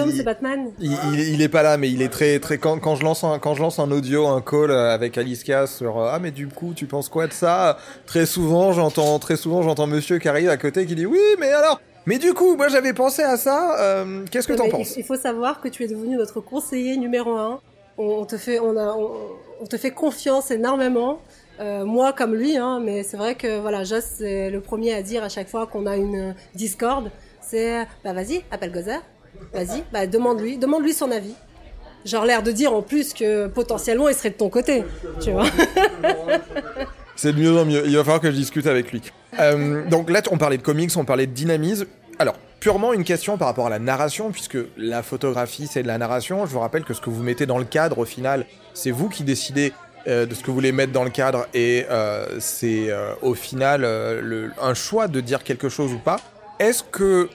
[0.81, 3.55] Il, est pas là, mais il est très très quand, quand je lance un quand
[3.55, 7.09] je lance un audio, un call avec Alicia sur ah mais du coup tu penses
[7.09, 7.77] quoi de ça?
[8.07, 11.49] Très souvent j'entends très souvent j'entends Monsieur qui arrive à côté qui dit oui mais
[11.53, 13.79] alors mais du coup moi j'avais pensé à ça.
[13.81, 17.33] euh, Qu'est-ce que t'en penses il, faut savoir que tu es devenu notre conseiller numéro
[17.33, 17.61] un.
[17.99, 19.11] On, on te fait, on a, on,
[19.61, 21.21] on te fait confiance énormément.
[21.61, 25.03] Euh, moi comme lui, hein, mais c'est vrai que voilà, Joss c'est le premier à
[25.03, 27.11] dire à chaque fois qu'on a une Discord,
[27.43, 29.03] c'est bah vas-y, appelle Gozer,
[29.53, 31.35] vas-y, bah demande-lui, demande-lui son avis.
[32.07, 34.85] Genre l'air de dire en plus que potentiellement il serait de ton côté,
[35.21, 35.45] tu vois.
[37.19, 37.83] C'est de mieux en mieux.
[37.85, 39.03] Il va falloir que je discute avec lui.
[39.41, 41.87] Euh, donc là, on parlait de comics, on parlait de dynamisme.
[42.21, 45.99] Alors, purement une question par rapport à la narration, puisque la photographie, c'est de la
[45.99, 46.47] narration.
[46.47, 49.09] Je vous rappelle que ce que vous mettez dans le cadre, au final, c'est vous
[49.09, 49.73] qui décidez
[50.07, 52.89] euh, de ce que vous voulez mettre dans le cadre, et euh, c'est
[53.21, 53.85] au final
[54.63, 56.21] un choix de dire quelque chose ou pas.
[56.61, 57.29] Est-ce que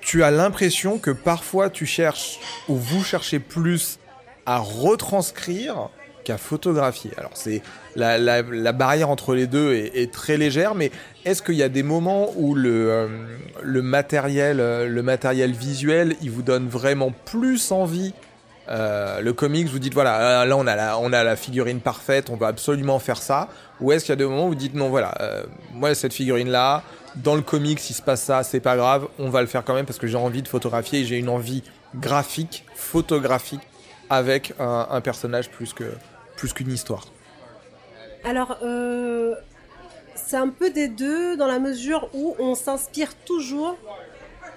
[0.00, 4.00] tu as l'impression que parfois tu cherches, ou vous cherchez plus
[4.46, 5.90] à retranscrire
[6.24, 7.10] qu'à photographier.
[7.16, 7.62] Alors c'est
[7.96, 10.90] la, barrière entre les deux est, très légère, mais
[11.24, 16.30] est-ce qu'il y a des moments où le, euh, matériel, euh, le matériel visuel, il
[16.30, 18.14] vous donne vraiment plus envie
[18.70, 22.30] euh, le comics, vous dites voilà, là on a la, on a la figurine parfaite,
[22.30, 23.48] on va absolument faire ça.
[23.80, 25.14] Ou est-ce qu'il y a des moments où vous dites non voilà,
[25.74, 26.84] moi cette figurine là,
[27.16, 29.74] dans le comics s'il se passe ça, c'est pas grave, on va le faire quand
[29.74, 31.64] même parce que j'ai envie de photographier et j'ai une envie
[31.96, 33.62] graphique, photographique
[34.08, 35.84] avec un personnage plus que
[36.42, 37.04] plus qu'une histoire.
[38.24, 39.36] Alors, euh,
[40.16, 43.76] c'est un peu des deux dans la mesure où on s'inspire toujours,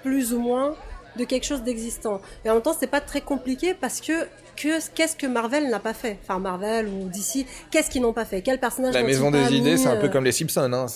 [0.02, 0.74] plus ou moins,
[1.16, 2.20] de quelque chose d'existant.
[2.44, 4.24] Et en même temps, c'est pas très compliqué parce que
[4.56, 6.18] que- qu'est-ce que Marvel n'a pas fait?
[6.24, 8.42] Enfin, Marvel ou DC, qu'est-ce qu'ils n'ont pas fait?
[8.42, 10.72] Quel personnage La maison des idées, c'est un peu euh, comme les Simpsons.
[10.72, 10.86] Hein,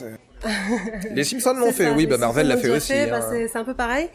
[1.14, 2.92] les Simpsons l'ont fait, ça, oui, les bah Marvel l'a fait l'ont aussi.
[3.10, 3.26] bah, hein.
[3.30, 4.08] c'est- c'est un peu pareil.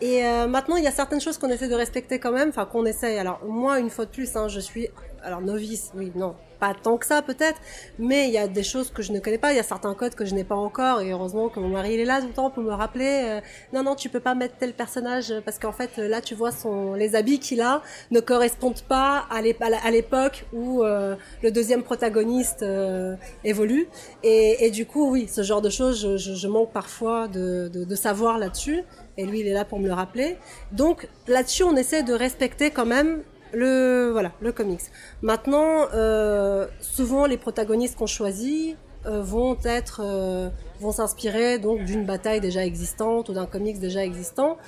[0.00, 2.64] Et euh, maintenant, il y a certaines choses qu'on essaie de respecter quand même, enfin
[2.64, 3.18] qu'on essaye.
[3.18, 4.88] Alors moi, une fois de plus, hein, je suis
[5.22, 7.60] alors novice, oui, non, pas tant que ça peut-être,
[7.98, 9.94] mais il y a des choses que je ne connais pas, il y a certains
[9.94, 12.28] codes que je n'ai pas encore, et heureusement que mon mari il est là tout
[12.28, 13.22] le temps pour me rappeler.
[13.24, 13.40] euh,
[13.72, 16.34] non, non, tu peux pas mettre tel personnage euh, parce qu'en fait euh, là, tu
[16.34, 21.82] vois, son les habits qu'il a ne correspondent pas à l'époque où euh, le deuxième
[21.82, 23.88] protagoniste euh, évolue.
[24.22, 27.68] Et, et du coup, oui, ce genre de choses, je, je, je manque parfois de,
[27.68, 28.84] de, de savoir là-dessus.
[29.18, 30.38] Et lui, il est là pour me le rappeler.
[30.70, 34.80] Donc là-dessus, on essaie de respecter quand même le voilà le comics.
[35.22, 38.76] Maintenant, euh, souvent les protagonistes qu'on choisit
[39.06, 40.48] euh, vont être euh,
[40.80, 44.58] vont s'inspirer donc d'une bataille déjà existante ou d'un comics déjà existant.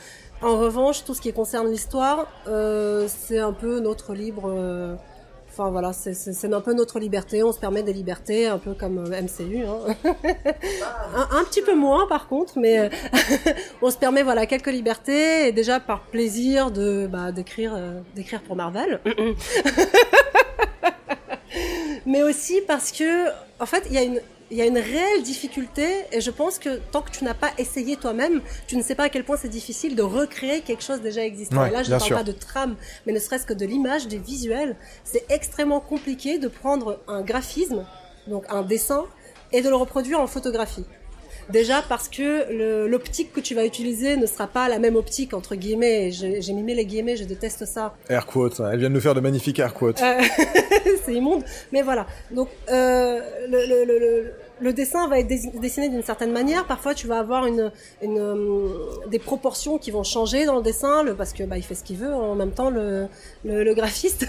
[0.42, 4.98] En revanche, tout ce qui concerne l'histoire, euh, c'est un peu notre libre.
[5.56, 7.44] Enfin voilà, c'est- un peu notre liberté.
[7.44, 9.64] On se permet des libertés, un peu comme euh, MCU.
[9.64, 9.94] Hein.
[11.14, 12.89] un, un petit peu moins par contre, mais euh,
[13.82, 18.43] on se permet voilà quelques libertés et déjà par plaisir de bah, d'écrire euh, d'écrire
[18.43, 18.98] pour Marvel.
[22.06, 23.28] mais aussi parce que
[23.60, 26.58] en fait il y a une il y a une réelle difficulté et je pense
[26.58, 29.36] que tant que tu n'as pas essayé toi-même, tu ne sais pas à quel point
[29.36, 31.62] c'est difficile de recréer quelque chose déjà existant.
[31.62, 32.16] Ouais, et là, je ne parle sûr.
[32.16, 32.76] pas de trame,
[33.06, 34.76] mais ne serait-ce que de l'image, des visuels.
[35.02, 37.86] C'est extrêmement compliqué de prendre un graphisme,
[38.26, 39.06] donc un dessin,
[39.52, 40.84] et de le reproduire en photographie.
[41.50, 45.54] Déjà parce que l'optique que tu vas utiliser ne sera pas la même optique entre
[45.54, 46.10] guillemets.
[46.10, 47.94] J'ai mimé les guillemets, je déteste ça.
[48.08, 48.70] Air quotes, hein.
[48.72, 50.00] elle vient de nous faire de magnifiques air quotes.
[50.02, 50.20] Euh,
[51.04, 51.44] c'est immonde.
[51.72, 52.06] Mais voilà.
[52.30, 56.66] Donc euh, le, le, le, le, le dessin va être dess- dessiné d'une certaine manière.
[56.66, 57.72] Parfois, tu vas avoir une,
[58.02, 58.68] une, euh,
[59.09, 61.82] des proportions qui vont changer dans le dessin, le, parce que bah, il fait ce
[61.85, 63.09] qu'il veut en même temps le,
[63.44, 64.26] le, le graphiste.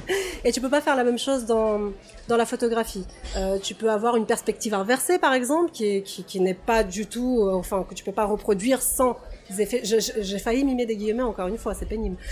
[0.44, 1.80] Et tu peux pas faire la même chose dans
[2.28, 3.06] dans la photographie.
[3.36, 7.06] Euh, tu peux avoir une perspective inversée, par exemple, qui qui, qui n'est pas du
[7.06, 9.16] tout, euh, enfin que tu peux pas reproduire sans
[9.50, 12.16] J'ai failli mimer des guillemets encore une fois, c'est pénible.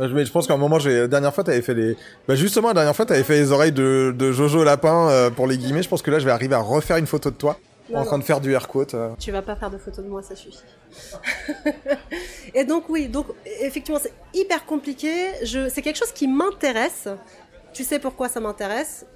[0.00, 1.96] Euh, Mais je pense qu'à un moment, la dernière fois, t'avais fait les,
[2.26, 5.46] bah justement, la dernière fois, t'avais fait les oreilles de, de Jojo Lapin euh, pour
[5.46, 5.82] les guillemets.
[5.82, 7.58] Je pense que là, je vais arriver à refaire une photo de toi
[7.90, 8.94] Non, en train de faire du air quote.
[8.94, 9.10] euh.
[9.18, 10.62] Tu vas pas faire de photos de moi, ça suffit.
[12.54, 13.26] et donc oui, donc
[13.60, 15.12] effectivement c'est hyper compliqué.
[15.44, 17.08] Je, c'est quelque chose qui m'intéresse.
[17.72, 19.06] Tu sais pourquoi ça m'intéresse?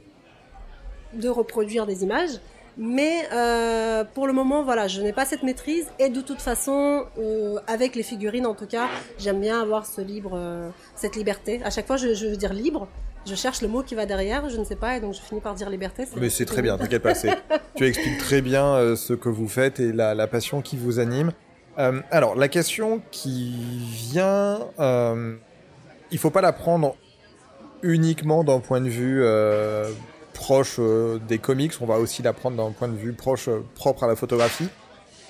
[1.13, 2.39] De reproduire des images.
[2.79, 7.07] Mais euh, pour le moment, voilà, je n'ai pas cette maîtrise et de toute façon,
[7.19, 8.89] euh, avec les figurines en tout cas,
[9.19, 11.61] j'aime bien avoir ce libre, euh, cette liberté.
[11.65, 12.87] À chaque fois, je, je veux dire libre.
[13.27, 15.41] Je cherche le mot qui va derrière, je ne sais pas, et donc je finis
[15.41, 16.05] par dire liberté.
[16.17, 17.15] Mais c'est très bien, t'inquiète pas.
[17.75, 21.33] tu expliques très bien ce que vous faites et la, la passion qui vous anime.
[21.77, 23.53] Alors, la question qui
[24.13, 26.95] vient, il faut pas la prendre
[27.83, 29.25] uniquement d'un point de vue
[30.37, 31.73] proche euh, des comics.
[31.81, 34.69] On va aussi la prendre d'un point de vue proche, euh, propre à la photographie.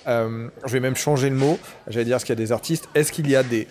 [0.06, 1.58] Euh, je vais même changer le mot.
[1.86, 3.66] J'allais dire, est-ce qu'il y a des artistes Est-ce qu'il y a des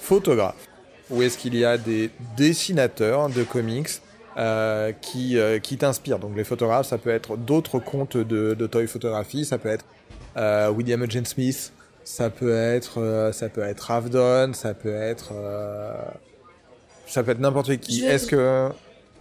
[0.00, 0.68] photographes
[1.10, 3.88] Ou est-ce qu'il y a des dessinateurs de comics
[4.36, 6.18] euh, qui, euh, qui t'inspirent?
[6.18, 9.84] Donc les photographes, ça peut être d'autres comptes de, de toy photographie, ça peut être
[10.36, 11.72] euh, William Eugene Smith,
[12.04, 15.32] ça peut être, ça peut être Ravdon, ça peut être,
[17.06, 18.04] ça peut être n'importe qui.
[18.04, 18.68] Est-ce que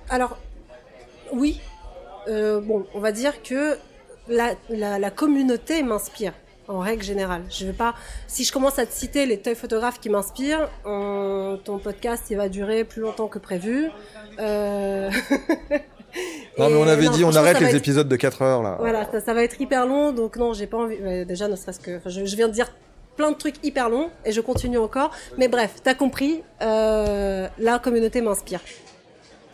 [0.09, 0.37] Alors,
[1.33, 1.59] oui.
[2.27, 3.77] Euh, bon, on va dire que
[4.27, 6.33] la, la, la communauté m'inspire,
[6.67, 7.41] en règle générale.
[7.49, 7.95] Je vais pas.
[8.27, 12.49] Si je commence à te citer les toy photographes qui m'inspirent, ton podcast il va
[12.49, 13.89] durer plus longtemps que prévu.
[14.39, 15.09] Euh...
[16.57, 18.77] non mais on avait non, dit on arrête les être- épisodes de 4 heures là.
[18.79, 20.97] Voilà, ça, ça va être hyper long, donc non, j'ai pas envie.
[21.25, 22.71] déjà, ne serait-ce que, enfin, je, je viens de dire
[23.15, 25.11] plein de trucs hyper longs et je continue encore.
[25.37, 28.61] Mais bref, t'as compris, euh, la communauté m'inspire.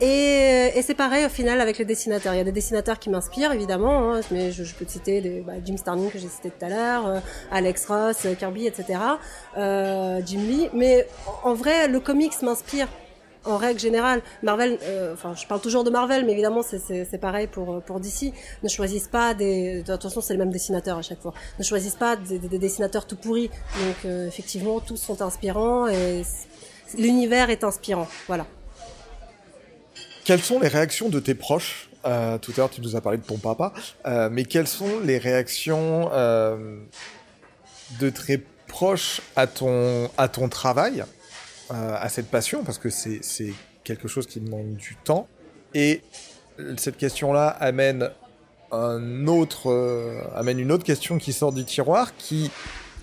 [0.02, 2.34] Et, et c'est pareil au final avec les dessinateurs.
[2.34, 5.22] Il y a des dessinateurs qui m'inspirent évidemment, hein, mais je, je peux te citer
[5.22, 7.20] des, bah, Jim Starlin que j'ai cité tout à l'heure, euh,
[7.52, 9.00] Alex Ross, euh, Kirby, etc.
[9.58, 10.70] Euh, Jim Lee.
[10.74, 11.08] Mais
[11.44, 12.90] en, vrai, le comics m'inspire
[13.46, 14.22] en règle générale.
[14.44, 18.34] Marvel, euh, enfin, je parle toujours de Marvel, mais évidemment c'est- pareil pour pour DC.
[18.64, 19.82] Ne choisissent pas des.
[19.88, 21.34] Façon, c'est le même dessinateur à chaque fois.
[21.58, 23.48] Ne choisissent pas des, des- des dessinateurs tout pourris.
[23.80, 26.24] Donc euh, effectivement, tous sont inspirants et
[26.98, 28.08] l'univers est inspirant.
[28.28, 28.46] Voilà.
[30.26, 31.88] Quelles sont les réactions de tes proches?
[32.06, 33.74] Euh, Tout à l'heure, tu nous as parlé de ton papa,
[34.08, 36.80] euh, mais quelles sont les réactions euh,
[38.00, 41.04] de très proches à ton travail,
[41.70, 43.54] à cette passion, parce que c'est
[43.84, 45.28] quelque chose qui demande du temps.
[45.76, 46.02] Et
[46.78, 48.10] cette question-là amène
[48.72, 49.28] un
[50.36, 52.52] amène une autre question qui sort du tiroir, qui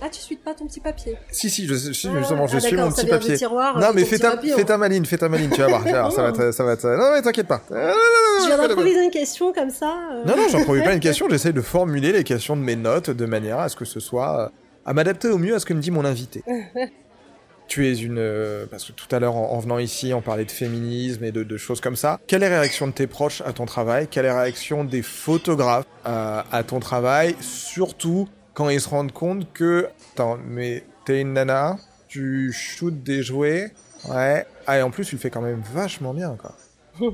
[0.05, 1.17] Ah, tu suis pas ton petit papier.
[1.31, 3.37] si si je, Ah, justement je ah, suis mon petit papier.
[3.37, 4.65] tiroir, Non euh, mais fais ta papier, fais hein.
[4.65, 7.13] ta maline, fais ta maline, tu vas voir, ça va être ça va être non
[7.15, 7.63] mais t'inquiète pas.
[7.71, 9.97] Je viens d'improviser une question comme ça.
[10.13, 10.25] euh.
[10.25, 13.27] Non, non, j'improvise pas une question, j'essaie de formuler les questions de mes notes de
[13.27, 14.41] manière à ce que ce soit.
[14.41, 14.49] euh,
[14.85, 16.43] à m'adapter au mieux à ce que me dit mon invité.
[17.69, 18.19] tu es une.
[18.19, 21.31] euh, parce que tout à l'heure, en, en venant ici, on parlait de féminisme et
[21.33, 22.19] de, de choses comme ça.
[22.27, 24.09] Quelle est la réaction de tes proches à ton travail?
[24.11, 27.37] Quelle est la réaction des photographes à ton travail?
[27.41, 29.89] Surtout quand ils se rendent compte que.
[30.15, 31.77] Attends, mais t'es une nana,
[32.09, 33.73] tu shootes des jouets.
[34.09, 34.47] Ouais.
[34.67, 36.55] Ah, et en plus, tu le fais quand même vachement bien, quoi.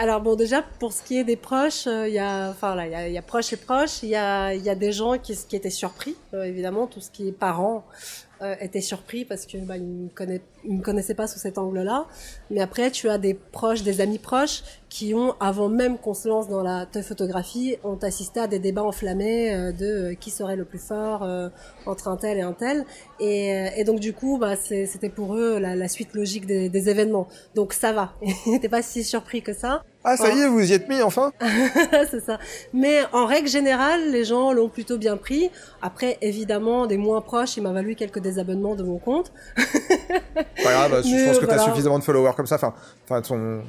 [0.00, 3.08] Alors bon, déjà pour ce qui est des proches, euh, il y a, enfin là,
[3.08, 4.04] il y a, proches et proches.
[4.04, 7.10] Il y a, y a des gens qui, qui étaient surpris, euh, évidemment, tout ce
[7.10, 7.84] qui est parents
[8.42, 11.58] euh, étaient surpris parce que bah, ils me connaissaient, ils me connaissaient pas sous cet
[11.58, 12.06] angle-là.
[12.50, 16.28] Mais après, tu as des proches, des amis proches qui ont, avant même qu'on se
[16.28, 20.56] lance dans la photographie, ont assisté à des débats enflammés euh, de euh, qui serait
[20.56, 21.48] le plus fort euh,
[21.86, 22.84] entre un tel et un tel.
[23.20, 26.88] Et, et donc du coup, bah, c'était pour eux la, la suite logique des, des
[26.88, 27.28] événements.
[27.54, 28.14] Donc ça va,
[28.46, 29.82] ils n'étaient pas si surpris que ça.
[30.10, 31.32] Ah, ça y est, vous y êtes mis enfin
[32.10, 32.38] c'est ça.
[32.72, 35.50] Mais en règle générale, les gens l'ont plutôt bien pris.
[35.82, 39.30] Après, évidemment, des moins proches, il m'a valu quelques désabonnements de mon compte.
[39.54, 41.70] Pas grave, je Mais pense que t'as voilà.
[41.72, 42.54] suffisamment de followers comme ça.
[42.56, 42.72] Enfin,
[43.04, 43.60] enfin ton.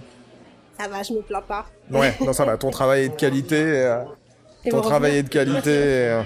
[0.79, 1.65] Ça va, je me plains pas.
[1.91, 2.55] Ouais, non, ça va.
[2.57, 3.61] Ton travail est de qualité.
[3.61, 4.03] euh,
[4.69, 5.69] ton travail est de qualité.
[5.75, 6.21] euh.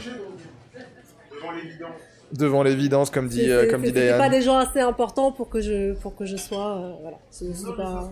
[2.37, 3.09] Devant l'évidence.
[3.09, 4.17] comme dit, euh, comme dit Diane.
[4.17, 7.17] pas des gens assez importants pour que je, pour que je sois, euh, voilà.
[7.77, 8.11] Pas-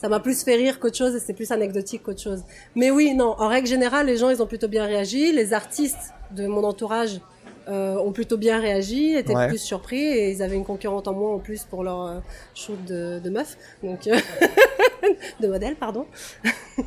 [0.00, 2.42] ça m'a plus fait rire qu'autre chose et c'est plus anecdotique qu'autre chose.
[2.74, 5.32] Mais oui, non, en règle générale, les gens, ils ont plutôt bien réagi.
[5.32, 7.20] Les artistes de mon entourage
[7.68, 9.48] euh, ont plutôt bien réagi, étaient Ouais.
[9.48, 12.18] plus surpris et ils avaient une concurrente en moins en plus pour leur euh,
[12.54, 14.08] shoot de, de meuf, donc
[15.40, 16.06] de modèle, pardon.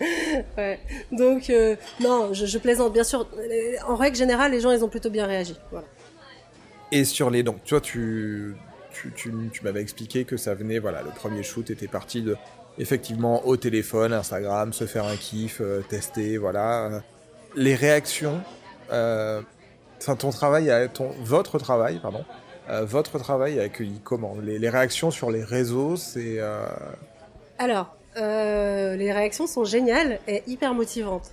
[0.58, 0.78] ouais.
[1.12, 3.26] Donc euh, non, je, je plaisante bien sûr.
[3.38, 5.56] Euh, En règle générale, les gens, ils ont plutôt bien réagi.
[5.70, 5.86] Voilà.
[6.92, 8.54] Et sur les donc, tu vois, tu,
[8.92, 12.36] tu, tu, tu m'avais expliqué que ça venait, voilà, le premier shoot était parti de,
[12.78, 17.02] effectivement, au téléphone, Instagram, se faire un kiff, euh, tester, voilà.
[17.56, 18.40] Les réactions,
[18.92, 19.42] euh,
[20.18, 22.24] ton travail, a, ton, votre travail, pardon,
[22.82, 24.36] votre travail a accueilli comment?
[24.42, 26.38] Les, les réactions sur les réseaux, c'est...
[27.58, 31.32] Alors, euh, les réactions sont géniales et hyper motivantes.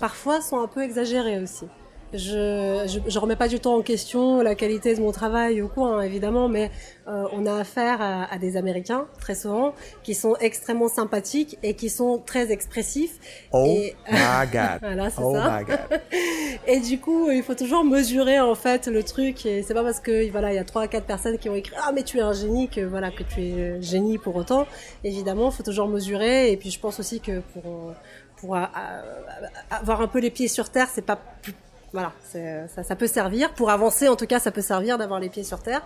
[0.00, 1.66] Parfois, sont un peu exagérées aussi.
[2.14, 5.68] Je, je, je remets pas du tout en question la qualité de mon travail ou
[5.68, 6.70] quoi, hein, évidemment, mais
[7.08, 9.72] euh, on a affaire à, à des Américains très souvent
[10.02, 13.18] qui sont extrêmement sympathiques et qui sont très expressifs.
[13.52, 15.58] Oh Et- my god Voilà, c'est Oh ça.
[15.60, 16.00] my god
[16.66, 19.46] Et du coup, il faut toujours mesurer en fait le truc.
[19.46, 21.74] Et c'est pas parce que voilà, il y a trois, quatre personnes qui ont écrit
[21.82, 24.66] ah mais tu es un génie que voilà que tu es génie pour autant.
[25.02, 26.52] Évidemment, il faut toujours mesurer.
[26.52, 27.92] Et puis je pense aussi que pour euh,
[28.36, 31.54] pour euh, euh, avoir un peu les pieds sur terre, c'est pas plus-
[31.92, 34.08] voilà, c'est- ça, peut servir pour avancer.
[34.08, 35.82] En tout cas, ça peut servir d'avoir les pieds sur terre.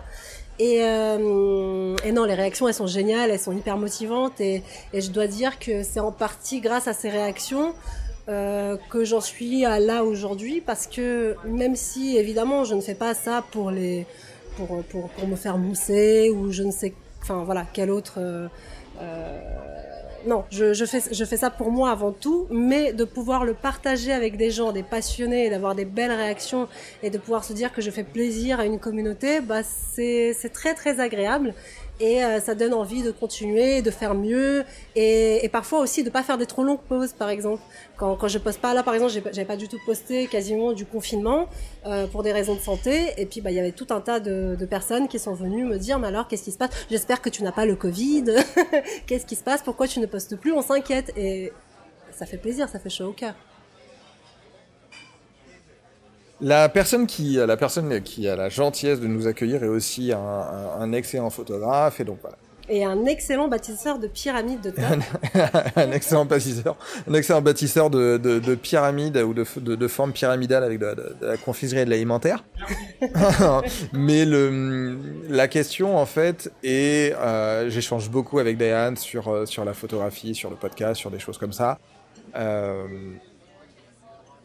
[0.58, 1.18] Et, euh,
[2.12, 4.40] non, les réactions, elles sont géniales, elles sont hyper motivantes.
[4.40, 4.62] Et,
[4.94, 7.74] je dois dire que c'est en partie grâce à ces réactions
[8.28, 12.96] euh, que j'en suis à là aujourd'hui parce que même si évidemment je ne fais
[12.96, 14.04] pas ça pour les
[14.56, 16.92] pour me faire mousser ou je ne sais
[17.22, 18.48] enfin voilà quel autre euh,
[19.00, 19.40] euh,
[20.26, 23.54] non, je, je, fais, je fais ça pour moi avant tout, mais de pouvoir le
[23.54, 26.68] partager avec des gens, des passionnés, d'avoir des belles réactions
[27.02, 30.74] et de pouvoir se dire que je fais plaisir à une communauté, bah c'est très
[30.74, 31.54] très agréable
[32.00, 34.64] et euh, ça donne envie de continuer, de faire mieux
[34.94, 37.62] et, et parfois aussi de pas faire des trop longues pauses par exemple.
[37.96, 40.84] Quand, quand je poste pas là par exemple, j'avais pas du tout posté quasiment du
[40.84, 41.48] confinement
[41.86, 44.20] euh, pour des raisons de santé et puis bah il y avait tout un tas
[44.20, 46.70] de, de personnes qui sont venues me dire mais alors qu'est-ce qui se passe?
[46.90, 48.24] J'espère que tu n'as pas le Covid.
[49.06, 49.62] qu'est-ce qui se passe?
[49.62, 50.52] Pourquoi tu ne postes plus?
[50.52, 51.52] On s'inquiète et
[52.12, 53.34] ça fait plaisir, ça fait chaud au cœur.
[56.40, 60.18] La personne qui, la personne qui a la gentillesse de nous accueillir est aussi un,
[60.18, 62.36] un- un excellent photographe et donc voilà,
[62.68, 64.72] Et un excellent bâtisseur de pyramides de
[65.76, 66.76] un excellent bâtisseur,
[67.08, 70.94] un excellent bâtisseur de, de, de pyramides ou de, de, de formes pyramidales avec de,
[71.22, 72.44] la confiserie et de l'alimentaire.
[73.94, 74.98] Mais le,
[75.30, 80.34] la question en fait est, euh, j'échange beaucoup avec Diane sur euh, sur la photographie,
[80.34, 81.78] sur le podcast, sur des choses comme ça.
[82.36, 82.84] Euh,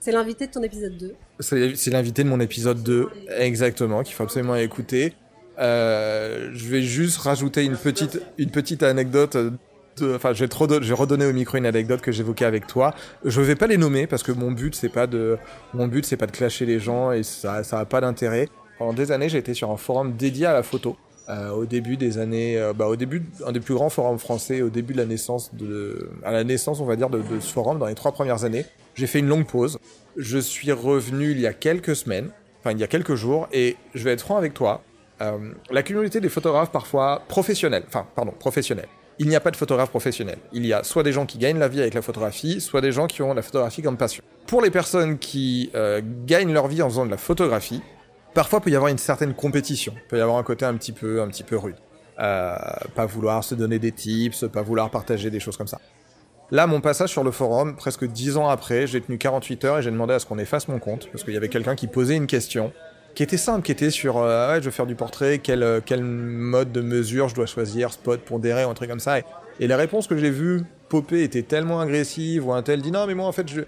[0.01, 1.13] C'est l'invité de ton épisode 2.
[1.39, 3.07] c'est l'invité de mon épisode 2,
[3.37, 5.13] exactement, qu'il faut absolument écouter.
[5.59, 9.37] Euh, je vais juste rajouter une petite, une petite anecdote.
[10.01, 12.65] Enfin, je vais, te redo- je vais redonner au micro une anecdote que j'évoquais avec
[12.65, 12.95] toi.
[13.25, 15.37] Je vais pas les nommer parce que mon but c'est pas de,
[15.75, 18.47] mon but c'est pas de clasher les gens et ça, ça a pas d'intérêt.
[18.79, 20.97] Pendant des années, j'ai été sur un forum dédié à la photo.
[21.31, 24.61] Euh, au début des années, euh, bah, au début, un des plus grands forums français,
[24.61, 27.79] au début de la naissance de, à la naissance, on va dire, de, ce forum,
[27.79, 28.65] dans les trois premières années.
[28.95, 29.79] J'ai fait une longue pause.
[30.17, 33.77] Je suis revenu il y a quelques semaines, enfin il y a quelques jours, et
[33.95, 34.81] je vais être franc avec toi.
[35.21, 35.37] Euh,
[35.69, 38.89] la communauté des photographes parfois professionnels, enfin pardon, professionnels.
[39.17, 40.39] Il n'y a pas de photographe professionnel.
[40.51, 42.91] Il y a soit des gens qui gagnent la vie avec la photographie, soit des
[42.91, 44.23] gens qui ont la photographie comme passion.
[44.47, 45.71] Pour les personnes qui
[46.25, 47.81] gagnent leur vie en faisant de la photographie,
[48.33, 51.21] parfois peut y avoir une certaine compétition, peut y avoir un côté un petit peu,
[51.21, 51.75] un petit peu rude.
[52.19, 52.55] Euh,
[52.93, 55.79] pas vouloir se donner des tips, pas vouloir partager des choses comme ça.
[56.51, 59.81] Là, mon passage sur le forum, presque 10 ans après, j'ai tenu 48 heures et
[59.81, 62.15] j'ai demandé à ce qu'on efface mon compte, parce qu'il y avait quelqu'un qui posait
[62.15, 62.73] une question,
[63.15, 65.79] qui était simple, qui était sur, euh, ouais, je veux faire du portrait, quel, euh,
[65.83, 69.19] quel mode de mesure je dois choisir, spot, pondéré, ou un truc comme ça.
[69.19, 69.23] Et,
[69.61, 73.07] et la réponse que j'ai vue popper était tellement agressive, ou un tel dit, non,
[73.07, 73.61] mais moi, en fait, je...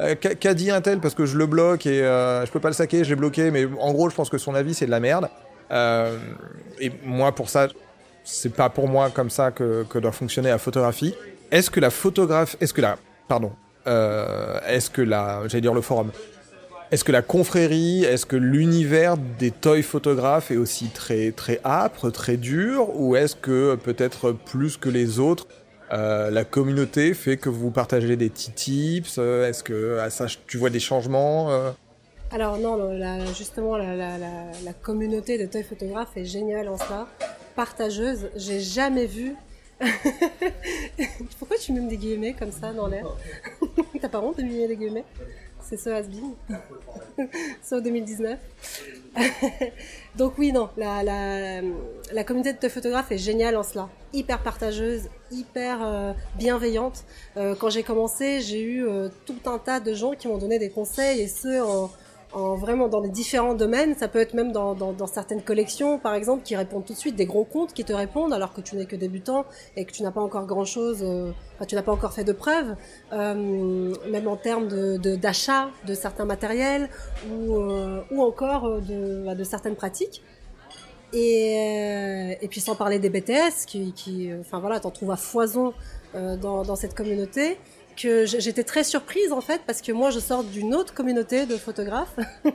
[0.00, 2.68] euh, qu'a dit un tel parce que je le bloque et euh, je peux pas
[2.68, 4.90] le saquer, je l'ai bloqué, mais en gros, je pense que son avis, c'est de
[4.90, 5.28] la merde.
[5.70, 6.16] Euh,
[6.80, 7.68] et moi, pour ça,
[8.24, 11.14] c'est pas pour moi comme ça que, que doit fonctionner la photographie.
[11.50, 12.96] Est-ce que la photographe, est-ce que la,
[13.26, 13.52] pardon,
[13.86, 16.10] euh, est-ce que la, j'allais dire le forum,
[16.90, 22.10] est-ce que la confrérie, est-ce que l'univers des toy photographes est aussi très très âpre,
[22.10, 25.46] très dur, ou est-ce que peut-être plus que les autres,
[25.92, 30.58] euh, la communauté fait que vous partagez des petits tips euh, Est-ce que ça tu
[30.58, 31.70] vois des changements euh
[32.30, 32.98] Alors non,
[33.36, 37.08] justement, la, communauté de toy photographes est géniale en ça,
[37.56, 38.28] partageuse.
[38.36, 39.34] J'ai jamais vu.
[41.38, 43.06] Pourquoi tu mimes des guillemets comme ça dans l'air?
[44.00, 45.04] T'as pas honte de mimer des guillemets?
[45.60, 46.34] C'est ce has-been.
[47.62, 48.38] Sauf 2019.
[50.18, 53.88] Donc oui, non, la, communauté de photographes est géniale en cela.
[54.12, 57.04] Hyper partageuse, hyper euh, bienveillante.
[57.36, 60.58] Euh, quand j'ai commencé, j'ai eu euh, tout un tas de gens qui m'ont donné
[60.58, 61.88] des conseils et ceux en,
[62.32, 63.94] en vraiment dans les différents domaines.
[63.96, 66.98] Ça peut être même dans, dans, dans, certaines collections, par exemple, qui répondent tout de
[66.98, 69.46] suite, des gros comptes qui te répondent alors que tu n'es que débutant
[69.76, 71.32] et que tu n'as pas encore grand-chose, euh,
[71.66, 72.74] tu n'as pas encore fait de preuves,
[73.12, 76.88] euh, même en termes de, d'achat de, certains matériels
[77.30, 80.22] ou, euh, ou encore de, bah, de certaines pratiques.
[81.12, 85.16] Et, euh, et puis sans parler des BTS, qui, qui enfin voilà, t'en trouves à
[85.16, 85.72] foison
[86.14, 87.58] euh, dans, dans cette communauté
[88.00, 91.56] que j'étais très surprise en fait parce que moi je sors d'une autre communauté de
[91.56, 92.16] photographes.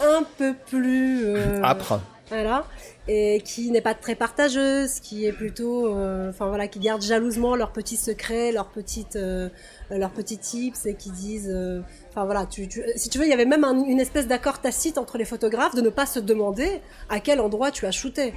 [0.00, 2.00] Un peu plus euh, âpre.
[2.28, 2.64] voilà.
[3.06, 7.54] Et qui n'est pas très partageuse qui est plutôt euh, enfin voilà qui garde jalousement
[7.54, 9.50] leurs petits secrets leurs petites euh,
[9.90, 11.80] leurs petits tips et qui disent euh,
[12.10, 14.60] enfin voilà tu, tu, si tu veux il y avait même un, une espèce d'accord
[14.60, 18.34] tacite entre les photographes de ne pas se demander à quel endroit tu as shooté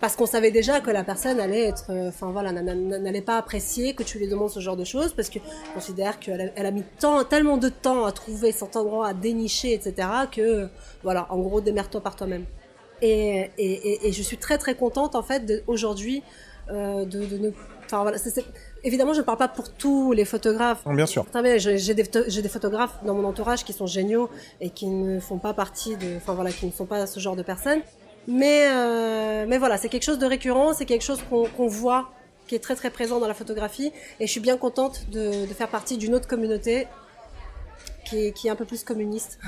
[0.00, 3.94] parce qu'on savait déjà que la personne allait être, euh, enfin voilà, n'allait pas apprécier
[3.94, 5.38] que tu lui demandes ce genre de choses parce que
[5.74, 10.08] considère qu'elle a, mis tant, tellement de temps à trouver cet endroit, à dénicher, etc.
[10.32, 10.68] que
[11.02, 12.46] voilà, en gros, démerde-toi par toi-même.
[13.02, 16.22] Et, et, et, et, je suis très très contente en fait aujourd'hui
[16.70, 17.50] euh, de, de ne,
[17.86, 18.44] enfin voilà, c'est,
[18.84, 20.82] évidemment je ne parle pas pour tous les photographes.
[20.86, 21.24] bien sûr.
[21.56, 24.28] J'ai des, j'ai des photographes dans mon entourage qui sont géniaux
[24.60, 27.36] et qui ne font pas partie de, enfin voilà, qui ne sont pas ce genre
[27.36, 27.80] de personnes.
[28.28, 32.10] Mais, euh, mais voilà, c'est quelque chose de récurrent, c'est quelque chose qu'on qu voit,
[32.46, 33.92] qui est très très présent dans la photographie.
[34.18, 36.86] Et je suis bien contente de, faire partie d'une autre communauté
[38.04, 39.38] qui est, un peu plus communiste.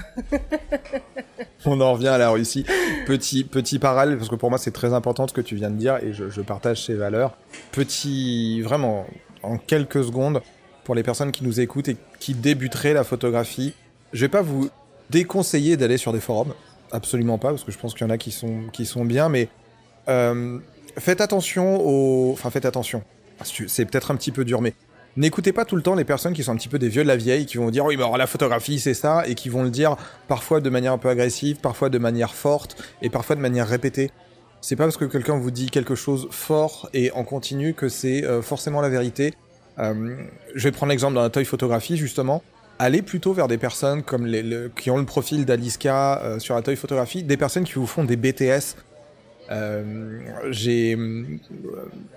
[1.67, 2.65] On en revient à la Russie.
[3.07, 5.77] Petit, petit parallèle, parce que pour moi c'est très important ce que tu viens de
[5.77, 7.37] dire et je, je partage ces valeurs.
[7.73, 9.05] Petit, vraiment,
[9.43, 10.43] en quelques secondes,
[10.85, 13.75] pour les personnes qui nous écoutent et qui débuteraient la photographie,
[14.13, 14.71] je vais pas vous
[15.11, 16.55] déconseiller d'aller sur des forums
[16.93, 19.29] absolument pas, parce que je pense qu'il y en a qui sont, qui sont bien,
[19.29, 19.49] mais
[20.09, 20.59] euh,
[20.99, 22.33] faites attention aux...
[22.33, 23.03] Enfin, faites attention.
[23.45, 24.75] C'est peut-être un petit peu dur, mais
[25.17, 27.09] n'écoutez pas tout le temps les personnes qui sont un petit peu des vieux de
[27.09, 29.65] la vieille, qui vont dire oui, mais alors la photographie, c'est ça, et qui vont
[29.65, 29.97] le dire
[30.29, 34.11] parfois de manière un peu agressive, parfois de manière forte, et parfois de manière répétée.
[34.61, 38.25] C'est pas parce que quelqu'un vous dit quelque chose fort et en continu que c'est
[38.25, 39.35] euh, forcément la vérité.
[39.79, 40.17] Euh,
[40.55, 42.45] je vais prendre l'exemple la toy photographie, justement
[42.83, 46.57] allez plutôt vers des personnes comme les, le, qui ont le profil d'Aliska euh, sur
[46.57, 48.77] la toy photographie, des personnes qui vous font des BTS.
[49.51, 50.19] Euh,
[50.51, 51.25] j'ai, euh,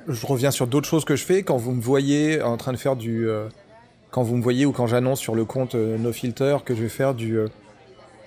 [0.08, 2.78] je reviens sur d'autres choses que je fais quand vous me voyez en train de
[2.78, 3.48] faire du, euh,
[4.10, 6.90] quand vous me voyez ou quand j'annonce sur le compte No Filter que je vais
[6.90, 7.38] faire du,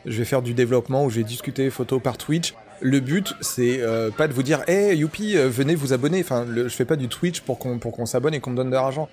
[0.06, 2.54] je vais faire du développement ou je vais discuter photo par Twitch.
[2.80, 3.80] Le but, c'est
[4.16, 6.20] pas de vous dire, hey, youpi, venez vous abonner.
[6.20, 8.56] Enfin, le, je fais pas du Twitch pour qu'on pour qu'on s'abonne et qu'on me
[8.56, 9.08] donne de l'argent.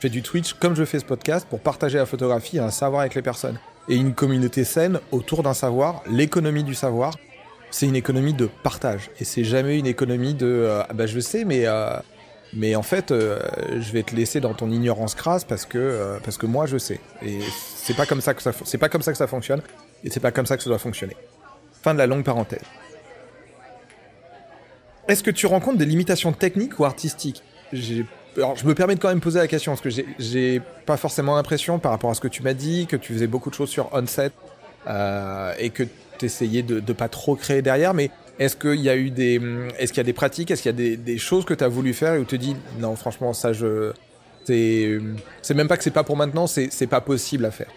[0.00, 3.02] Fais du Twitch comme je fais ce podcast pour partager la photographie et un savoir
[3.02, 3.58] avec les personnes.
[3.86, 7.18] Et une communauté saine autour d'un savoir, l'économie du savoir,
[7.70, 9.10] c'est une économie de partage.
[9.20, 11.98] Et c'est jamais une économie de euh, ah bah je sais, mais euh,
[12.54, 13.40] mais en fait, euh,
[13.78, 16.98] je vais te laisser dans ton ignorance crasse parce que parce que moi je sais.
[17.20, 17.40] Et
[17.76, 19.60] c'est pas comme ça que ça c'est pas comme ça que ça fonctionne.
[20.02, 21.16] Et c'est pas comme ça que ça doit fonctionner.
[21.82, 22.64] Fin de la longue parenthèse.
[25.08, 27.42] Est-ce que tu rencontres des limitations techniques ou artistiques?
[28.36, 31.36] Alors, je me permets de quand même poser la question parce que j'ai pas forcément
[31.36, 33.70] l'impression par rapport à ce que tu m'as dit que tu faisais beaucoup de choses
[33.70, 34.32] sur on-set
[34.86, 35.82] euh, et que
[36.18, 37.92] tu essayais de, de pas trop créer derrière.
[37.92, 39.40] Mais est-ce qu'il y a eu des,
[39.78, 41.68] est-ce qu'il y a des pratiques, est-ce qu'il y a des, choses que tu as
[41.68, 43.92] voulu faire et où tu te dis non, franchement, ça, je,
[44.44, 44.98] c'est,
[45.42, 47.68] c'est même pas que c'est pas pour maintenant, c'est pas possible à faire.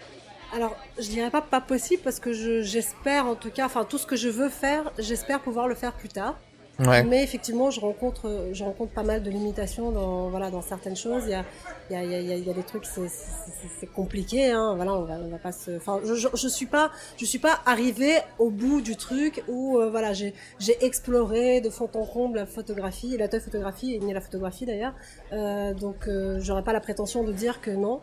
[0.54, 2.32] Alors, je dirais pas pas possible parce que
[2.62, 5.92] j'espère en tout cas, enfin tout ce que je veux faire, j'espère pouvoir le faire
[5.92, 6.38] plus tard.
[6.78, 11.22] Mais effectivement, je rencontre, je rencontre pas mal de limitations dans, voilà, dans certaines choses.
[11.26, 11.44] Il y a,
[11.90, 14.50] il y a, il y a, il y a des trucs, c'est compliqué.
[14.50, 14.74] Hein.
[14.74, 15.76] Voilà, on va, on va pas se.
[15.76, 19.78] Enfin, je, je, je suis pas, je suis pas arrivée au bout du truc où,
[19.78, 24.12] euh, voilà, j'ai, j'ai exploré de fond en comble la photographie, la photographie et ni
[24.12, 24.94] la photographie d'ailleurs.
[25.32, 28.00] Euh, donc, euh, j'aurais pas la prétention de dire que non.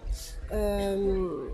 [0.54, 1.48] Euh,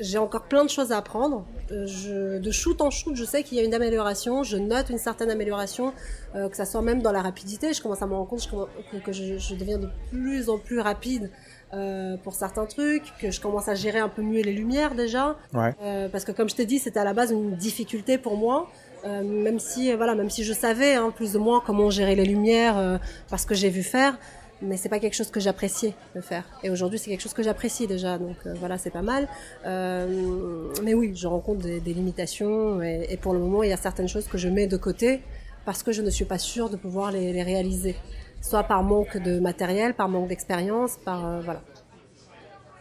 [0.00, 1.44] j'ai encore plein de choses à apprendre.
[1.70, 4.42] Euh, je, de shoot en shoot, je sais qu'il y a une amélioration.
[4.42, 5.92] Je note une certaine amélioration,
[6.34, 7.72] euh, que ça soit même dans la rapidité.
[7.72, 10.80] Je commence à me rendre compte je, que je, je, deviens de plus en plus
[10.80, 11.30] rapide
[11.72, 15.36] euh, pour certains trucs, que je commence à gérer un peu mieux les lumières déjà.
[15.54, 15.74] Ouais.
[15.82, 18.68] Euh, parce que comme je t'ai dit, c'était à la base une difficulté pour moi.
[19.04, 22.26] Euh, même si voilà, même si je savais hein, plus ou moins comment gérer les
[22.26, 22.98] lumières euh,
[23.30, 24.18] parce que j'ai vu faire,
[24.62, 26.44] mais c'est pas quelque chose que j'appréciais de faire.
[26.62, 29.28] Et aujourd'hui, c'est quelque chose que j'apprécie déjà, donc euh, voilà, c'est pas mal.
[29.66, 34.08] Euh, mais oui, je rencontre des, limitations et, pour le moment, il y a certaines
[34.08, 35.22] choses que je mets de côté
[35.64, 37.96] parce que je ne suis pas sûre de pouvoir les, réaliser,
[38.40, 41.62] soit par manque de matériel, par manque d'expérience, par euh, voilà.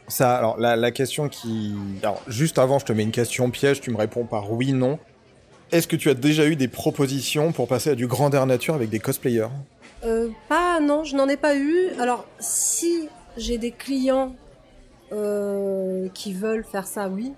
[0.08, 3.80] Ça, alors la, la question qui, alors juste avant, je te mets une question piège,
[3.80, 5.00] tu me réponds par oui, non.
[5.72, 8.90] Est-ce que tu as déjà eu des propositions pour passer à du grandeur nature avec
[8.90, 9.50] des cosplayers?
[10.04, 11.90] Euh, pas, non, je n'en ai pas eu.
[12.00, 14.34] Alors, si j'ai des clients
[15.12, 17.34] euh, qui veulent faire ça, oui.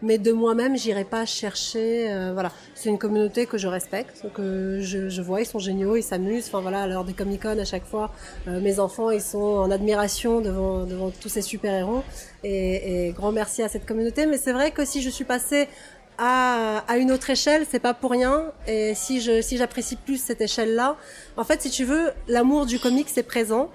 [0.00, 2.12] Mais de moi-même, j'irai pas chercher.
[2.12, 5.96] euh, voilà, c'est une communauté que je respecte, que je, je vois, ils sont géniaux,
[5.96, 6.46] ils s'amusent.
[6.46, 8.12] Enfin voilà, lors des Comic Con à chaque fois,
[8.46, 12.04] euh, mes enfants, ils sont en admiration devant devant tous ces super héros.
[12.44, 14.26] Et, et grand merci à cette communauté.
[14.26, 15.66] Mais c'est vrai que si je suis passée
[16.18, 18.52] à, à une autre échelle, c'est pas pour rien.
[18.66, 20.96] Et si je si j'apprécie plus cette échelle-là,
[21.36, 23.70] en fait, si tu veux, l'amour du comic c'est présent,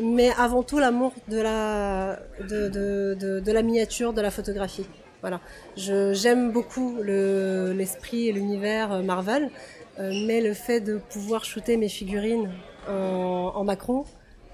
[0.00, 4.86] mais avant tout l'amour de la de, de, de, la miniature, de la photographie.
[5.22, 5.40] Voilà.
[5.76, 9.50] J'aime beaucoup le l'esprit et l'univers euh, Marvel,
[9.98, 12.50] euh, mais le fait de pouvoir shooter mes figurines
[12.88, 14.06] en, en macro,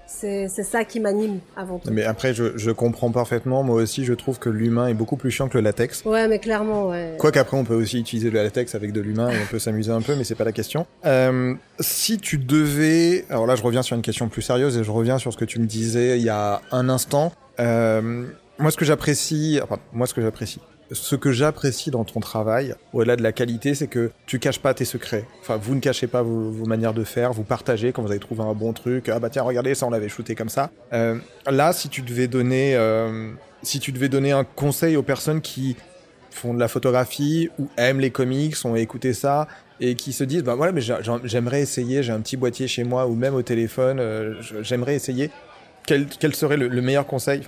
[0.05, 1.89] c'est ça qui m'anime avant tout.
[1.91, 3.63] Mais après, je, je comprends parfaitement.
[3.63, 6.03] Moi aussi, je trouve que l'humain est beaucoup plus chiant que le latex.
[6.05, 7.15] Ouais, mais clairement, ouais.
[7.17, 9.91] Quoique après, on peut aussi utiliser le latex avec de l'humain et on peut s'amuser
[9.91, 10.85] un peu, mais c'est pas la question.
[11.05, 14.91] Euh, si tu devais, alors là, je reviens sur une question plus sérieuse et je
[14.91, 17.31] reviens sur ce que tu me disais il y a un instant.
[17.59, 18.25] Euh,
[18.59, 20.59] moi, ce que j'apprécie, enfin, moi, ce que j'apprécie,
[20.91, 24.73] ce que j'apprécie dans ton travail, au-delà de la qualité, c'est que tu caches pas
[24.73, 25.25] tes secrets.
[25.41, 28.43] Enfin, vous ne cachez pas vos, manières de faire, vous partagez quand vous avez trouvé
[28.43, 29.09] un bon truc.
[29.09, 30.69] Ah bah tiens, regardez, ça on l'avait shooté comme ça.
[30.93, 31.17] Euh,
[31.49, 33.31] là, si tu devais donner, euh,
[33.61, 35.75] si tu devais donner un conseil aux personnes qui
[36.29, 39.47] font de la photographie ou aiment les comics, ont écouté ça
[39.79, 42.83] et qui se disent bah voilà, mais j'ai- j'aimerais essayer, j'ai un petit boîtier chez
[42.83, 45.29] moi ou même au téléphone, euh, j'aimerais essayer.
[45.85, 47.41] Quel, serait le, le meilleur conseil?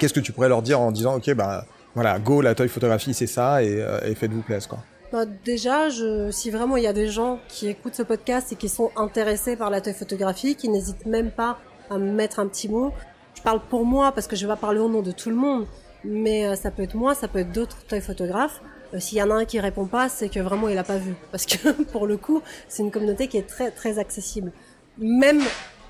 [0.00, 1.64] Qu'est-ce que tu pourrais leur dire en disant ok bah
[1.96, 4.78] voilà, go, la toy photographie, c'est ça, et, euh, faites-vous plaisir, quoi.
[5.10, 5.88] Bah, déjà,
[6.30, 9.56] si vraiment il y a des gens qui écoutent ce podcast et qui sont intéressés
[9.56, 11.58] par la toy photographie, qui n'hésitent même pas
[11.88, 12.92] à me mettre un petit mot,
[13.34, 15.36] je parle pour moi parce que je vais pas parler au nom de tout le
[15.36, 15.66] monde,
[16.04, 18.60] mais euh, ça peut être moi, ça peut être d'autres toy photographes.
[18.92, 20.98] Euh, S'il y en a un qui répond pas, c'est que vraiment il a pas
[20.98, 24.52] vu, parce que pour le coup, c'est une communauté qui est très très accessible,
[24.98, 25.40] même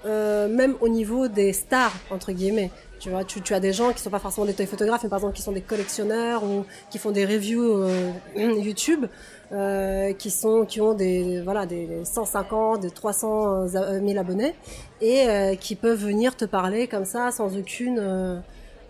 [0.04, 2.70] euh, même au niveau des stars entre guillemets.
[2.98, 5.10] Tu vois, tu, tu as des gens qui sont pas forcément des toy photographes, mais
[5.10, 9.04] par exemple qui sont des collectionneurs ou qui font des reviews euh, YouTube,
[9.52, 14.54] euh, qui sont qui ont des voilà des, des 150, des 300 000 abonnés
[15.02, 18.38] et euh, qui peuvent venir te parler comme ça sans aucune euh,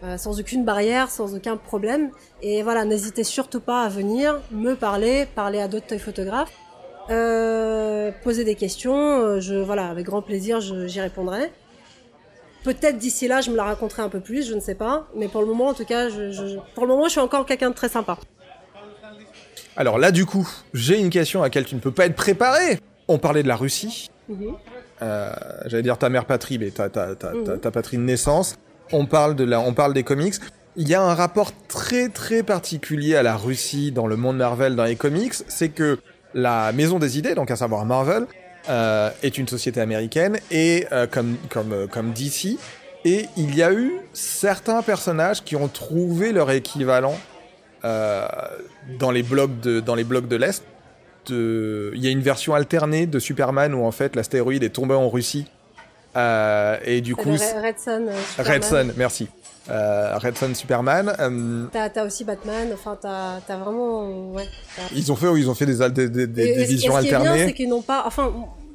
[0.04, 2.10] euh, sans aucune barrière, sans aucun problème.
[2.42, 6.52] Et voilà, n'hésitez surtout pas à venir me parler, parler à d'autres toy photographes,
[7.10, 8.94] euh, poser des questions.
[9.20, 11.50] euh, Je voilà, avec grand plaisir, j'y répondrai.
[12.66, 15.06] Peut-être d'ici là, je me la raconterai un peu plus, je ne sais pas.
[15.14, 17.46] Mais pour le moment, en tout cas, je, je- pour le moment, je suis encore
[17.46, 18.18] quelqu'un de très sympa.
[19.76, 22.80] Alors là, du coup, j'ai une question à laquelle tu ne peux pas être préparé.
[23.08, 24.10] On parlait de la Russie.
[24.28, 24.54] Mhm.
[25.02, 25.30] Euh,
[25.66, 27.60] J'allais dire ta mère patrie, mais ta, ta, ta, ta, Mhm.
[27.60, 28.56] ta patrie de naissance.
[28.92, 30.34] On parle de la, on parle des comics.
[30.76, 34.76] Il y a un rapport très très particulier à la Russie dans le monde Marvel,
[34.76, 35.34] dans les comics.
[35.48, 35.98] C'est que
[36.34, 38.26] la maison des idées, donc à savoir Marvel,
[38.68, 42.58] euh, est une société américaine et euh, comme comme euh, comme DC.
[43.04, 47.16] Et il y a eu certains personnages qui ont trouvé leur équivalent
[47.84, 48.26] euh,
[48.98, 50.62] dans les blocs de dans les blocs de l'est.
[51.26, 54.94] De- Il y a une version alternée de Superman où en fait l'astéroïde est tombé
[54.94, 55.46] en Russie
[56.16, 57.38] et du coup Red
[57.78, 58.16] Superman.
[58.54, 59.28] Red Sun, merci.
[59.68, 61.12] Euh, Red Sun Superman.
[61.18, 62.68] euh, T'as aussi Batman.
[62.72, 64.46] Enfin, t'as vraiment ouais.
[64.94, 67.14] ils ont fait ils ont fait des des, des, des- Et- visions et ce qui
[67.14, 68.04] est bien, c'est qu'ils n'ont pas.
[68.06, 68.32] Enfin,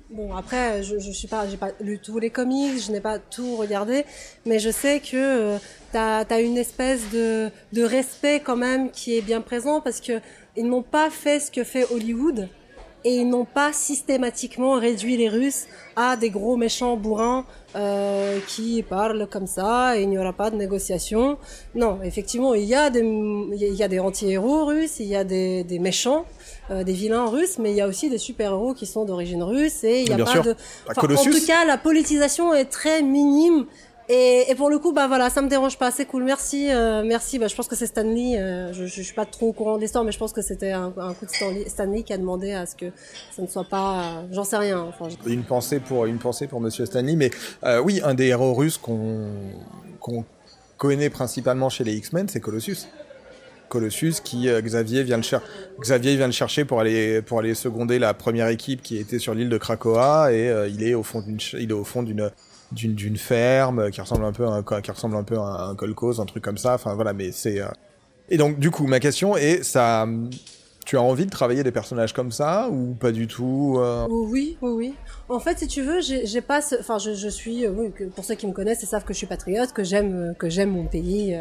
[0.09, 3.19] bon, après, je, je suis pas, j'ai pas lu tous les comics, je n'ai pas
[3.19, 4.03] tout regardé,
[4.45, 5.57] mais je sais que euh,
[5.93, 10.19] t'as as une espèce de de respect quand même qui est bien présent parce que
[10.57, 12.49] ils n'ont pas fait ce que fait Hollywood.
[13.03, 15.65] Et ils n'ont pas systématiquement réduit les Russes
[15.95, 20.49] à des gros méchants bourrins euh, qui parlent comme ça et il n'y aura pas
[20.49, 21.37] de négociation.
[21.75, 25.23] Non, effectivement, il y a des, il y a des anti-héros russes, il y a
[25.23, 26.25] des, des méchants,
[26.69, 29.83] euh, des vilains russes, mais il y a aussi des super-héros qui sont d'origine russe
[29.83, 30.43] et il n'y a Bien pas sûr.
[30.43, 30.55] de...
[30.89, 33.65] Enfin, en tout cas, la politisation est très minime.
[34.13, 37.39] Et, pour le coup, bah voilà, ça me dérange pas, c'est cool, merci, euh, merci.
[37.39, 38.37] Bah, je pense que c'est Stanley.
[38.37, 40.71] Euh, je, je suis pas trop au courant de l'histoire, mais je pense que c'était
[40.71, 42.87] un, coup de Stanley, qui a demandé à ce que
[43.31, 44.91] ça ne soit pas, euh, j'en sais rien.
[45.25, 47.31] Une pensée pour une pensée pour Monsieur Stanley, mais
[47.85, 50.25] oui, un des héros russes qu'on
[50.77, 52.87] connaît principalement chez les X-Men, c'est Colossus.
[53.69, 55.41] Colossus qui Xavier vient le cher
[55.79, 59.33] Xavier vient le chercher pour aller pour aller seconder la première équipe qui était sur
[59.33, 62.29] l'île de Krakoa et il est au fond d'une il est au fond d'une
[62.71, 66.25] d'une ferme qui ressemble un peu à un qui ressemble un peu un kolkhoz, un
[66.25, 66.75] truc comme ça.
[66.75, 67.67] Enfin voilà, mais c'est euh,
[68.29, 70.07] et donc du coup ma question est ça
[70.85, 74.07] Tu as envie de travailler des personnages comme ça ou pas du tout euh?
[74.09, 74.93] Oui, oui, oui.
[75.29, 76.75] En fait, si tu veux, j'ai pas, ce...
[76.75, 79.27] enfin, je, je suis, euh, pour ceux qui me connaissent, ils savent que je suis
[79.27, 81.37] patriote, que j'aime, que j'aime mon pays,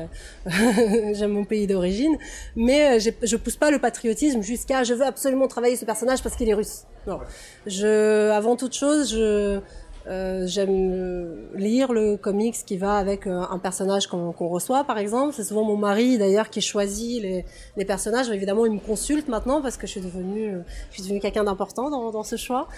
[0.46, 2.16] j'aime mon pays d'origine,
[2.54, 6.48] mais je pousse pas le patriotisme jusqu'à je veux absolument travailler ce personnage parce qu'il
[6.48, 6.84] est russe.
[7.06, 7.18] Non,
[7.66, 9.60] je, avant toute chose, je
[10.06, 14.98] euh, j'aime euh, lire le comics qui va avec euh, un personnage qu'on reçoit, par
[14.98, 15.34] exemple.
[15.34, 17.44] C'est souvent mon mari, d'ailleurs, qui choisit les,
[17.76, 18.30] les, personnages.
[18.30, 20.54] Évidemment, il me consulte maintenant parce que je suis devenue,
[20.90, 22.68] je suis devenue quelqu'un d'important dans, dans, ce choix.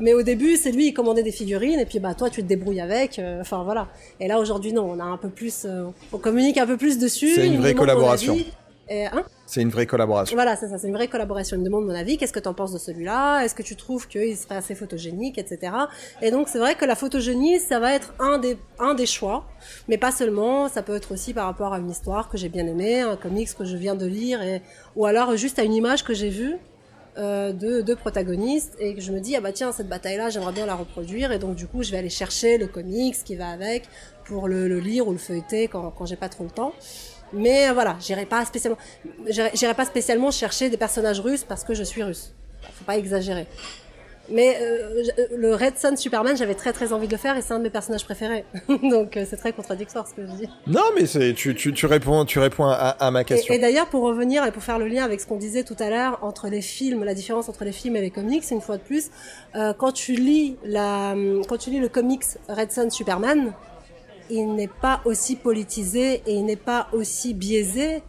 [0.00, 2.46] mais au début, c'est lui, qui commandait des figurines et puis bah toi, tu te
[2.46, 3.20] débrouilles avec.
[3.40, 3.88] Enfin voilà.
[4.20, 5.66] Et là, aujourd'hui, non, on a un peu plus,
[6.12, 7.34] on communique un peu plus dessus.
[7.34, 8.36] C'est une vraie collaboration.
[8.90, 10.36] Hein c'est une vraie collaboration.
[10.36, 11.56] Voilà, c'est ça, c'est une vraie collaboration.
[11.56, 13.42] Il me demande mon avis, qu'est-ce que tu en penses de celui-là?
[13.42, 15.72] Est-ce que tu trouves qu'il serait assez photogénique, etc.
[16.20, 19.46] Et donc c'est vrai que la photogénie, ça va être un des, un des choix,
[19.88, 22.66] mais pas seulement, ça peut être aussi par rapport à une histoire que j'ai bien
[22.66, 24.60] aimée, un comics que je viens de lire, et,
[24.96, 26.56] ou alors juste à une image que j'ai vue.
[27.16, 30.30] Euh, de deux protagonistes et que je me dis ah bah tiens cette bataille là
[30.30, 33.34] j'aimerais bien la reproduire et donc du coup je vais aller chercher le comics qui
[33.34, 33.88] va avec
[34.24, 36.72] pour le, le lire ou le feuilleter quand, quand j'ai pas trop le temps
[37.32, 38.78] mais voilà, j'irai pas spécialement,
[39.54, 42.32] j'irai pas spécialement chercher des personnages russes parce que je suis russe.
[42.74, 43.46] Faut pas exagérer.
[44.30, 45.02] Mais euh,
[45.36, 47.62] le Red Sun Superman, j'avais très très envie de le faire et c'est un de
[47.62, 48.44] mes personnages préférés.
[48.68, 50.48] Donc euh, c'est très contradictoire ce que je dis.
[50.66, 53.54] Non, mais c'est tu, tu, tu réponds tu réponds à, à ma question.
[53.54, 55.76] Et, et d'ailleurs pour revenir et pour faire le lien avec ce qu'on disait tout
[55.78, 58.76] à l'heure entre les films, la différence entre les films et les comics, une fois
[58.76, 59.10] de plus,
[59.54, 61.14] euh, quand tu lis la
[61.48, 63.54] quand tu lis le comics Red Sun Superman,
[64.30, 68.02] il n'est pas aussi politisé et il n'est pas aussi biaisé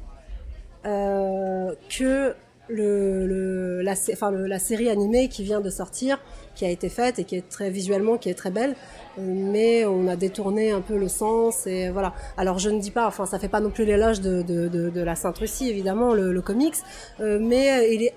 [0.86, 2.34] euh, que
[2.70, 6.20] le, la, enfin, la série animée qui vient de sortir,
[6.56, 8.76] qui a été faite et qui est très visuellement, qui est très belle,
[9.18, 12.14] mais on a détourné un peu le sens et voilà.
[12.38, 15.16] Alors je ne dis pas, enfin ça fait pas non plus l'éloge de, de, la
[15.16, 16.76] Sainte Russie évidemment, le, le comics,
[17.22, 18.14] euh, mais il est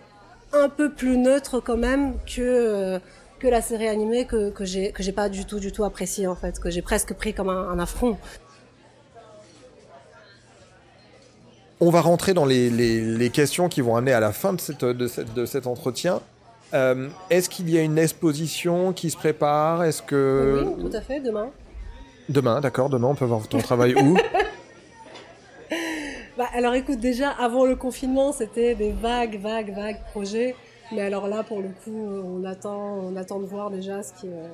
[0.53, 2.99] un peu plus neutre quand même que euh,
[3.43, 6.29] que la série animée que, que j'ai que j'ai pas du tout du tout apprécié
[6.29, 8.17] en fait, que j'ai presque pris comme un, affront.
[11.81, 14.85] On va rentrer dans les, les, questions qui vont amener à la fin de, cette,
[14.85, 16.21] de, cette, de cet entretien.
[16.73, 19.83] Euh, est-ce qu'il y a une exposition qui se prépare?
[19.83, 21.51] Est-ce que oui, tout à fait, demain.
[22.29, 22.89] Demain, d'accord.
[22.89, 24.17] Demain, on peut voir ton travail où?
[26.39, 30.57] Bah, alors écoute, déjà avant le confinement, c'était des vagues, vagues, vagues projets.
[30.95, 34.49] Mais alors là, pour le coup, on attend, on attend de voir déjà ce, euh,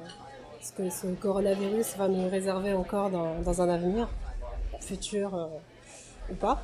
[0.77, 4.09] que ce coronavirus va nous réserver encore dans, un avenir
[4.81, 5.47] futur euh,
[6.31, 6.63] ou pas.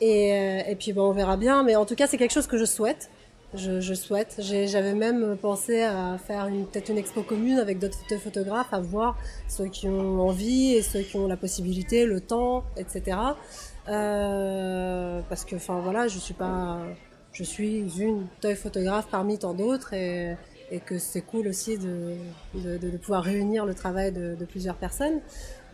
[0.00, 1.64] Et, euh, puis bon, on verra bien.
[1.64, 3.10] Mais en tout cas, c'est quelque chose que je souhaite.
[3.54, 4.36] Je, souhaite.
[4.38, 9.16] J'avais même pensé à faire peut-être une expo commune avec d'autres photographes, à voir
[9.48, 13.16] ceux qui ont envie et ceux qui ont la possibilité, le temps, etc.
[13.86, 16.80] Parce que, enfin voilà, je suis pas
[17.36, 20.36] je suis une toy photographe parmi tant d'autres et,
[20.84, 22.16] que c'est cool aussi de,
[22.54, 25.20] de, pouvoir réunir le travail de, plusieurs personnes.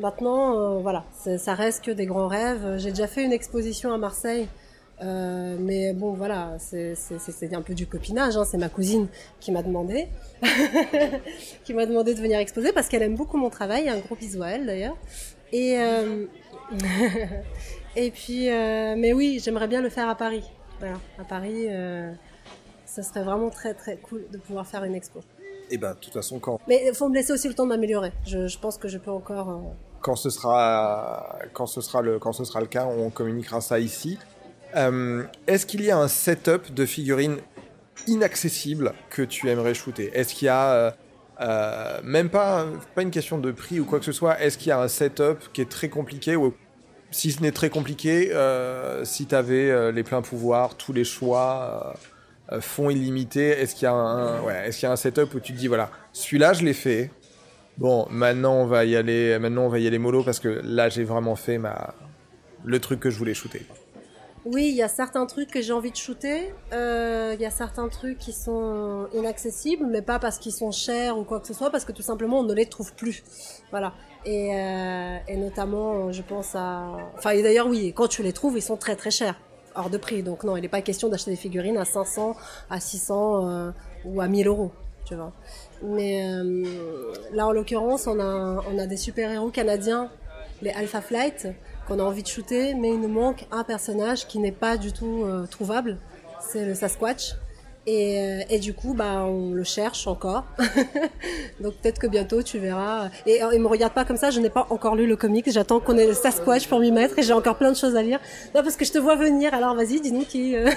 [0.00, 1.04] Maintenant, euh, voilà,
[1.38, 2.78] ça reste que des grands rêves.
[2.78, 4.48] J'ai déjà fait une exposition à Marseille,
[5.02, 8.36] euh, mais bon, voilà, c'est un peu du copinage.
[8.36, 8.44] Hein.
[8.44, 9.06] C'est ma cousine
[9.38, 10.08] qui m'a demandé,
[11.64, 13.88] qui m'a demandé de venir exposer parce qu'elle aime beaucoup mon travail.
[13.88, 14.96] Un gros bisou à elle d'ailleurs.
[15.52, 16.26] Et euh...
[17.96, 20.44] et puis, mais oui, j'aimerais bien le faire à Paris
[21.18, 22.12] à Paris, euh,
[22.86, 25.20] ça serait vraiment très très cool de pouvoir faire une expo.
[25.70, 26.60] Et eh ben, de toute façon, quand.
[26.68, 28.12] Mais il faut me laisser aussi le temps de m'améliorer.
[28.26, 29.50] Je, pense que je peux encore.
[29.50, 29.60] Euh,
[30.00, 33.78] quand ce sera, quand ce sera le, quand ce sera le cas, on communiquera ça
[33.78, 34.18] ici.
[34.76, 37.36] Euh, est-ce qu'il y a un setup de figurines
[38.06, 40.10] inaccessible que tu aimerais shooter?
[40.12, 40.94] Est-ce qu'il y a
[42.02, 44.72] même pas, pas une question de prix ou quoi que ce soit Est-ce qu'il y
[44.72, 46.54] a un setup qui est très compliqué ou
[47.12, 51.04] si ce n'est très compliqué, euh, si tu avais euh, les pleins pouvoirs, tous les
[51.04, 51.94] choix,
[52.50, 55.40] euh, fonds illimités, est-ce qu'il y, a un, est-ce qu'il y a un setup où
[55.40, 57.10] tu te dis, voilà, celui-là, je l'ai fait.
[57.78, 60.88] Bon, maintenant, on va y aller, maintenant, on va y aller mollo parce que là,
[60.88, 61.94] j'ai vraiment fait ma,
[62.64, 63.62] le truc que je voulais shooter.
[64.44, 66.52] Oui, il y a certains trucs que j'ai envie de shooter.
[66.72, 71.24] Il y a certains trucs qui sont inaccessibles, mais pas parce qu'ils sont chers ou
[71.24, 73.22] quoi que ce soit, parce que tout simplement on ne les trouve plus.
[73.70, 73.92] Voilà.
[74.24, 76.84] Et, euh, et notamment, je pense à...
[77.16, 79.34] Enfin, d'ailleurs, oui, quand tu les trouves, ils sont très très chers,
[79.74, 80.22] hors de prix.
[80.22, 82.36] Donc non, il n'est pas question d'acheter des figurines à 500,
[82.70, 83.70] à 600 euh,
[84.04, 84.70] ou à 1000 euros,
[85.04, 85.32] tu vois.
[85.82, 86.64] Mais euh,
[87.32, 90.10] là, en l'occurrence, on a, on a des super-héros canadiens,
[90.62, 91.48] les Alpha Flight,
[91.86, 94.92] qu'on a envie de shooter, mais il nous manque un personnage qui n'est pas du
[94.92, 95.98] tout euh, trouvable,
[96.40, 97.34] c'est le Sasquatch.
[97.84, 100.44] Et, euh, et, du coup, bah, on le cherche encore.
[101.60, 103.08] Donc peut-être que bientôt tu verras.
[103.26, 104.30] Et il me regarde pas comme ça.
[104.30, 105.50] Je n'ai pas encore lu le comics.
[105.50, 107.18] J'attends qu'on ait le Sasquatch pour m'y mettre.
[107.18, 108.20] Et j'ai encore plein de choses à lire.
[108.54, 109.52] Non, parce que je te vois venir.
[109.52, 110.54] Alors vas-y, dis-nous qui.
[110.54, 110.70] Euh.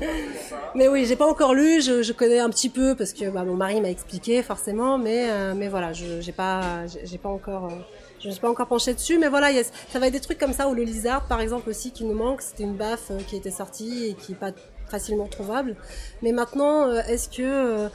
[0.74, 1.80] mais oui, j'ai pas encore lu.
[1.80, 5.28] Je, je, connais un petit peu parce que bah, mon mari m'a expliqué forcément, mais
[5.30, 7.76] euh, mais voilà, je j'ai pas j'ai pas encore euh,
[8.24, 9.50] je ne suis pas encore penchée dessus, mais voilà,
[9.92, 12.14] ça va être des trucs comme ça, ou le lizard, par exemple, aussi, qui nous
[12.14, 12.40] manque.
[12.40, 14.52] C'était une baffe euh, qui était sortie et qui n'est pas
[14.88, 15.76] facilement trouvable.
[16.22, 17.90] Mais maintenant, est-ce que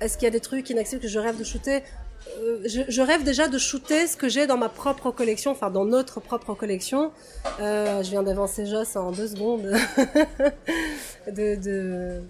[0.00, 1.82] est-ce qu'il y a des trucs inaccessibles que je rêve de shooter?
[2.64, 6.20] Je, rêve déjà de shooter ce que j'ai dans ma propre collection, enfin dans notre
[6.20, 7.10] propre collection.
[7.60, 9.62] Euh, je viens d'avancer Joss en deux secondes
[11.26, 12.22] de, de,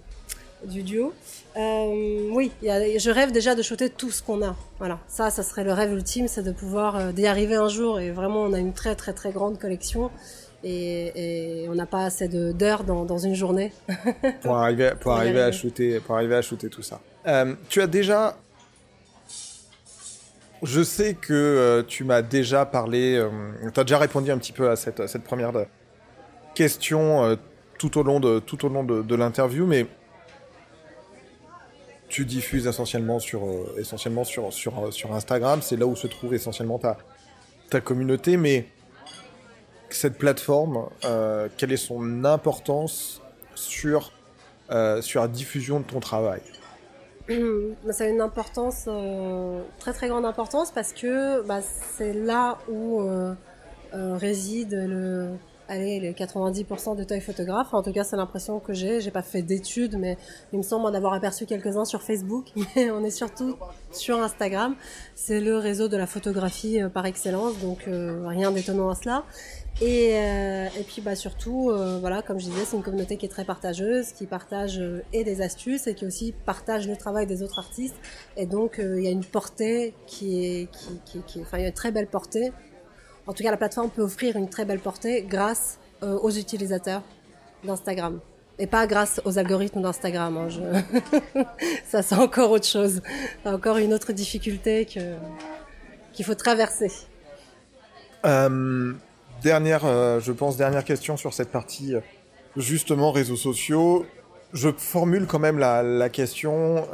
[0.65, 1.13] du duo.
[1.55, 4.55] Euh, oui, a, je rêve déjà de shooter tout ce qu'on a.
[4.79, 7.99] Voilà, ça, ça serait le rêve ultime, c'est de pouvoir euh, d'y arriver un jour.
[7.99, 10.09] Et vraiment, on a une très très très grande collection.
[10.65, 13.73] Et, et on n'a pas assez d'heures dans, dans, une journée
[14.41, 17.01] pour arriver pour arriver à shooter pour arriver à shooter tout ça.
[17.27, 18.37] Euh, tu as déjà
[20.61, 23.21] je sais que euh, tu m'as déjà parlé,
[23.73, 25.51] tu as déjà répondu un petit peu à cette, cette première
[26.55, 27.37] question
[27.77, 29.85] tout au long de, tout au long de, de l'interview, mais
[32.13, 33.41] tu diffuses essentiellement sur,
[33.77, 36.97] essentiellement sur, sur, sur Instagram, c'est là où se trouve essentiellement ta,
[37.71, 38.67] ta communauté, mais
[39.89, 40.89] cette plateforme,
[41.57, 43.21] quelle est son importance
[43.55, 44.11] sur,
[45.01, 46.41] sur la diffusion de ton travail?
[47.91, 53.01] Ça a une importance, euh, très très grande importance parce que bah, c'est là où
[53.01, 53.33] euh,
[53.93, 55.29] euh, réside le,
[55.73, 57.73] allez, les 90% des toy photographes.
[57.73, 59.01] En tout cas, c'est l'impression que j'ai.
[59.01, 60.17] J'ai pas fait d'études, mais
[60.51, 62.51] il me semble en avoir aperçu quelques-uns sur Facebook.
[62.75, 63.55] Mais on est surtout
[63.91, 64.75] sur Instagram.
[65.15, 69.23] C'est le réseau de la photographie par excellence, donc rien d'étonnant à cela.
[69.81, 73.29] Et, euh, puis bah surtout, euh, voilà, comme je disais, c'est une communauté qui est
[73.29, 77.41] très partageuse, qui partage euh, et des astuces et qui aussi partage le travail des
[77.41, 77.95] autres artistes.
[78.37, 80.69] Et donc euh, il y a une portée qui est,
[81.05, 82.51] qui, qui, enfin il y a une très belle portée.
[83.25, 87.01] En tout cas, la plateforme peut offrir une très belle portée grâce euh, aux utilisateurs
[87.63, 88.19] d'Instagram.
[88.59, 90.37] Et pas grâce aux algorithmes d'Instagram.
[90.37, 90.83] Hein.
[91.85, 93.01] Ça, c'est encore autre chose.
[93.43, 95.15] C'est encore une autre difficulté que
[96.11, 96.91] qu'il faut traverser.
[98.25, 98.93] Euh
[99.43, 101.93] dernière, euh, je pense, dernière question sur cette partie,
[102.55, 104.05] justement, réseaux sociaux.
[104.53, 106.87] Je formule quand même la, question.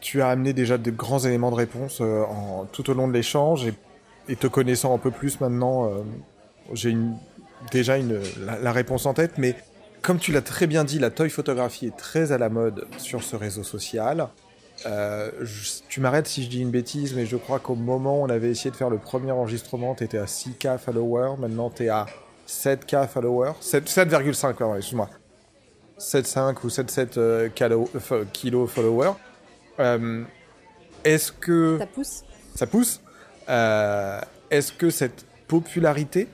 [0.00, 2.02] Tu as amené déjà de grands éléments de réponse
[2.72, 3.66] tout au long de l'échange
[4.28, 6.02] et, te connaissant un peu plus maintenant, euh,
[6.72, 7.16] j'ai une,
[7.70, 9.38] déjà une, la, la, réponse en tête.
[9.38, 9.56] Mais
[10.02, 13.22] comme tu l'as très bien dit, la toy photographie est très à la mode sur
[13.22, 14.28] ce réseau social.
[14.86, 18.24] Euh, je, tu m'arrêtes si je dis une bêtise, mais je crois qu'au moment où
[18.24, 21.84] on avait essayé de faire le premier enregistrement, tu étais à 6K followers, maintenant tu
[21.84, 22.06] es à
[22.48, 25.08] 7K followers, 7,5, pardon, excuse-moi.
[25.98, 29.12] 7,5 ou 7,7 euh, kilo, euh, kilo followers.
[31.04, 31.78] Est-ce que...
[31.78, 32.24] Ça pousse?
[32.54, 33.00] Ça pousse?
[33.48, 34.20] Euh,
[34.50, 36.28] Est-ce que cette popularité,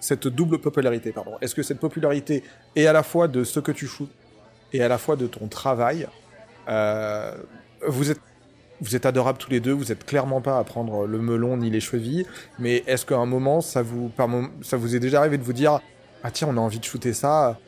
[0.00, 2.44] cette double popularité, pardon, est-ce que cette popularité
[2.76, 4.10] est à la fois de ce que tu shootes
[4.72, 6.06] et à la fois de ton travail.
[6.68, 7.34] Euh,
[7.86, 8.20] vous êtes
[8.82, 11.80] vous adorables tous les deux, vous êtes clairement pas à prendre le melon ni les
[11.80, 12.26] chevilles,
[12.58, 14.10] mais est-ce qu'à un moment ça vous
[14.62, 15.80] ça vous est déjà arrivé de vous dire
[16.22, 17.58] ah tiens on a envie de shooter ça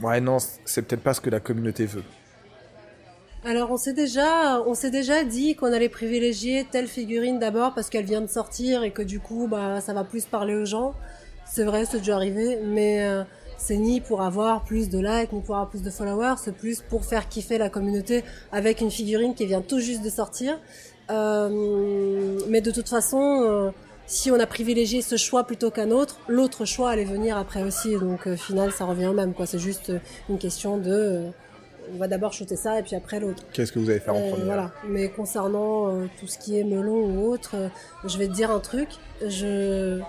[0.00, 2.02] ouais non c'est peut-être pas ce que la communauté veut
[3.46, 7.88] alors on s'est déjà on s'est déjà dit qu'on allait privilégier telle figurine d'abord parce
[7.88, 10.94] qu'elle vient de sortir et que du coup bah ça va plus parler aux gens
[11.46, 13.22] c'est vrai c'est déjà arrivé mais euh,
[13.58, 16.82] c'est ni pour avoir plus de likes, ni pour avoir plus de followers, c'est plus
[16.82, 20.58] pour faire kiffer la communauté avec une figurine qui vient tout juste de sortir.
[21.10, 23.70] Euh, mais de toute façon, euh,
[24.06, 27.96] si on a privilégié ce choix plutôt qu'un autre, l'autre choix allait venir après aussi.
[27.96, 29.32] Donc, euh, final, ça revient au même.
[29.32, 29.46] Quoi.
[29.46, 29.92] C'est juste
[30.28, 31.24] une question de.
[31.86, 33.42] Euh, on va d'abord shooter ça et puis après l'autre.
[33.52, 34.72] Qu'est-ce que vous allez faire en premier Voilà.
[34.88, 37.56] Mais concernant tout ce qui est melon ou autre,
[38.04, 38.88] je vais te dire un truc.
[39.26, 40.00] Je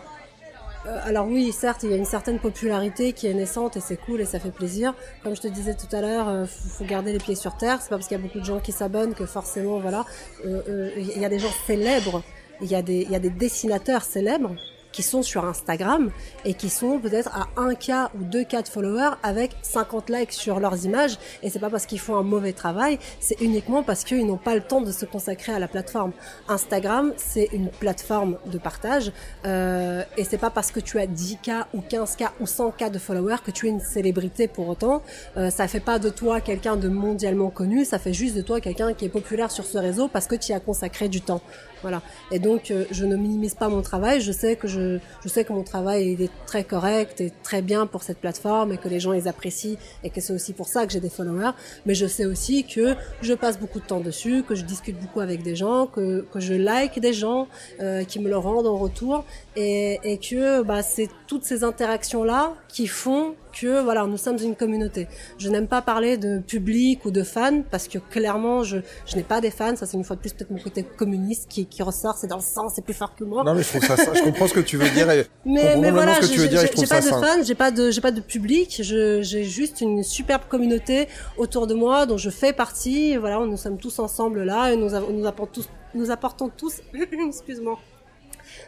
[0.87, 3.97] euh, alors oui, certes, il y a une certaine popularité qui est naissante et c'est
[3.97, 4.93] cool et ça fait plaisir.
[5.23, 7.81] Comme je te disais tout à l'heure, euh, faut, garder les pieds sur terre.
[7.81, 10.05] C'est pas parce qu'il y a beaucoup de gens qui s'abonnent que forcément, voilà,
[10.45, 12.23] euh, euh il y a des gens célèbres,
[12.61, 14.55] il y a des, il y a des dessinateurs célèbres
[14.97, 16.09] qui sont sur Instagram
[16.43, 20.85] et qui sont peut-être à 1K ou 2K de followers avec 50 likes sur leurs
[20.85, 21.19] images.
[21.43, 24.55] Et c'est pas parce qu'ils font un mauvais travail, c'est uniquement parce qu'ils n'ont pas
[24.55, 26.13] le temps de se consacrer à la plateforme.
[26.49, 29.11] Instagram, c'est une plateforme de partage
[29.45, 33.43] euh, et c'est pas parce que tu as 10K ou 15K ou 100K de followers
[33.45, 35.03] que tu es une célébrité pour autant.
[35.37, 38.61] Euh, ça fait pas de toi quelqu'un de mondialement connu, ça fait juste de toi
[38.61, 41.43] quelqu'un qui est populaire sur ce réseau parce que tu y as consacré du temps.
[41.81, 42.01] Voilà.
[42.31, 44.21] Et donc, euh, je ne minimise pas mon travail.
[44.21, 47.85] Je sais que je, je sais que mon travail est très correct et très bien
[47.85, 50.85] pour cette plateforme et que les gens les apprécient et que c'est aussi pour ça
[50.85, 51.51] que j'ai des followers.
[51.85, 55.19] Mais je sais aussi que je passe beaucoup de temps dessus, que je discute beaucoup
[55.19, 57.47] avec des gens, que, que je like des gens
[57.81, 59.25] euh, qui me le rendent en retour
[59.57, 64.37] et, et que bah, c'est toutes ces interactions là qui font que voilà, nous sommes
[64.37, 65.07] une communauté.
[65.39, 68.77] Je n'aime pas parler de public ou de fans parce que clairement, je,
[69.07, 69.75] je n'ai pas des fans.
[69.75, 72.17] Ça, c'est une fois de plus peut-être mon côté communiste qui, qui ressort.
[72.17, 73.43] C'est dans le sang, c'est plus fort que moi.
[73.43, 75.09] Non, mais je trouve ça, je comprends ce que tu veux dire.
[75.09, 77.71] Et mais, mais voilà, ce que tu veux dire, j'ai pas de fans, j'ai pas
[77.71, 78.81] de, j'ai pas de public.
[78.83, 81.07] Je, j'ai juste une superbe communauté
[81.37, 83.17] autour de moi dont je fais partie.
[83.17, 86.75] Voilà, nous sommes tous ensemble là et nous, nous apportons tous, nous apportons tous,
[87.27, 87.79] excuse-moi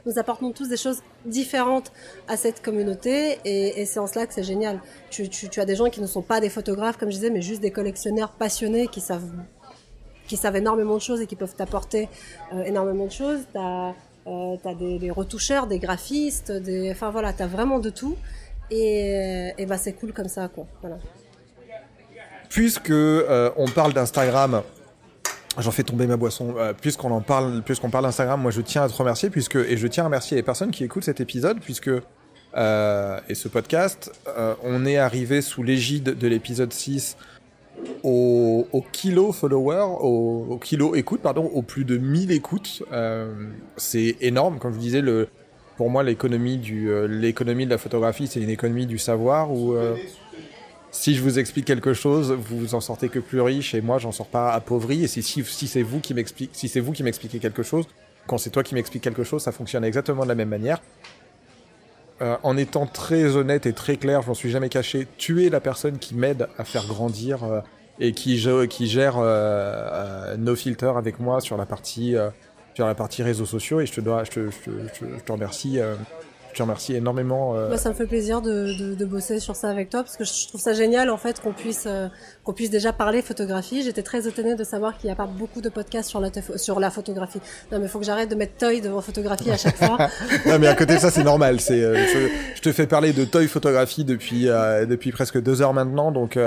[0.06, 1.92] nous apportons tous des choses différentes
[2.28, 4.80] à cette communauté et, c'est en cela que c'est génial.
[5.10, 7.30] Tu, tu, tu, as des gens qui ne sont pas des photographes, comme je disais,
[7.30, 9.32] mais juste des collectionneurs passionnés qui savent,
[10.28, 12.10] qui savent énormément de choses et qui peuvent t'apporter
[12.54, 13.42] euh, énormément de choses.
[13.56, 13.92] Euh,
[14.66, 18.16] as des, des, retoucheurs, des graphistes, des, enfin voilà, t'as vraiment de tout
[18.70, 20.68] et, et bah c'est cool comme ça quoi.
[22.50, 24.62] Puisque euh, on parle d'Instagram
[25.58, 26.56] J'en fais tomber ma boisson.
[26.58, 29.78] Euh, puisqu'on en parle, puisqu'on parle d'Instagram, moi je tiens à te remercier puisque et
[29.78, 31.90] je tiens à remercier les personnes qui écoutent cet épisode puisque
[32.58, 37.18] euh, et ce podcast, euh, on est arrivé sous l'égide de l'épisode 6
[38.04, 42.84] au, kilo follower, au, au, kilo écoute, pardon, au plus de 1000 écoutes.
[43.78, 44.60] C'est énorme.
[44.60, 45.30] Comme je disais, le,
[45.78, 49.50] pour moi, l'économie du, l'économie de la photographie, c'est une économie du savoir
[50.92, 54.12] si je vous explique quelque chose, vous en sortez que plus riche et moi j'en
[54.12, 55.04] sors pas appauvri.
[55.04, 57.88] Et si, c'est vous qui m'expliquez, quelque chose,
[58.28, 60.82] quand c'est toi qui m'expliques quelque chose, ça fonctionne exactement de la même manière.
[62.22, 65.08] Euh, en étant très honnête et très clair, je m'en suis jamais caché.
[65.18, 67.62] Tu es la personne qui m'aide à faire grandir euh,
[68.00, 72.16] et qui, gère euh, nos filters avec moi sur la partie
[72.74, 75.80] sur la réseaux sociaux et je te dois, je te, je te, remercie
[76.54, 77.56] te remercie énormément.
[77.56, 77.70] Euh...
[77.70, 80.24] Bah, ça me fait plaisir de, de, de, bosser sur ça avec toi parce que
[80.24, 82.08] je trouve ça génial en fait qu'on puisse euh,
[82.44, 83.84] qu'on puisse déjà parler photographie.
[83.84, 86.80] J'étais très étonnée de savoir qu'il n'y a pas beaucoup de podcasts sur la sur
[86.80, 87.40] la photographie.
[87.72, 89.98] Non mais faut que j'arrête de mettre toy devant photographie à chaque fois.
[90.46, 91.60] non mais à côté de ça c'est normal.
[91.60, 95.74] C'est euh, je, je, te fais parler de toy photographie depuis depuis presque deux heures
[95.74, 96.38] maintenant donc.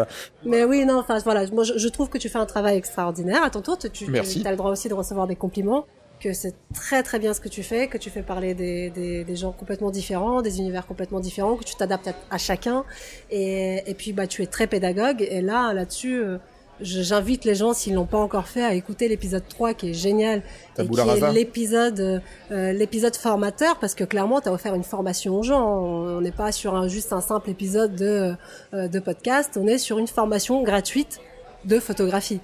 [0.45, 3.43] Mais oui non enfin voilà moi je, je, trouve que tu fais un travail extraordinaire.
[3.43, 4.43] À ton tour tu, tu Merci.
[4.47, 5.87] as le droit aussi de recevoir des compliments
[6.23, 9.25] que c'est très très bien ce que tu fais, que tu fais parler des, des,
[9.25, 12.85] des gens complètement différents, des univers complètement différents, que tu t'adaptes à, à, chacun.
[13.31, 15.27] Et, et, puis bah tu es très pédagogue.
[15.29, 16.39] Et là là-dessus, euh,
[16.81, 20.43] j'invite les gens s'ils l'ont pas encore fait à écouter l'épisode 3 qui est génial
[20.79, 25.39] et qui est l'épisode euh, l'épisode formateur parce que clairement tu as offert une formation
[25.39, 25.67] aux gens.
[25.67, 28.35] On n'est pas sur un, juste un simple épisode de
[28.75, 31.21] euh, de podcast, on est sur une formation gratuite
[31.65, 32.41] de photographie.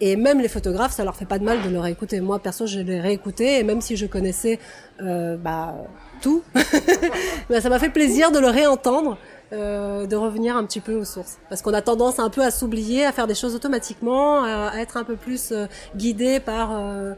[0.00, 2.20] Et même les photographes, ça leur fait pas de mal de le réécouter.
[2.20, 4.58] Moi, perso, je l'ai réécouté et même si je connaissais
[5.02, 5.74] euh, bah,
[6.22, 6.42] tout,
[7.50, 9.18] bah, ça m'a fait plaisir de le réentendre,
[9.52, 11.38] euh, de revenir un petit peu aux sources.
[11.50, 14.78] Parce qu'on a tendance un peu à s'oublier, à faire des choses automatiquement, à, à
[14.78, 15.66] être un peu plus euh,
[15.96, 17.14] guidé par euh,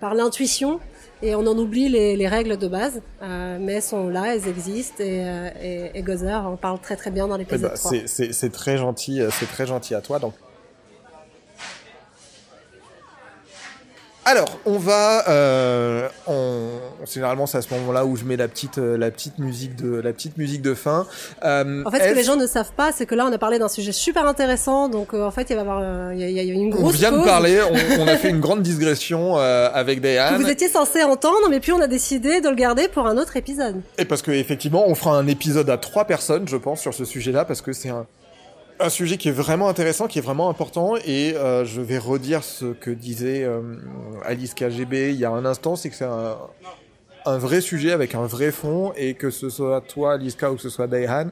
[0.00, 0.80] par l'intuition.
[1.20, 5.02] Et on en oublie les, les règles de base, mais elles sont là, elles existent.
[5.02, 5.24] Et,
[5.60, 7.92] et, et Gozer en parle très très bien dans l'épisode bah, 3.
[8.06, 10.20] C'est très gentil, c'est très gentil à toi.
[10.20, 10.34] Donc
[14.26, 16.68] Alors, on va, euh, on,
[17.06, 20.00] généralement c'est à ce moment-là où je mets la petite, euh, la petite musique de,
[20.00, 21.06] la petite musique de fin.
[21.44, 23.38] Euh, en fait, ce que les gens ne savent pas, c'est que là, on a
[23.38, 26.24] parlé d'un sujet super intéressant, donc euh, en fait, il va y avoir, il y,
[26.24, 26.84] a, il y a une grosse.
[26.84, 27.20] On vient pause.
[27.20, 30.38] de parler, on, on, a fait une grande digression avec Diane.
[30.38, 33.18] Que vous étiez censé entendre, mais puis on a décidé de le garder pour un
[33.18, 33.82] autre épisode.
[33.98, 37.04] Et parce que effectivement, on fera un épisode à trois personnes, je pense, sur ce
[37.04, 38.06] sujet-là, parce que c'est un
[38.80, 42.42] un sujet qui est vraiment intéressant, qui est vraiment important, et euh, je vais redire
[42.42, 43.60] ce que disait euh,
[44.24, 48.26] Alice KGB il y a un instant, c'est que c'est un, vrai sujet avec un
[48.26, 51.28] vrai fond, et que ce soit toi, Aliska, ou que ce soit Daihan,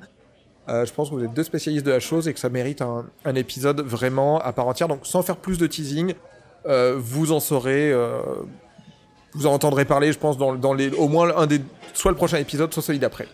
[0.69, 2.83] euh, je pense que vous êtes deux spécialistes de la chose et que ça mérite
[2.83, 4.87] un, épisode vraiment à part entière.
[4.87, 6.15] Donc sans faire plus de teasing,
[6.67, 7.93] euh, vous en saurez,
[9.35, 11.61] vous en entendrez parler, je pense, au moins un des,
[11.95, 13.27] soit le prochain épisode, soit celui d'après.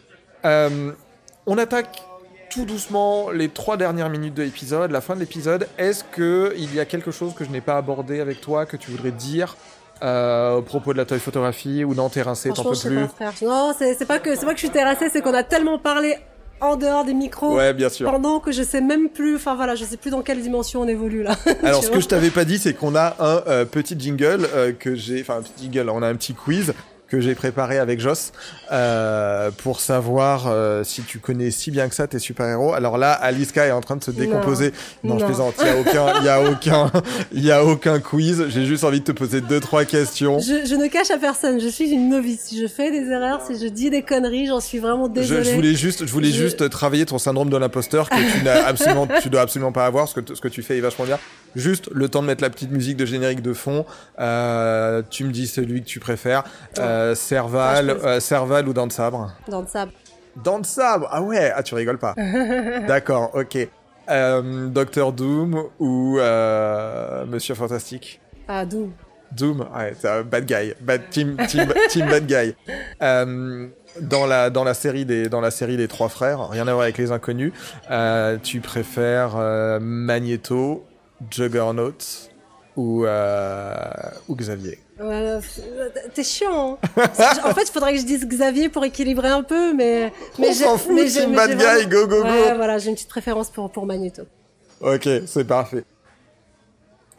[0.45, 2.08] On attaque
[2.51, 5.69] tout doucement les trois dernières minutes de l'épisode, la fin de l'épisode.
[5.79, 8.77] Est-ce que il y a quelque chose que je n'ai pas abordé avec toi que
[8.77, 9.57] tu voudrais dire
[10.03, 13.07] euh, au propos de la toy photographie ou non t'es rincé, t'en peux plus?
[13.19, 15.79] pas, Non, c'est pas que c'est pas que je suis terrassé, c'est qu'on a tellement
[15.79, 16.17] parlé
[16.61, 18.11] en dehors des micros ouais, bien sûr.
[18.11, 20.89] pendant que je sais même plus enfin voilà je sais plus dans quelle dimension on
[20.89, 23.95] évolue là alors ce que je t'avais pas dit c'est qu'on a un euh, petit
[23.97, 26.75] jingle euh, que j'ai enfin un petit jingle on a un petit quiz
[27.09, 28.33] que j'ai préparé avec Joss
[28.71, 32.75] euh, pour savoir euh, si tu connais si bien que ça tes super-héros.
[32.75, 34.73] Alors là, Aliska est en train de se décomposer.
[35.03, 35.55] Non, non, je plaisante.
[35.61, 36.93] Il y a aucun, il y a aucun,
[37.33, 38.45] il y a aucun quiz.
[38.49, 40.39] J'ai juste envie de te poser deux trois questions.
[40.39, 41.61] Je, je, ne cache à personne.
[41.61, 42.41] Je suis une novice.
[42.49, 45.45] Si je fais des erreurs, si je dis des conneries, j'en suis vraiment désolée.
[45.45, 46.43] Je, je, voulais juste, je voulais je...
[46.43, 50.09] juste travailler ton syndrome de l'imposteur que tu n'as absolument, tu dois absolument pas avoir.
[50.09, 51.19] Ce que ce que tu fais est vachement bien.
[51.57, 53.87] Juste le temps de mettre la petite musique de générique de fond.
[54.21, 56.45] Euh, tu me dis celui que tu préfères.
[56.79, 59.93] Euh, Serval, euh, Serval ou Dents de Sabre Dents de Sabre.
[60.45, 62.15] Dans le sabre Ah ouais, ah tu rigoles pas.
[62.87, 63.69] D'accord, ok.
[64.09, 68.93] Euh, Docteur Doom ou euh, Monsieur Fantastique Ah, Doom.
[69.33, 72.55] Doom, ouais, c'est un bad guy, bad team, team, team bad guy.
[73.03, 73.69] Euh,
[74.01, 76.85] dans la dans la série des dans la série des trois frères, rien à voir
[76.85, 77.53] avec les inconnus.
[77.91, 80.87] Euh, tu préfères euh, Magneto,
[81.31, 81.93] Juggernaut
[82.77, 83.75] ou euh,
[84.29, 84.79] ou Xavier?
[85.01, 85.41] Euh,
[86.15, 86.79] T'es chiant.
[86.83, 86.89] hein.
[87.45, 90.13] en fait, il faudrait que je dise Xavier pour équilibrer un peu, mais.
[90.39, 92.57] mais On j'ai- s'en fout, mais j'ai- bad guy, go go Ouais, go.
[92.57, 94.23] voilà, j'ai une petite préférence pour, pour Magneto.
[94.81, 95.85] Ok, c'est parfait.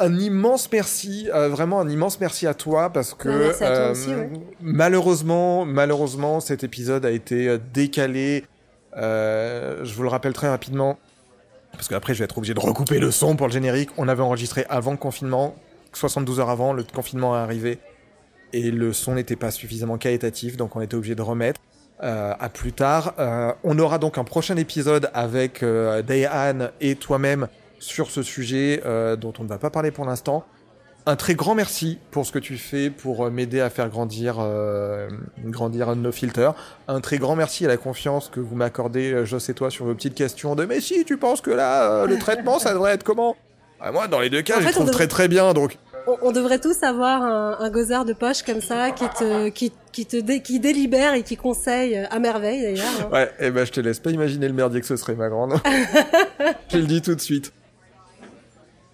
[0.01, 3.67] Un immense merci, euh, vraiment un immense merci à toi parce que Ouais, à toi
[3.67, 4.29] euh, aussi, ouais.
[4.61, 8.45] malheureusement, malheureusement, cet épisode a été euh, décalé.
[8.95, 10.97] Je vous le rappelle très rapidement
[11.73, 13.89] parce qu'après je vais être obligé de recouper le son pour le générique.
[13.97, 15.53] On avait enregistré avant le confinement,
[15.93, 17.79] 72 heures avant, le confinement est arrivé
[18.53, 21.61] et le son n'était pas suffisamment qualitatif, donc on était obligé de remettre.
[22.01, 23.13] Euh, à plus tard.
[23.19, 28.81] Euh, on aura donc un prochain épisode avec euh, Dayan et toi-même sur ce sujet
[29.17, 30.45] dont on ne va pas parler pour l'instant.
[31.05, 34.45] Un très grand merci pour ce que tu fais pour m'aider à faire grandir,
[35.45, 36.51] grandir No Filter.
[36.89, 39.95] Un très grand merci à la confiance que vous m'accordez, Joss et toi, sur vos
[39.95, 43.37] petites questions de mais si tu penses que là, le traitement, ça devrait être comment?
[43.81, 45.77] Ah, Moi, dans les deux cas, En je fait, trouve devrait- très très bien, donc
[46.07, 49.71] On, on devrait tous avoir un, un gozard de poche comme ça qui te, qui,
[49.91, 52.85] qui te dé- qui délibère et qui conseille euh, à merveille d'ailleurs.
[53.01, 53.09] hein.
[53.11, 55.59] Ouais, et ben je te laisse pas imaginer le merdier que ce serait, ma grande.
[56.71, 57.53] je le dis tout de suite.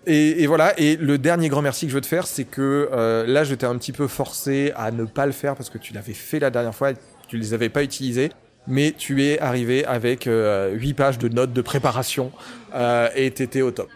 [0.08, 2.90] Et, et voilà, et le dernier grand merci que je veux te faire, c'est que
[2.92, 5.80] euh, là, je t'ai un petit peu forcé à ne pas le faire parce que
[5.80, 6.96] tu l'avais fait la dernière fois, et
[7.28, 8.30] tu les avais pas utilisés,
[8.68, 12.32] mais tu es arrivé avec euh, 8 pages de notes de préparation
[12.76, 13.90] euh, et t'étais au top.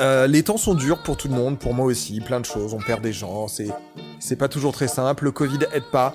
[0.00, 2.72] Euh, les temps sont durs pour tout le monde, pour moi aussi, plein de choses,
[2.74, 6.14] on perd des gens, c'est pas toujours très simple, le Covid aide pas.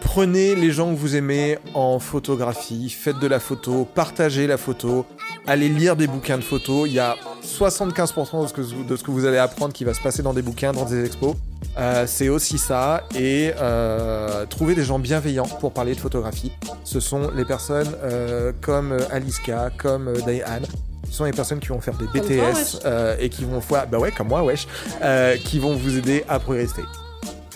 [0.00, 5.06] Prenez les gens que vous aimez en photographie, faites de la photo, partagez la photo,
[5.46, 6.88] allez lire des bouquins de photos.
[6.88, 7.14] Il y a
[7.44, 10.22] 75% de ce, que, vous- de ce que vous allez apprendre qui va se passer
[10.22, 11.36] dans des bouquins, dans des expos.
[11.78, 13.04] Euh, c'est aussi ça.
[13.14, 16.50] Et euh, trouver des gens bienveillants pour parler de photographie.
[16.82, 20.64] Ce sont les personnes euh, comme Aliska, comme Diane.
[21.10, 23.98] Ce sont les personnes qui vont faire des BTS toi, euh, et qui vont bah
[23.98, 24.66] ouais, comme moi, wesh,
[25.02, 26.82] euh, qui vont vous aider à progresser.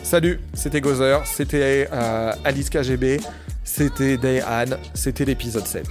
[0.02, 3.20] Salut, c'était Gozer, c'était euh, Alice KGB,
[3.62, 5.86] c'était Dayan, c'était l'épisode 7.